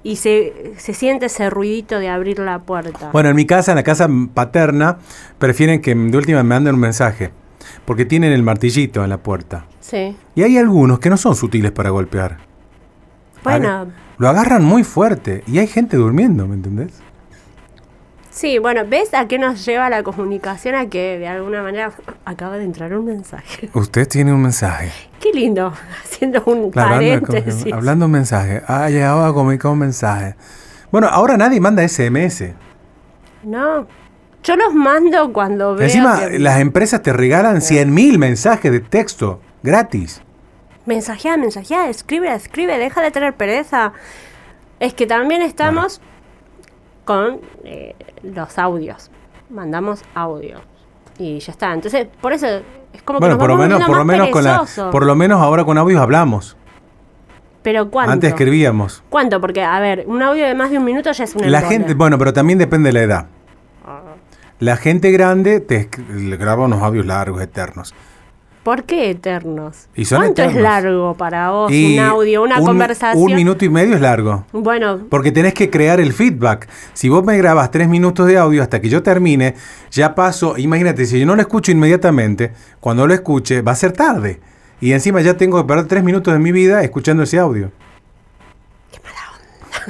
y 0.02 0.16
se, 0.16 0.74
se 0.78 0.96
siente 0.96 1.28
ese 1.28 1.52
ruidito 1.52 2.00
de 2.00 2.10
abrir 2.10 2.40
la 2.40 2.58
puerta. 2.64 3.12
Bueno, 3.12 3.30
en 3.30 3.36
mi 3.36 3.46
casa, 3.46 3.74
en 3.74 3.76
la 3.76 3.84
casa 3.84 4.10
paterna, 4.34 4.98
prefieren 5.38 5.80
que 5.80 5.94
de 5.94 6.18
última 6.18 6.42
me 6.42 6.50
manden 6.50 6.74
un 6.74 6.82
mensaje, 6.82 7.32
porque 7.86 8.06
tienen 8.06 8.32
el 8.34 8.44
martillito 8.44 9.04
en 9.04 9.10
la 9.10 9.18
puerta. 9.18 9.66
Sí. 9.80 10.16
Y 10.36 10.44
hay 10.44 10.58
algunos 10.58 11.00
que 11.00 11.10
no 11.10 11.18
son 11.18 11.36
sutiles 11.36 11.72
para 11.72 11.90
golpear. 11.90 12.38
Bueno, 13.44 13.88
Lo 14.18 14.28
agarran 14.30 14.64
muy 14.64 14.84
fuerte 14.84 15.44
y 15.48 15.60
hay 15.60 15.68
gente 15.68 15.96
durmiendo, 15.98 16.48
¿me 16.48 16.56
entendés? 16.56 16.92
sí, 18.30 18.60
bueno, 18.60 18.82
¿ves 18.88 19.14
a 19.16 19.28
qué 19.28 19.40
nos 19.40 19.66
lleva 19.66 19.90
la 19.90 20.04
comunicación? 20.04 20.76
A 20.76 20.86
que 20.88 21.18
de 21.18 21.28
alguna 21.28 21.64
manera 21.64 21.92
acaba 22.24 22.58
de 22.58 22.66
entrar 22.66 22.94
un 22.96 23.06
mensaje. 23.06 23.70
Usted 23.74 24.08
tiene 24.08 24.32
un 24.32 24.42
mensaje. 24.44 24.92
Qué 25.20 25.32
lindo, 25.34 25.74
haciendo 26.04 26.44
un 26.46 26.70
Claro, 26.70 26.92
paréntesis. 26.96 27.74
hablando 27.74 28.06
un 28.06 28.12
mensaje. 28.12 28.62
Ah, 28.68 28.90
llegado 28.90 29.26
a 29.26 29.34
comunicar 29.34 29.72
un 29.72 29.80
mensaje. 29.80 30.36
Bueno, 30.92 31.08
ahora 31.08 31.36
nadie 31.36 31.60
manda 31.60 31.88
SMS. 31.88 32.54
No, 33.44 33.88
yo 34.48 34.56
los 34.56 34.74
mando 34.74 35.34
cuando 35.34 35.76
veo 35.76 35.86
Encima, 35.88 36.20
que- 36.30 36.40
las 36.40 36.62
empresas 36.62 37.02
te 37.02 37.12
regalan 37.12 37.58
100.000 37.62 38.18
mensajes 38.18 38.72
de 38.72 38.80
texto 38.80 39.42
gratis. 39.62 40.22
Mensajea, 40.86 41.36
mensajea, 41.36 41.90
escribe, 41.90 42.34
escribe, 42.34 42.78
deja 42.78 43.02
de 43.02 43.12
tener 43.12 43.34
pereza. 43.34 43.92
Es 44.80 44.94
que 44.94 45.06
también 45.06 45.42
estamos 45.42 46.00
con 47.04 47.42
eh, 47.66 47.94
los 48.24 48.58
audios. 48.58 49.12
Mandamos 49.50 50.02
audio. 50.16 50.60
Y 51.20 51.40
ya 51.40 51.52
está. 51.52 51.74
Entonces, 51.74 52.08
por 52.22 52.32
eso 52.32 52.48
es 52.94 53.02
como 53.04 53.20
que 53.20 53.24
Bueno, 53.26 53.36
nos 53.36 53.40
por 53.40 53.50
lo 53.50 53.58
menos, 53.58 53.84
por 53.86 53.98
lo 53.98 54.06
menos 54.06 54.30
con 54.30 54.44
la, 54.46 54.60
perezosos. 54.60 54.92
por 54.92 55.06
lo 55.06 55.16
menos 55.16 55.42
ahora 55.42 55.66
con 55.66 55.78
audios 55.78 56.00
hablamos. 56.00 56.56
Pero 57.64 57.90
¿cuánto? 57.90 58.14
Antes 58.14 58.30
escribíamos. 58.30 59.04
¿Cuánto? 59.10 59.42
Porque, 59.42 59.62
a 59.62 59.78
ver, 59.82 60.06
un 60.08 60.22
audio 60.22 60.46
de 60.46 60.56
más 60.56 60.70
de 60.72 60.78
un 60.78 60.86
minuto 60.86 61.12
ya 61.12 61.26
es 61.26 61.36
un 61.36 61.52
La 61.52 61.62
gente, 61.64 61.96
bueno, 61.96 62.18
pero 62.18 62.32
también 62.32 62.60
depende 62.60 62.90
de 62.90 62.94
la 62.94 63.02
edad. 63.02 63.26
La 64.60 64.76
gente 64.78 65.12
grande 65.12 65.60
te 65.60 65.90
le 66.14 66.36
graba 66.38 66.66
unos 66.66 66.82
audios 66.82 67.06
largos, 67.06 67.42
eternos. 67.42 67.94
¿Por 68.64 68.84
qué 68.84 69.12
eternos? 69.12 69.88
Y 69.96 70.04
son 70.04 70.20
¿Cuánto 70.20 70.44
es 70.44 70.54
largo 70.56 71.14
para 71.16 71.52
vos? 71.52 71.72
Y 71.72 71.98
un 71.98 72.04
audio, 72.04 72.44
una 72.44 72.60
un- 72.60 72.66
conversación. 72.66 73.24
Un 73.24 73.34
minuto 73.36 73.64
y 73.64 73.70
medio 73.70 73.96
es 73.96 74.02
largo. 74.02 74.46
Bueno, 74.52 75.00
Porque 75.10 75.32
tenés 75.32 75.54
que 75.54 75.70
crear 75.70 76.02
el 76.02 76.12
feedback. 76.12 76.68
Si 76.94 77.08
vos 77.08 77.24
me 77.24 77.38
grabas 77.38 77.72
tres 77.72 77.88
minutos 77.88 78.28
de 78.28 78.38
audio 78.38 78.62
hasta 78.62 78.82
que 78.82 78.90
yo 78.90 79.02
termine, 79.04 79.54
ya 79.92 80.16
paso. 80.16 80.58
Imagínate, 80.58 81.06
si 81.06 81.18
yo 81.18 81.26
no 81.26 81.36
lo 81.36 81.42
escucho 81.42 81.72
inmediatamente, 81.72 82.52
cuando 82.82 83.08
lo 83.08 83.14
escuche, 83.14 83.62
va 83.62 83.72
a 83.72 83.76
ser 83.76 83.94
tarde. 83.94 84.42
Y 84.82 84.92
encima 84.92 85.22
ya 85.22 85.38
tengo 85.38 85.62
que 85.62 85.68
perder 85.68 85.86
tres 85.88 86.04
minutos 86.04 86.34
de 86.34 86.40
mi 86.40 86.52
vida 86.52 86.84
escuchando 86.84 87.24
ese 87.24 87.40
audio. 87.40 87.72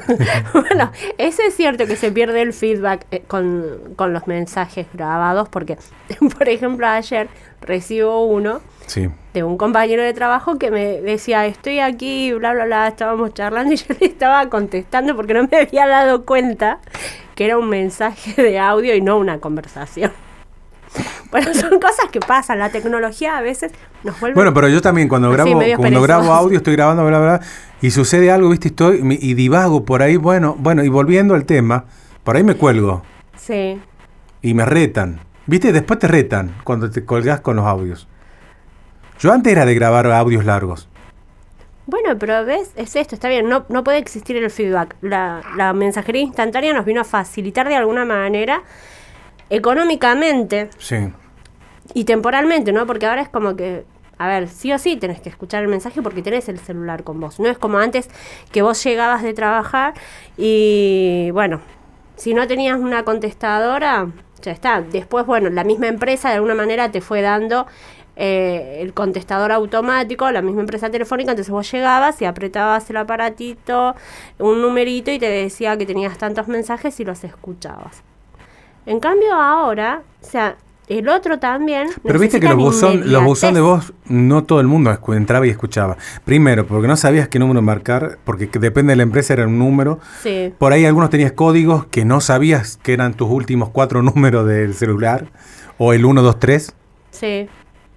bueno, 0.53 0.91
eso 1.17 1.41
es 1.47 1.55
cierto 1.55 1.85
que 1.87 1.95
se 1.95 2.11
pierde 2.11 2.41
el 2.41 2.53
feedback 2.53 3.05
eh, 3.11 3.23
con, 3.27 3.93
con 3.95 4.13
los 4.13 4.27
mensajes 4.27 4.87
grabados, 4.93 5.49
porque, 5.49 5.77
por 6.37 6.49
ejemplo, 6.49 6.87
ayer 6.87 7.27
recibo 7.61 8.25
uno 8.25 8.61
Sí. 8.85 9.09
de 9.33 9.43
un 9.43 9.57
compañero 9.57 10.01
de 10.01 10.13
trabajo 10.13 10.57
que 10.57 10.71
me 10.71 11.01
decía, 11.01 11.45
estoy 11.45 11.79
aquí, 11.79 12.31
bla, 12.33 12.53
bla, 12.53 12.65
bla, 12.65 12.87
estábamos 12.87 13.33
charlando 13.33 13.73
y 13.73 13.77
yo 13.77 13.85
le 13.99 14.05
estaba 14.07 14.47
contestando 14.49 15.15
porque 15.15 15.33
no 15.33 15.47
me 15.51 15.57
había 15.57 15.87
dado 15.87 16.25
cuenta 16.25 16.79
que 17.35 17.45
era 17.45 17.57
un 17.57 17.67
mensaje 17.69 18.41
de 18.41 18.59
audio 18.59 18.95
y 18.95 19.01
no 19.01 19.17
una 19.17 19.39
conversación. 19.39 20.11
Bueno, 21.31 21.53
son 21.53 21.79
cosas 21.79 22.09
que 22.11 22.19
pasan, 22.21 22.59
la 22.59 22.69
tecnología 22.69 23.37
a 23.37 23.41
veces 23.41 23.73
nos 24.03 24.17
vuelve... 24.19 24.35
Bueno, 24.35 24.53
pero 24.53 24.69
yo 24.69 24.81
también 24.81 25.09
cuando 25.09 25.29
grabo, 25.29 25.59
cuando 25.75 26.01
grabo 26.01 26.33
audio, 26.33 26.57
estoy 26.57 26.75
grabando, 26.75 27.05
bla, 27.05 27.19
bla, 27.19 27.41
y 27.81 27.91
sucede 27.91 28.31
algo, 28.31 28.49
viste, 28.49 28.69
y 28.69 28.71
estoy 28.71 29.17
y 29.21 29.33
divago 29.33 29.83
por 29.83 30.01
ahí, 30.01 30.15
bueno, 30.15 30.55
bueno, 30.57 30.83
y 30.83 30.89
volviendo 30.89 31.35
al 31.35 31.45
tema, 31.45 31.85
por 32.23 32.37
ahí 32.37 32.43
me 32.43 32.55
cuelgo 32.55 33.03
Sí. 33.35 33.79
y 34.41 34.53
me 34.53 34.65
retan. 34.65 35.19
Viste, 35.47 35.71
después 35.73 35.99
te 35.99 36.07
retan 36.07 36.55
cuando 36.63 36.89
te 36.89 37.03
colgas 37.05 37.41
con 37.41 37.57
los 37.57 37.65
audios. 37.65 38.07
Yo 39.19 39.33
antes 39.33 39.51
era 39.51 39.65
de 39.65 39.75
grabar 39.75 40.07
audios 40.07 40.45
largos. 40.45 40.87
Bueno, 41.85 42.17
pero 42.19 42.43
ves, 42.45 42.71
es 42.75 42.95
esto, 42.97 43.15
está 43.15 43.29
bien, 43.29 43.47
no, 43.47 43.65
no 43.69 43.83
puede 43.83 43.97
existir 43.97 44.35
el 44.35 44.49
feedback. 44.49 44.95
La, 45.01 45.41
la 45.55 45.71
mensajería 45.73 46.21
instantánea 46.21 46.73
nos 46.73 46.85
vino 46.85 46.99
a 47.01 47.05
facilitar 47.05 47.67
de 47.67 47.75
alguna 47.75 48.03
manera 48.03 48.63
económicamente 49.49 50.69
Sí. 50.77 51.11
y 51.93 52.03
temporalmente, 52.05 52.71
¿no? 52.71 52.85
Porque 52.85 53.05
ahora 53.05 53.21
es 53.21 53.29
como 53.29 53.55
que, 53.55 53.85
a 54.17 54.27
ver, 54.27 54.47
sí 54.47 54.71
o 54.73 54.77
sí 54.79 54.97
tenés 54.97 55.21
que 55.21 55.29
escuchar 55.29 55.63
el 55.63 55.69
mensaje 55.69 56.01
porque 56.01 56.21
tenés 56.21 56.49
el 56.49 56.59
celular 56.59 57.03
con 57.03 57.19
vos. 57.19 57.39
No 57.39 57.47
es 57.47 57.57
como 57.57 57.77
antes 57.79 58.09
que 58.51 58.61
vos 58.61 58.83
llegabas 58.83 59.23
de 59.23 59.33
trabajar 59.33 59.93
y, 60.37 61.29
bueno, 61.31 61.61
si 62.15 62.33
no 62.33 62.47
tenías 62.47 62.77
una 62.79 63.03
contestadora, 63.03 64.07
ya 64.41 64.51
está. 64.51 64.81
Después, 64.81 65.25
bueno, 65.25 65.49
la 65.49 65.63
misma 65.63 65.87
empresa 65.87 66.29
de 66.29 66.35
alguna 66.35 66.55
manera 66.55 66.91
te 66.91 66.99
fue 67.01 67.21
dando 67.21 67.67
eh, 68.15 68.79
el 68.81 68.93
contestador 68.93 69.51
automático, 69.51 70.29
la 70.31 70.41
misma 70.41 70.61
empresa 70.61 70.89
telefónica, 70.89 71.31
entonces 71.31 71.51
vos 71.51 71.71
llegabas 71.71 72.19
y 72.21 72.25
apretabas 72.25 72.89
el 72.89 72.97
aparatito, 72.97 73.95
un 74.39 74.61
numerito 74.61 75.11
y 75.11 75.19
te 75.19 75.29
decía 75.29 75.77
que 75.77 75.85
tenías 75.85 76.17
tantos 76.17 76.47
mensajes 76.47 76.99
y 76.99 77.05
los 77.05 77.23
escuchabas. 77.23 78.01
En 78.87 79.01
cambio 79.01 79.33
ahora, 79.33 80.01
o 80.21 80.25
sea, 80.25 80.55
el 80.87 81.09
otro 81.09 81.37
también... 81.39 81.89
Pero 82.01 82.17
viste 82.17 82.39
que 82.39 82.47
los 82.47 82.55
buzón, 82.55 83.11
los 83.11 83.21
buzón 83.21 83.53
de 83.53 83.59
voz, 83.59 83.93
no 84.05 84.45
todo 84.45 84.61
el 84.61 84.67
mundo 84.67 84.97
entraba 85.09 85.45
y 85.45 85.49
escuchaba. 85.49 85.97
Primero, 86.23 86.65
porque 86.65 86.87
no 86.87 86.95
sabías 86.95 87.27
qué 87.27 87.37
número 87.37 87.61
marcar, 87.61 88.17
porque 88.23 88.49
que 88.49 88.59
depende 88.59 88.93
de 88.93 88.95
la 88.95 89.03
empresa 89.03 89.33
era 89.33 89.45
un 89.45 89.59
número. 89.59 89.99
Sí, 90.23 90.53
Por 90.57 90.71
ahí 90.71 90.85
algunos 90.85 91.09
tenías 91.09 91.33
códigos 91.33 91.85
que 91.87 92.05
no 92.05 92.21
sabías 92.21 92.77
que 92.77 92.93
eran 92.93 93.13
tus 93.13 93.29
últimos 93.29 93.69
cuatro 93.71 94.01
números 94.03 94.47
del 94.47 94.73
celular, 94.73 95.27
o 95.77 95.91
el 95.91 95.99
123, 95.99 96.73
sí. 97.11 97.49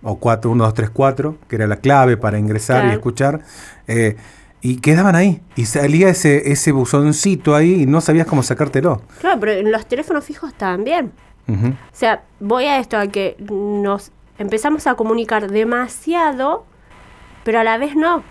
o 0.03 0.19
4, 0.19 0.51
1, 0.51 0.65
2, 0.65 0.75
3, 0.75 0.91
4, 0.91 1.37
que 1.49 1.55
era 1.55 1.69
la 1.69 1.77
clave 1.77 2.17
para 2.17 2.37
ingresar 2.37 2.89
y 2.89 2.91
escuchar. 2.91 3.43
eh, 3.87 4.17
y 4.63 4.77
quedaban 4.81 5.17
ahí. 5.17 5.43
Y 5.57 5.67
salía 5.67 6.09
ese, 6.09 6.53
ese 6.53 6.73
buzoncito 6.73 7.55
ahí 7.55 7.83
y 7.83 7.87
no 7.87 8.01
sabías 8.01 8.27
cómo 8.27 8.43
sacártelo. 8.43 9.03
Claro, 9.21 9.41
pero 9.41 9.53
en 9.53 9.73
los 9.73 9.87
teléfonos 9.87 10.25
fijos 10.25 10.55
también. 10.55 11.13
Ujú. 11.49 11.69
O 11.69 11.75
sea, 11.93 12.23
voy 12.39 12.65
a 12.65 12.79
esto, 12.79 12.97
a 12.99 13.07
que 13.09 13.37
nos 13.39 14.13
empezamos 14.39 14.87
a 14.87 14.95
comunicar 14.95 15.51
demasiado, 15.51 16.65
pero 17.45 17.61
a 17.61 17.65
la 17.65 17.79
vez 17.79 17.97
no. 17.97 18.23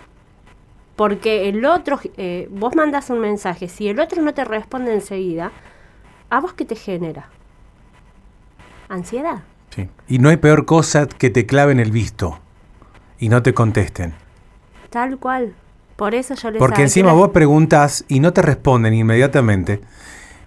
Porque 0.96 1.48
el 1.48 1.64
otro, 1.64 1.98
eh, 2.16 2.48
vos 2.50 2.74
mandas 2.76 3.10
un 3.10 3.20
mensaje, 3.20 3.68
si 3.68 3.88
el 3.88 3.98
otro 4.00 4.22
no 4.22 4.34
te 4.34 4.44
responde 4.44 4.92
enseguida, 4.92 5.50
¿a 6.28 6.40
vos 6.40 6.52
qué 6.52 6.64
te 6.64 6.76
genera? 6.76 7.28
¿Ansiedad? 8.88 9.42
Sí. 9.70 9.88
Y 10.08 10.18
no 10.18 10.28
hay 10.28 10.36
peor 10.36 10.66
cosa 10.66 11.06
que 11.06 11.30
te 11.30 11.46
claven 11.46 11.80
el 11.80 11.90
visto 11.90 12.40
y 13.18 13.28
no 13.28 13.42
te 13.42 13.54
contesten. 13.54 14.14
Tal 14.90 15.18
cual. 15.18 15.54
Por 16.00 16.14
eso 16.14 16.34
yo 16.34 16.50
les 16.50 16.58
Porque 16.58 16.80
encima 16.80 17.12
vos 17.12 17.28
preguntas 17.28 18.06
y 18.08 18.20
no 18.20 18.32
te 18.32 18.40
responden 18.40 18.94
inmediatamente. 18.94 19.82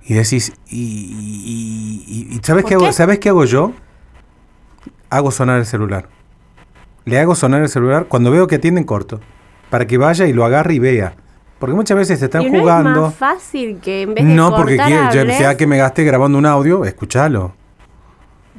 Y 0.03 0.15
decís, 0.15 0.51
¿y, 0.67 2.31
y, 2.31 2.39
¿sabes, 2.41 2.65
qué 2.65 2.73
hago, 2.73 2.91
¿sabes 2.91 3.19
qué 3.19 3.29
hago 3.29 3.45
yo? 3.45 3.71
Hago 5.11 5.29
sonar 5.29 5.59
el 5.59 5.67
celular. 5.67 6.09
Le 7.05 7.19
hago 7.19 7.35
sonar 7.35 7.61
el 7.61 7.69
celular 7.69 8.07
cuando 8.07 8.31
veo 8.31 8.47
que 8.47 8.55
atienden 8.55 8.83
corto. 8.83 9.19
Para 9.69 9.85
que 9.85 9.99
vaya 9.99 10.25
y 10.25 10.33
lo 10.33 10.43
agarre 10.43 10.73
y 10.73 10.79
vea. 10.79 11.13
Porque 11.59 11.75
muchas 11.75 11.97
veces 11.97 12.17
se 12.17 12.25
están 12.25 12.49
jugando. 12.49 12.89
No 12.89 12.95
es 12.95 13.11
más 13.11 13.13
fácil 13.13 13.79
que 13.79 14.01
en 14.01 14.15
vez 14.15 14.25
de 14.25 14.33
No, 14.33 14.55
porque 14.55 14.77
sea 14.77 15.55
que 15.55 15.67
me 15.67 15.77
gaste 15.77 16.03
grabando 16.03 16.39
un 16.39 16.47
audio, 16.47 16.83
escúchalo. 16.83 17.53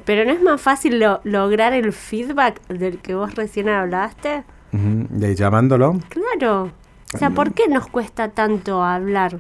Pero 0.05 0.25
no 0.25 0.31
es 0.31 0.41
más 0.41 0.61
fácil 0.61 1.05
lograr 1.25 1.73
el 1.73 1.93
feedback 1.93 2.65
del 2.69 2.99
que 2.99 3.17
vos 3.17 3.35
recién 3.35 3.69
hablaste. 3.69 4.45
¿De 4.71 5.35
llamándolo? 5.35 5.99
Claro. 6.09 6.84
O 7.13 7.19
sea, 7.19 7.31
¿por 7.31 7.53
qué 7.53 7.69
nos 7.69 7.87
cuesta 7.87 8.29
tanto 8.29 8.83
hablar? 8.83 9.39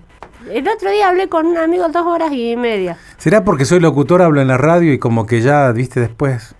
El 0.50 0.68
otro 0.68 0.90
día 0.90 1.08
hablé 1.08 1.28
con 1.28 1.46
un 1.46 1.56
amigo 1.56 1.88
dos 1.88 2.06
horas 2.06 2.30
y 2.32 2.54
media. 2.56 2.98
¿Será 3.16 3.44
porque 3.44 3.64
soy 3.64 3.80
locutor, 3.80 4.22
hablo 4.22 4.40
en 4.40 4.48
la 4.48 4.58
radio 4.58 4.92
y 4.92 4.98
como 4.98 5.26
que 5.26 5.40
ya, 5.40 5.70
viste, 5.72 6.00
después? 6.00 6.54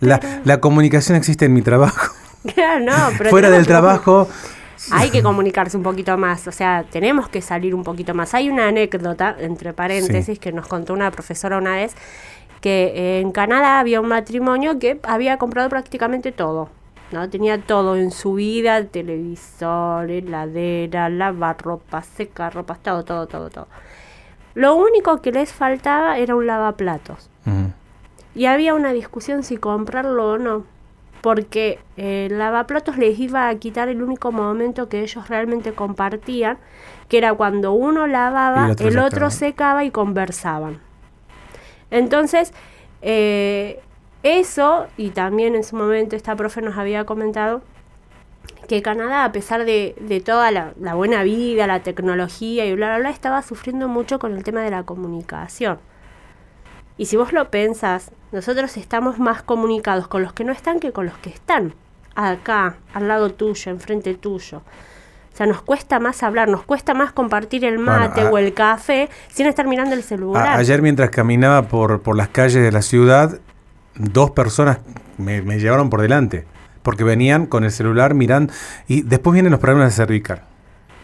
La, 0.00 0.20
la 0.44 0.60
comunicación 0.60 1.16
existe 1.16 1.46
en 1.46 1.54
mi 1.54 1.62
trabajo. 1.62 2.12
Claro, 2.54 2.84
no, 2.84 2.92
pero 3.18 3.30
Fuera 3.30 3.50
del 3.50 3.68
trabajo... 3.68 4.28
Hay 4.90 5.10
que 5.10 5.22
comunicarse 5.22 5.76
un 5.76 5.84
poquito 5.84 6.18
más, 6.18 6.48
o 6.48 6.50
sea, 6.50 6.84
tenemos 6.90 7.28
que 7.28 7.40
salir 7.40 7.72
un 7.72 7.84
poquito 7.84 8.14
más. 8.14 8.34
Hay 8.34 8.48
una 8.48 8.66
anécdota, 8.66 9.36
entre 9.38 9.72
paréntesis, 9.72 10.40
que 10.40 10.50
nos 10.50 10.66
contó 10.66 10.92
una 10.92 11.12
profesora 11.12 11.58
una 11.58 11.76
vez, 11.76 11.94
que 12.60 13.20
en 13.20 13.30
Canadá 13.30 13.78
había 13.78 14.00
un 14.00 14.08
matrimonio 14.08 14.80
que 14.80 14.98
había 15.04 15.36
comprado 15.36 15.68
prácticamente 15.68 16.32
todo. 16.32 16.68
¿No? 17.12 17.28
Tenía 17.28 17.60
todo 17.60 17.96
en 17.96 18.10
su 18.10 18.34
vida, 18.34 18.84
televisor, 18.84 20.10
heladera, 20.10 21.08
lavarropa, 21.08 22.02
secar 22.02 22.54
ropa, 22.54 22.76
todo, 22.76 23.04
todo, 23.04 23.26
todo, 23.26 23.50
todo. 23.50 23.68
Lo 24.54 24.74
único 24.74 25.22
que 25.22 25.32
les 25.32 25.52
faltaba 25.52 26.18
era 26.18 26.34
un 26.34 26.46
lavaplatos. 26.46 27.30
Y 28.34 28.46
había 28.46 28.74
una 28.74 28.92
discusión 28.92 29.42
si 29.42 29.56
comprarlo 29.56 30.32
o 30.32 30.38
no, 30.38 30.64
porque 31.20 31.78
el 31.96 32.38
lavaplatos 32.38 32.96
les 32.96 33.18
iba 33.18 33.48
a 33.48 33.54
quitar 33.56 33.88
el 33.88 34.02
único 34.02 34.32
momento 34.32 34.88
que 34.88 35.02
ellos 35.02 35.28
realmente 35.28 35.72
compartían, 35.72 36.58
que 37.08 37.18
era 37.18 37.34
cuando 37.34 37.72
uno 37.72 38.06
lavaba, 38.06 38.72
el 38.78 38.98
otro, 38.98 39.30
secaba 39.30 39.84
y 39.84 39.90
conversaban. 39.90 40.80
Entonces, 41.90 42.54
eh, 43.02 43.82
eso, 44.22 44.86
y 44.96 45.10
también 45.10 45.54
en 45.54 45.64
su 45.64 45.76
momento 45.76 46.16
esta 46.16 46.36
profe 46.36 46.62
nos 46.62 46.76
había 46.76 47.04
comentado 47.04 47.62
que 48.68 48.82
Canadá, 48.82 49.24
a 49.24 49.32
pesar 49.32 49.64
de, 49.64 50.22
toda 50.24 50.50
la, 50.50 50.94
buena 50.94 51.22
vida, 51.22 51.66
la 51.66 51.80
tecnología 51.80 52.64
y 52.64 52.74
bla, 52.74 52.88
bla, 52.88 52.98
bla, 52.98 53.10
estaba 53.10 53.42
sufriendo 53.42 53.88
mucho 53.88 54.18
con 54.18 54.36
el 54.36 54.44
tema 54.44 54.62
de 54.62 54.70
la 54.70 54.84
comunicación. 54.84 55.78
Y 56.96 57.06
si 57.06 57.16
vos 57.16 57.32
lo 57.32 57.50
pensás, 57.50 58.12
nosotros 58.30 58.76
estamos 58.76 59.18
más 59.18 59.42
comunicados 59.42 60.08
con 60.08 60.22
los 60.22 60.32
que 60.32 60.44
no 60.44 60.52
están 60.52 60.78
que 60.78 60.92
con 60.92 61.06
los 61.06 61.18
que 61.18 61.30
están. 61.30 61.74
Acá, 62.14 62.76
al 62.94 63.08
lado 63.08 63.30
tuyo, 63.30 63.70
enfrente 63.70 64.14
tuyo. 64.14 64.58
O 64.58 65.36
sea, 65.36 65.46
nos 65.46 65.62
cuesta 65.62 65.98
más 65.98 66.22
hablar, 66.22 66.48
nos 66.48 66.62
cuesta 66.62 66.92
más 66.92 67.12
compartir 67.12 67.64
el 67.64 67.78
mate 67.78 68.26
o 68.26 68.36
el 68.36 68.52
café 68.52 69.08
sin 69.28 69.46
estar 69.46 69.66
mirando 69.66 69.94
el 69.94 70.02
celular. 70.02 70.58
ayer 70.58 70.82
mientras 70.82 71.08
caminaba 71.08 71.62
por, 71.68 72.02
por 72.02 72.16
las 72.16 72.28
calles 72.28 72.62
de 72.62 72.70
la 72.70 72.82
ciudad, 72.82 73.40
dos 73.96 74.30
personas 74.30 74.78
me, 75.18 75.40
llevaron 75.58 75.90
por 75.90 76.00
delante, 76.00 76.46
porque 76.82 77.04
venían 77.04 77.46
con 77.46 77.64
el 77.64 77.70
celular 77.70 78.14
mirando, 78.14 78.52
y 78.88 79.02
después 79.02 79.34
vienen 79.34 79.52
los 79.52 79.60
problemas 79.60 79.90
de 79.90 79.96
cervical. 79.96 80.42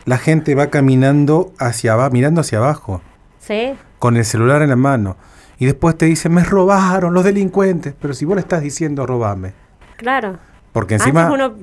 La 0.04 0.18
gente 0.18 0.54
va 0.54 0.68
caminando 0.68 1.52
hacia 1.58 1.92
abajo, 1.92 2.12
mirando 2.12 2.40
hacia 2.40 2.58
abajo. 2.58 3.02
Sí. 3.38 3.74
Con 3.98 4.16
el 4.16 4.24
celular 4.24 4.62
en 4.62 4.70
la 4.70 4.76
mano. 4.76 5.16
Y 5.58 5.66
después 5.66 5.98
te 5.98 6.06
dicen, 6.06 6.32
me 6.32 6.44
robaron 6.44 7.12
los 7.12 7.24
delincuentes. 7.24 7.94
Pero 8.00 8.14
si 8.14 8.24
vos 8.24 8.36
le 8.36 8.40
estás 8.40 8.62
diciendo, 8.62 9.06
robame. 9.06 9.52
Claro. 9.96 10.38
Porque 10.72 10.94
encima... 10.94 11.30
uno 11.30 11.54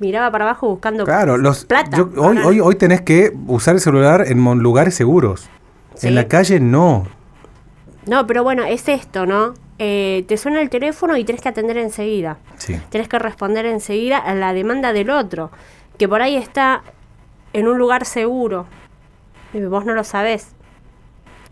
miraba 0.00 0.30
para 0.30 0.44
abajo 0.44 0.68
buscando 0.68 1.04
claro, 1.04 1.38
los, 1.38 1.64
plata. 1.64 2.02
hoy, 2.16 2.38
hoy, 2.38 2.60
hoy 2.60 2.74
tenés 2.74 3.00
que 3.00 3.32
usar 3.46 3.76
el 3.76 3.80
celular 3.80 4.24
en 4.26 4.42
lugares 4.58 4.94
seguros. 4.94 5.48
En 6.02 6.14
la 6.14 6.26
calle 6.26 6.60
no. 6.60 7.06
No, 8.06 8.26
pero 8.26 8.42
bueno, 8.42 8.64
es 8.64 8.88
esto, 8.88 9.24
¿no? 9.24 9.54
Eh, 9.78 10.24
te 10.28 10.36
suena 10.36 10.60
el 10.60 10.70
teléfono 10.70 11.16
y 11.16 11.24
tienes 11.24 11.42
que 11.42 11.48
atender 11.48 11.76
enseguida. 11.78 12.38
Sí. 12.58 12.80
Tienes 12.90 13.08
que 13.08 13.18
responder 13.18 13.66
enseguida 13.66 14.18
a 14.18 14.34
la 14.34 14.52
demanda 14.52 14.92
del 14.92 15.10
otro, 15.10 15.50
que 15.98 16.08
por 16.08 16.22
ahí 16.22 16.36
está 16.36 16.82
en 17.52 17.68
un 17.68 17.78
lugar 17.78 18.04
seguro 18.04 18.66
y 19.52 19.60
vos 19.62 19.84
no 19.84 19.94
lo 19.94 20.04
sabés. 20.04 20.48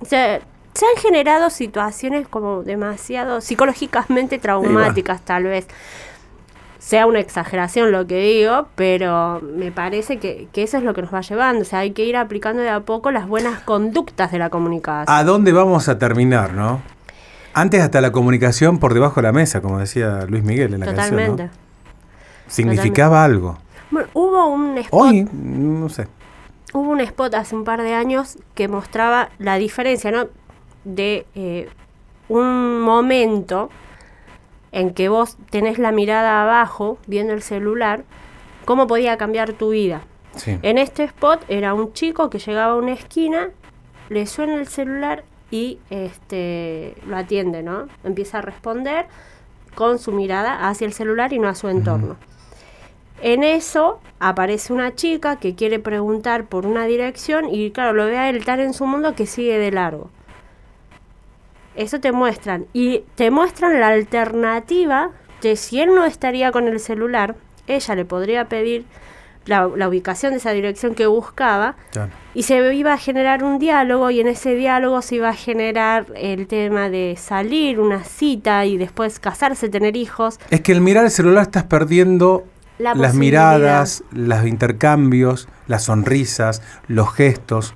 O 0.00 0.04
sea, 0.04 0.40
se 0.74 0.86
han 0.86 1.02
generado 1.02 1.50
situaciones 1.50 2.26
como 2.28 2.62
demasiado 2.62 3.40
psicológicamente 3.40 4.38
traumáticas, 4.38 5.22
tal 5.22 5.44
vez. 5.44 5.66
Sea 6.78 7.06
una 7.06 7.20
exageración 7.20 7.92
lo 7.92 8.08
que 8.08 8.18
digo, 8.18 8.66
pero 8.74 9.40
me 9.40 9.70
parece 9.70 10.18
que, 10.18 10.48
que, 10.52 10.64
eso 10.64 10.78
es 10.78 10.82
lo 10.82 10.94
que 10.94 11.02
nos 11.02 11.14
va 11.14 11.20
llevando. 11.20 11.62
O 11.62 11.64
sea, 11.64 11.80
hay 11.80 11.92
que 11.92 12.04
ir 12.04 12.16
aplicando 12.16 12.60
de 12.60 12.70
a 12.70 12.80
poco 12.80 13.12
las 13.12 13.28
buenas 13.28 13.60
conductas 13.60 14.32
de 14.32 14.38
la 14.40 14.50
comunicación. 14.50 15.14
¿A 15.14 15.22
dónde 15.22 15.52
vamos 15.52 15.88
a 15.88 15.98
terminar, 15.98 16.54
no? 16.54 16.82
Antes 17.54 17.82
hasta 17.82 18.00
la 18.00 18.12
comunicación 18.12 18.78
por 18.78 18.94
debajo 18.94 19.16
de 19.16 19.22
la 19.22 19.32
mesa, 19.32 19.60
como 19.60 19.78
decía 19.78 20.26
Luis 20.28 20.42
Miguel 20.42 20.74
en 20.74 20.80
la 20.80 20.94
canción. 20.94 21.36
¿no? 21.36 21.50
Significaba 22.46 23.24
algo. 23.24 23.58
Bueno, 23.90 24.08
hubo 24.14 24.46
un 24.46 24.78
spot. 24.78 25.00
Hoy, 25.00 25.28
no 25.32 25.88
sé. 25.88 26.08
Hubo 26.72 26.90
un 26.90 27.00
spot 27.00 27.34
hace 27.34 27.54
un 27.54 27.64
par 27.64 27.82
de 27.82 27.94
años 27.94 28.38
que 28.54 28.68
mostraba 28.68 29.28
la 29.38 29.56
diferencia, 29.56 30.10
¿no? 30.10 30.28
De 30.84 31.26
eh, 31.34 31.68
un 32.28 32.80
momento 32.80 33.68
en 34.72 34.94
que 34.94 35.10
vos 35.10 35.36
tenés 35.50 35.78
la 35.78 35.92
mirada 35.92 36.42
abajo, 36.42 36.98
viendo 37.06 37.34
el 37.34 37.42
celular, 37.42 38.04
cómo 38.64 38.86
podía 38.86 39.18
cambiar 39.18 39.52
tu 39.52 39.70
vida. 39.70 40.02
En 40.46 40.78
este 40.78 41.04
spot 41.04 41.44
era 41.48 41.74
un 41.74 41.92
chico 41.92 42.30
que 42.30 42.38
llegaba 42.38 42.72
a 42.72 42.76
una 42.76 42.92
esquina, 42.92 43.50
le 44.08 44.26
suena 44.26 44.54
el 44.54 44.66
celular 44.66 45.24
y 45.52 45.78
este, 45.90 46.96
lo 47.06 47.16
atiende, 47.16 47.62
¿no? 47.62 47.86
Empieza 48.02 48.38
a 48.38 48.42
responder 48.42 49.06
con 49.76 50.00
su 50.00 50.10
mirada 50.10 50.68
hacia 50.68 50.86
el 50.86 50.94
celular 50.94 51.32
y 51.32 51.38
no 51.38 51.46
a 51.46 51.54
su 51.54 51.68
entorno. 51.68 52.16
En 53.20 53.44
eso 53.44 54.00
aparece 54.18 54.72
una 54.72 54.94
chica 54.96 55.36
que 55.36 55.54
quiere 55.54 55.78
preguntar 55.78 56.46
por 56.46 56.66
una 56.66 56.86
dirección 56.86 57.54
y 57.54 57.70
claro, 57.70 57.92
lo 57.92 58.06
ve 58.06 58.18
a 58.18 58.30
él 58.30 58.44
tan 58.44 58.60
en 58.60 58.72
su 58.72 58.86
mundo 58.86 59.14
que 59.14 59.26
sigue 59.26 59.58
de 59.58 59.70
largo. 59.70 60.10
Eso 61.76 62.00
te 62.00 62.12
muestran. 62.12 62.66
Y 62.72 63.04
te 63.14 63.30
muestran 63.30 63.78
la 63.78 63.88
alternativa 63.88 65.10
de 65.42 65.56
si 65.56 65.80
él 65.80 65.94
no 65.94 66.04
estaría 66.06 66.50
con 66.50 66.66
el 66.66 66.80
celular, 66.80 67.36
ella 67.66 67.94
le 67.94 68.04
podría 68.06 68.48
pedir 68.48 68.86
la, 69.46 69.66
ubicación 69.66 70.32
de 70.32 70.38
esa 70.38 70.50
dirección 70.50 70.94
que 70.94 71.06
buscaba 71.06 71.76
y 72.34 72.44
se 72.44 72.74
iba 72.74 72.92
a 72.92 72.98
generar 72.98 73.44
un 73.44 73.58
diálogo 73.58 74.10
y 74.10 74.20
en 74.20 74.28
ese 74.28 74.54
diálogo 74.54 75.02
se 75.02 75.16
iba 75.16 75.28
a 75.28 75.34
generar 75.34 76.06
el 76.16 76.46
tema 76.46 76.88
de 76.88 77.16
salir, 77.18 77.80
una 77.80 78.04
cita 78.04 78.64
y 78.64 78.76
después 78.76 79.18
casarse, 79.18 79.68
tener 79.68 79.96
hijos. 79.96 80.38
Es 80.50 80.60
que 80.60 80.72
el 80.72 80.80
mirar 80.80 81.04
el 81.04 81.10
celular 81.10 81.42
estás 81.42 81.64
perdiendo 81.64 82.44
las 82.78 83.14
miradas, 83.14 84.04
los 84.12 84.46
intercambios, 84.46 85.48
las 85.66 85.84
sonrisas, 85.84 86.62
los 86.88 87.12
gestos. 87.12 87.74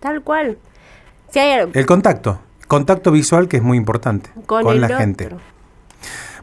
Tal 0.00 0.22
cual. 0.22 0.58
el 1.34 1.86
contacto, 1.86 2.40
contacto 2.66 3.10
visual 3.10 3.48
que 3.48 3.58
es 3.58 3.62
muy 3.62 3.76
importante 3.76 4.30
con, 4.46 4.80
la 4.80 4.88
gente. 4.88 5.30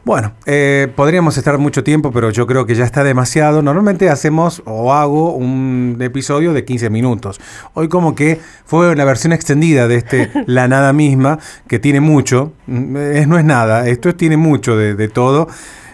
Bueno, 0.06 0.34
eh, 0.46 0.86
podríamos 0.94 1.36
estar 1.36 1.58
mucho 1.58 1.82
tiempo, 1.82 2.12
pero 2.12 2.30
yo 2.30 2.46
creo 2.46 2.64
que 2.64 2.76
ya 2.76 2.84
está 2.84 3.02
demasiado. 3.02 3.60
Normalmente 3.60 4.08
hacemos 4.08 4.62
o 4.64 4.92
hago 4.92 5.34
un 5.34 5.98
episodio 6.00 6.52
de 6.52 6.64
15 6.64 6.90
minutos. 6.90 7.40
Hoy 7.74 7.88
como 7.88 8.14
que 8.14 8.40
fue 8.66 8.94
la 8.94 9.04
versión 9.04 9.32
extendida 9.32 9.88
de 9.88 9.96
este 9.96 10.30
La 10.46 10.68
Nada 10.68 10.92
misma, 10.92 11.40
que 11.66 11.80
tiene 11.80 11.98
mucho. 11.98 12.52
Mm, 12.68 12.96
es, 12.96 13.26
no 13.26 13.36
es 13.36 13.44
nada, 13.44 13.88
esto 13.88 14.14
tiene 14.14 14.36
mucho 14.36 14.76
de, 14.76 15.08
todo. 15.08 15.48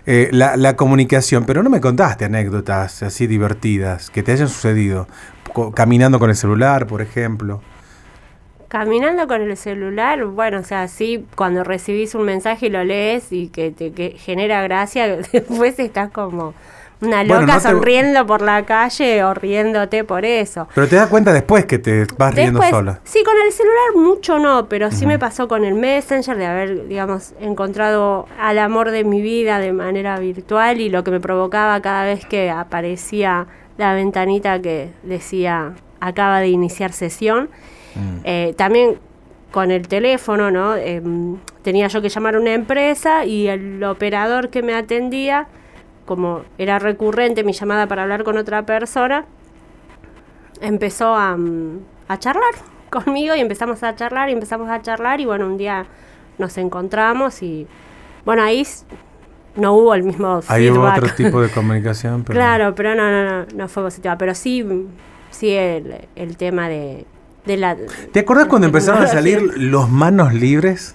Eh, 0.05 0.29
la, 0.31 0.59
la, 0.59 0.77
comunicación, 0.77 1.47
pero 1.47 1.63
no 1.63 1.71
me 1.71 1.81
contaste 1.81 2.27
anécdotas 2.27 3.03
así 3.03 3.27
divertidas 3.27 4.11
que 4.11 4.23
te 4.23 4.33
hayan 4.33 4.49
sucedido, 4.49 5.09
caminando 5.75 6.19
con 6.19 6.29
el 6.29 6.37
celular, 6.37 6.87
por 6.87 7.01
ejemplo. 7.01 7.63
Caminando 8.73 9.29
con 9.29 9.43
el 9.43 9.55
celular, 9.59 10.25
bueno, 10.25 10.61
o 10.61 10.65
sea, 10.65 10.89
sí, 10.89 11.27
cuando 11.37 11.63
recibís 11.63 12.15
un 12.15 12.23
mensaje 12.23 12.69
y 12.69 12.71
lo 12.71 12.83
lees 12.85 13.31
y 13.31 13.49
que 13.49 13.71
te 13.71 13.91
genera 14.13 14.63
gracia, 14.63 15.09
después 15.33 15.79
estás 15.79 16.11
como 16.11 16.55
Una 17.03 17.19
Bueno, 17.23 17.43
loca 17.43 17.57
te- 17.57 17.61
sonriendo 17.61 18.27
por 18.27 18.41
la 18.41 18.65
calle 18.65 19.23
o 19.25 19.35
riéndote 19.35 20.05
por 20.05 20.25
eso. 20.25 20.69
Pero 20.75 20.89
te 20.89 20.97
das 20.97 21.09
cuenta 21.09 21.35
después 21.35 21.67
que 21.67 21.79
te 21.79 22.07
vas 22.17 22.35
riendo 22.35 22.63
sola. 22.63 23.01
Sí, 23.05 23.23
con 23.23 23.35
el 23.45 23.53
celular 23.53 23.95
mucho 23.95 24.39
no, 24.39 24.67
pero 24.71 24.91
sí 24.91 25.05
me 25.05 25.19
pasó 25.19 25.49
con 25.49 25.67
el 25.67 25.75
Messenger 25.75 26.39
de 26.39 26.47
haber, 26.47 26.89
digamos, 26.89 27.35
encontrado 27.41 28.27
al 28.41 28.59
amor 28.59 28.91
de 28.91 29.05
mi 29.05 29.21
vida 29.21 29.59
de 29.59 29.75
manera 29.75 30.19
virtual 30.19 30.81
y 30.81 30.89
lo 30.89 31.05
que 31.05 31.11
me 31.11 31.21
provocaba 31.21 31.79
cada 31.83 32.05
vez 32.07 32.25
que 32.25 32.49
aparecía 32.51 33.49
la 33.77 33.93
ventanita 33.93 34.63
que 34.63 34.89
decía 35.03 35.75
acaba 36.01 36.41
de 36.41 36.49
iniciar 36.49 36.93
sesión. 36.93 37.51
Mm. 37.95 38.19
Eh, 38.25 38.55
también 38.57 38.99
con 39.51 39.71
el 39.71 39.87
teléfono, 39.87 40.51
¿no? 40.51 40.75
Em, 40.75 41.37
tenía 41.63 41.87
yo 41.89 42.03
que 42.03 42.09
llamar 42.09 42.35
a 42.35 42.41
una 42.41 42.55
empresa 42.55 43.25
y 43.25 43.49
el 43.49 43.85
operador 43.85 44.49
que 44.49 44.63
me 44.63 44.75
atendía, 44.75 45.47
como 46.07 46.43
era 46.59 46.79
recurrente 46.79 47.45
mi 47.45 47.53
llamada 47.53 47.87
para 47.87 48.03
hablar 48.03 48.25
con 48.25 48.37
otra 48.39 48.65
persona, 48.67 49.27
empezó 50.61 51.15
a, 51.15 51.37
mm, 51.37 51.81
a 52.09 52.19
charlar 52.19 52.55
conmigo 52.91 53.35
y 53.35 53.41
empezamos 53.41 53.83
a 53.83 53.95
charlar 53.95 54.31
y 54.31 54.33
empezamos 54.33 54.69
a 54.71 54.81
charlar 54.81 55.21
y 55.21 55.27
bueno, 55.27 55.47
un 55.47 55.59
día 55.59 55.87
nos 56.39 56.57
encontramos 56.59 57.43
y 57.43 57.67
bueno, 58.25 58.43
ahí 58.43 58.67
no 59.57 59.75
hubo 59.75 59.95
el 59.95 60.03
mismo 60.03 60.41
Ahí 60.49 60.71
hubo 60.71 60.85
otro 60.85 61.09
tipo 61.15 61.41
de 61.41 61.49
comunicación. 61.55 62.25
Pero 62.25 62.39
Claro, 62.39 62.75
pero 62.75 62.95
no, 62.95 63.11
no, 63.11 63.25
no, 63.25 63.47
no 63.55 63.69
fue 63.69 63.83
positiva. 63.83 64.17
Pero 64.17 64.35
sí, 64.35 64.65
sí 65.31 65.51
el, 65.51 66.09
el 66.17 66.37
tema 66.37 66.69
de, 66.69 67.05
de 67.47 67.57
la... 67.57 67.77
¿Te 68.13 68.21
acuerdas 68.21 68.47
cuando 68.47 68.67
empezaron 68.67 69.03
a 69.03 69.07
salir 69.09 69.43
los 69.57 69.91
manos 69.91 70.33
libres? 70.35 70.95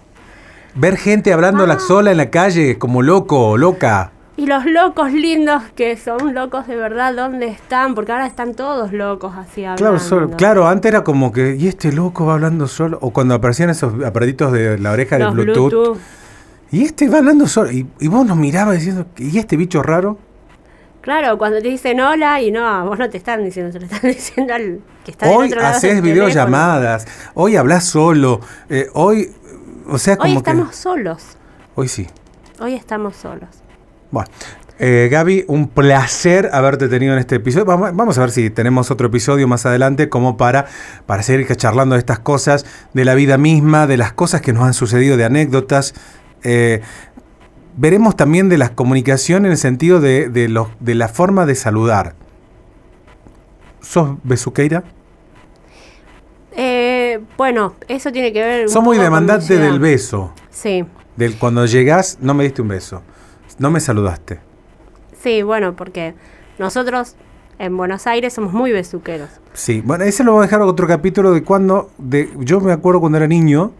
Ver 0.75 0.97
gente 0.97 1.33
hablando 1.33 1.63
Ah. 1.63 1.67
la 1.67 1.79
sola 1.79 2.11
en 2.11 2.17
la 2.17 2.29
calle 2.29 2.77
como 2.77 3.01
loco 3.01 3.49
o 3.49 3.57
loca. 3.57 4.11
Y 4.39 4.45
los 4.45 4.65
locos 4.67 5.11
lindos 5.11 5.63
que 5.75 5.97
son 5.97 6.35
locos 6.35 6.67
de 6.67 6.75
verdad, 6.75 7.15
¿dónde 7.15 7.47
están? 7.47 7.95
Porque 7.95 8.11
ahora 8.11 8.27
están 8.27 8.53
todos 8.53 8.93
locos 8.93 9.33
así 9.35 9.61
hablando. 9.65 9.81
Claro, 9.83 9.99
solo- 9.99 10.29
claro, 10.37 10.67
antes 10.67 10.89
era 10.91 11.03
como 11.03 11.31
que, 11.31 11.55
¿y 11.55 11.67
este 11.67 11.91
loco 11.91 12.27
va 12.27 12.35
hablando 12.35 12.67
solo? 12.67 12.99
O 13.01 13.09
cuando 13.11 13.33
aparecían 13.33 13.71
esos 13.71 14.03
aparatitos 14.05 14.51
de 14.51 14.77
la 14.77 14.91
oreja 14.91 15.17
de. 15.17 15.25
Bluetooth. 15.31 15.97
Y 16.69 16.83
este 16.83 17.09
va 17.09 17.17
hablando 17.17 17.47
solo. 17.47 17.71
Y, 17.71 17.87
y 17.99 18.07
vos 18.09 18.27
nos 18.27 18.37
mirabas 18.37 18.75
diciendo, 18.75 19.07
¿y 19.17 19.39
este 19.39 19.57
bicho 19.57 19.81
raro? 19.81 20.19
Claro, 21.01 21.37
cuando 21.37 21.61
te 21.61 21.69
dicen 21.69 21.99
hola 21.99 22.41
y 22.41 22.51
no, 22.51 22.85
vos 22.85 22.99
no 22.99 23.09
te 23.09 23.17
están 23.17 23.43
diciendo, 23.43 23.71
se 23.71 23.79
lo 23.79 23.85
están 23.85 24.01
diciendo 24.11 24.53
al 24.53 24.81
que 25.05 25.11
está 25.11 25.27
del 25.27 25.37
Hoy 25.37 25.47
otro 25.47 25.61
lado 25.61 25.77
haces 25.77 25.95
del 25.95 26.01
videollamadas, 26.01 27.07
hoy 27.33 27.55
hablas 27.55 27.85
solo, 27.85 28.41
eh, 28.69 28.87
hoy, 28.93 29.31
o 29.87 29.97
sea, 29.97 30.17
teléfono. 30.17 30.39
Hoy 30.39 30.43
como 30.43 30.59
estamos 30.61 30.69
que... 30.69 30.75
solos. 30.75 31.23
Hoy 31.75 31.87
sí. 31.87 32.07
Hoy 32.59 32.73
estamos 32.73 33.15
solos. 33.15 33.49
Bueno, 34.11 34.29
eh, 34.79 35.09
Gaby, 35.11 35.45
un 35.47 35.69
placer 35.69 36.49
haberte 36.53 36.87
tenido 36.87 37.13
en 37.13 37.19
este 37.19 37.35
episodio. 37.35 37.65
Vamos, 37.65 37.95
vamos 37.95 38.17
a 38.17 38.21
ver 38.21 38.31
si 38.31 38.49
tenemos 38.49 38.91
otro 38.91 39.07
episodio 39.07 39.47
más 39.47 39.65
adelante 39.65 40.07
como 40.07 40.37
para, 40.37 40.65
para 41.05 41.23
seguir 41.23 41.47
charlando 41.55 41.95
de 41.95 41.99
estas 41.99 42.19
cosas, 42.19 42.65
de 42.93 43.05
la 43.05 43.15
vida 43.15 43.37
misma, 43.37 43.87
de 43.87 43.97
las 43.97 44.13
cosas 44.13 44.41
que 44.41 44.53
nos 44.53 44.63
han 44.63 44.73
sucedido, 44.73 45.17
de 45.17 45.25
anécdotas. 45.25 45.95
Eh, 46.43 46.81
veremos 47.77 48.15
también 48.17 48.49
de 48.49 48.57
las 48.57 48.71
comunicaciones 48.71 49.45
en 49.47 49.51
el 49.53 49.57
sentido 49.57 50.01
de, 50.01 50.27
de, 50.27 50.49
los- 50.49 50.67
de 50.81 50.95
la 50.95 51.07
forma 51.07 51.45
de 51.45 51.55
saludar. 51.55 52.15
¿Sos 53.81 54.17
besuqueira? 54.23 54.83
Eh, 56.55 57.19
bueno, 57.37 57.75
eso 57.87 58.11
tiene 58.11 58.33
que 58.33 58.41
ver. 58.41 58.69
Sos 58.69 58.83
muy 58.83 58.97
demandante 58.97 59.57
del 59.57 59.79
beso. 59.79 60.33
Sí, 60.49 60.83
Del 61.15 61.37
cuando 61.37 61.65
llegás, 61.65 62.17
no 62.21 62.33
me 62.33 62.43
diste 62.43 62.61
un 62.61 62.67
beso. 62.67 63.01
No 63.59 63.71
me 63.71 63.79
saludaste. 63.79 64.39
sí, 65.19 65.41
bueno, 65.41 65.75
porque 65.75 66.13
nosotros 66.59 67.15
en 67.59 67.75
Buenos 67.75 68.05
Aires 68.07 68.33
somos 68.33 68.53
muy 68.53 68.71
besuqueros. 68.71 69.29
Sí, 69.53 69.81
bueno, 69.83 70.03
ese 70.03 70.23
lo 70.23 70.33
voy 70.33 70.39
a 70.41 70.43
dejar 70.43 70.61
otro 70.61 70.87
capítulo 70.87 71.31
de 71.31 71.43
cuando, 71.43 71.89
de, 71.97 72.29
yo 72.39 72.59
me 72.59 72.71
acuerdo 72.71 72.99
cuando 72.99 73.17
era 73.17 73.27
niño, 73.27 73.71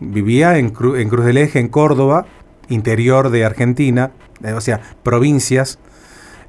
vivía 0.00 0.58
en, 0.58 0.72
Cru- 0.74 0.98
en 1.00 1.08
Cruz 1.08 1.24
del 1.26 1.36
Eje, 1.38 1.60
en 1.60 1.68
Córdoba, 1.68 2.26
interior 2.68 3.30
de 3.30 3.44
Argentina, 3.44 4.10
eh, 4.42 4.52
o 4.52 4.60
sea, 4.60 4.80
provincias, 5.02 5.78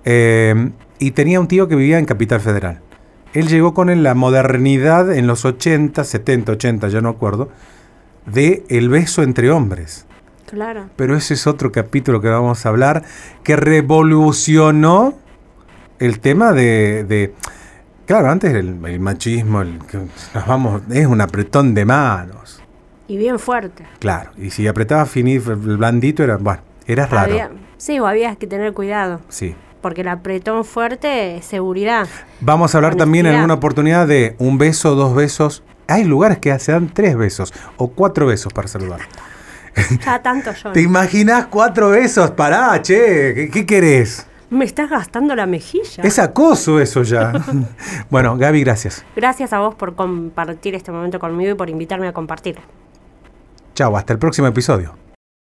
eh, 0.05 0.71
y 0.99 1.11
tenía 1.11 1.39
un 1.39 1.47
tío 1.47 1.67
que 1.67 1.75
vivía 1.75 1.99
en 1.99 2.05
Capital 2.05 2.39
Federal. 2.39 2.79
Él 3.33 3.47
llegó 3.47 3.73
con 3.73 4.03
la 4.03 4.13
modernidad 4.13 5.11
en 5.13 5.27
los 5.27 5.43
80, 5.43 6.03
70, 6.03 6.53
80, 6.53 6.87
ya 6.87 7.01
no 7.01 7.09
acuerdo, 7.09 7.49
de 8.25 8.63
el 8.69 8.89
beso 8.89 9.23
entre 9.23 9.51
hombres. 9.51 10.05
Claro. 10.49 10.89
Pero 10.95 11.17
ese 11.17 11.33
es 11.33 11.47
otro 11.47 11.71
capítulo 11.71 12.21
que 12.21 12.29
vamos 12.29 12.65
a 12.65 12.69
hablar, 12.69 13.03
que 13.43 13.55
revolucionó 13.55 15.15
el 15.99 16.19
tema 16.19 16.53
de... 16.53 17.03
de- 17.03 17.33
claro, 18.05 18.29
antes 18.29 18.53
el, 18.53 18.79
el 18.85 18.99
machismo, 18.99 19.61
el, 19.61 19.79
que 19.89 19.97
nos 19.97 20.47
vamos, 20.47 20.81
es 20.91 21.05
un 21.07 21.19
apretón 21.19 21.73
de 21.73 21.85
manos. 21.85 22.61
Y 23.07 23.17
bien 23.17 23.37
fuerte. 23.39 23.85
Claro, 23.99 24.31
y 24.37 24.49
si 24.51 24.67
apretaba 24.67 25.05
finito, 25.05 25.51
el 25.51 25.57
blandito, 25.77 26.23
era, 26.23 26.37
bueno, 26.37 26.61
era 26.87 27.05
raro. 27.05 27.31
Había- 27.31 27.51
sí, 27.77 27.99
o 27.99 28.07
había 28.07 28.35
que 28.35 28.47
tener 28.47 28.73
cuidado. 28.73 29.21
Sí. 29.29 29.55
Porque 29.81 30.01
el 30.01 30.07
apretón 30.07 30.65
fuerte 30.65 31.37
es 31.37 31.45
seguridad. 31.45 32.07
Vamos 32.41 32.73
a 32.73 32.79
hablar 32.79 32.95
también 32.95 33.27
en 33.27 33.35
alguna 33.35 33.53
oportunidad 33.53 34.07
de 34.07 34.35
un 34.39 34.57
beso, 34.57 34.95
dos 34.95 35.13
besos. 35.15 35.61
Hay 35.87 36.03
lugares 36.03 36.39
que 36.39 36.57
se 36.57 36.71
dan 36.71 36.91
tres 36.91 37.15
besos 37.15 37.53
o 37.77 37.89
cuatro 37.89 38.25
besos 38.25 38.51
para 38.51 38.67
saludar. 38.67 39.01
Ya 40.03 40.23
tanto 40.23 40.51
yo. 40.63 40.71
¿Te 40.71 40.81
imaginas 40.81 41.45
cuatro 41.47 41.89
besos? 41.91 42.31
Pará, 42.31 42.81
che, 42.81 43.33
¿qué, 43.35 43.49
qué 43.51 43.65
querés? 43.67 44.25
Me 44.49 44.65
estás 44.65 44.89
gastando 44.89 45.35
la 45.35 45.45
mejilla. 45.45 46.03
Es 46.03 46.17
acoso 46.17 46.79
eso 46.79 47.03
ya. 47.03 47.33
bueno, 48.09 48.37
Gaby, 48.37 48.63
gracias. 48.63 49.05
Gracias 49.15 49.53
a 49.53 49.59
vos 49.59 49.75
por 49.75 49.93
compartir 49.95 50.73
este 50.73 50.91
momento 50.91 51.19
conmigo 51.19 51.51
y 51.51 51.55
por 51.55 51.69
invitarme 51.69 52.07
a 52.07 52.13
compartir. 52.13 52.57
Chao, 53.75 53.97
hasta 53.97 54.13
el 54.13 54.19
próximo 54.19 54.47
episodio. 54.47 55.04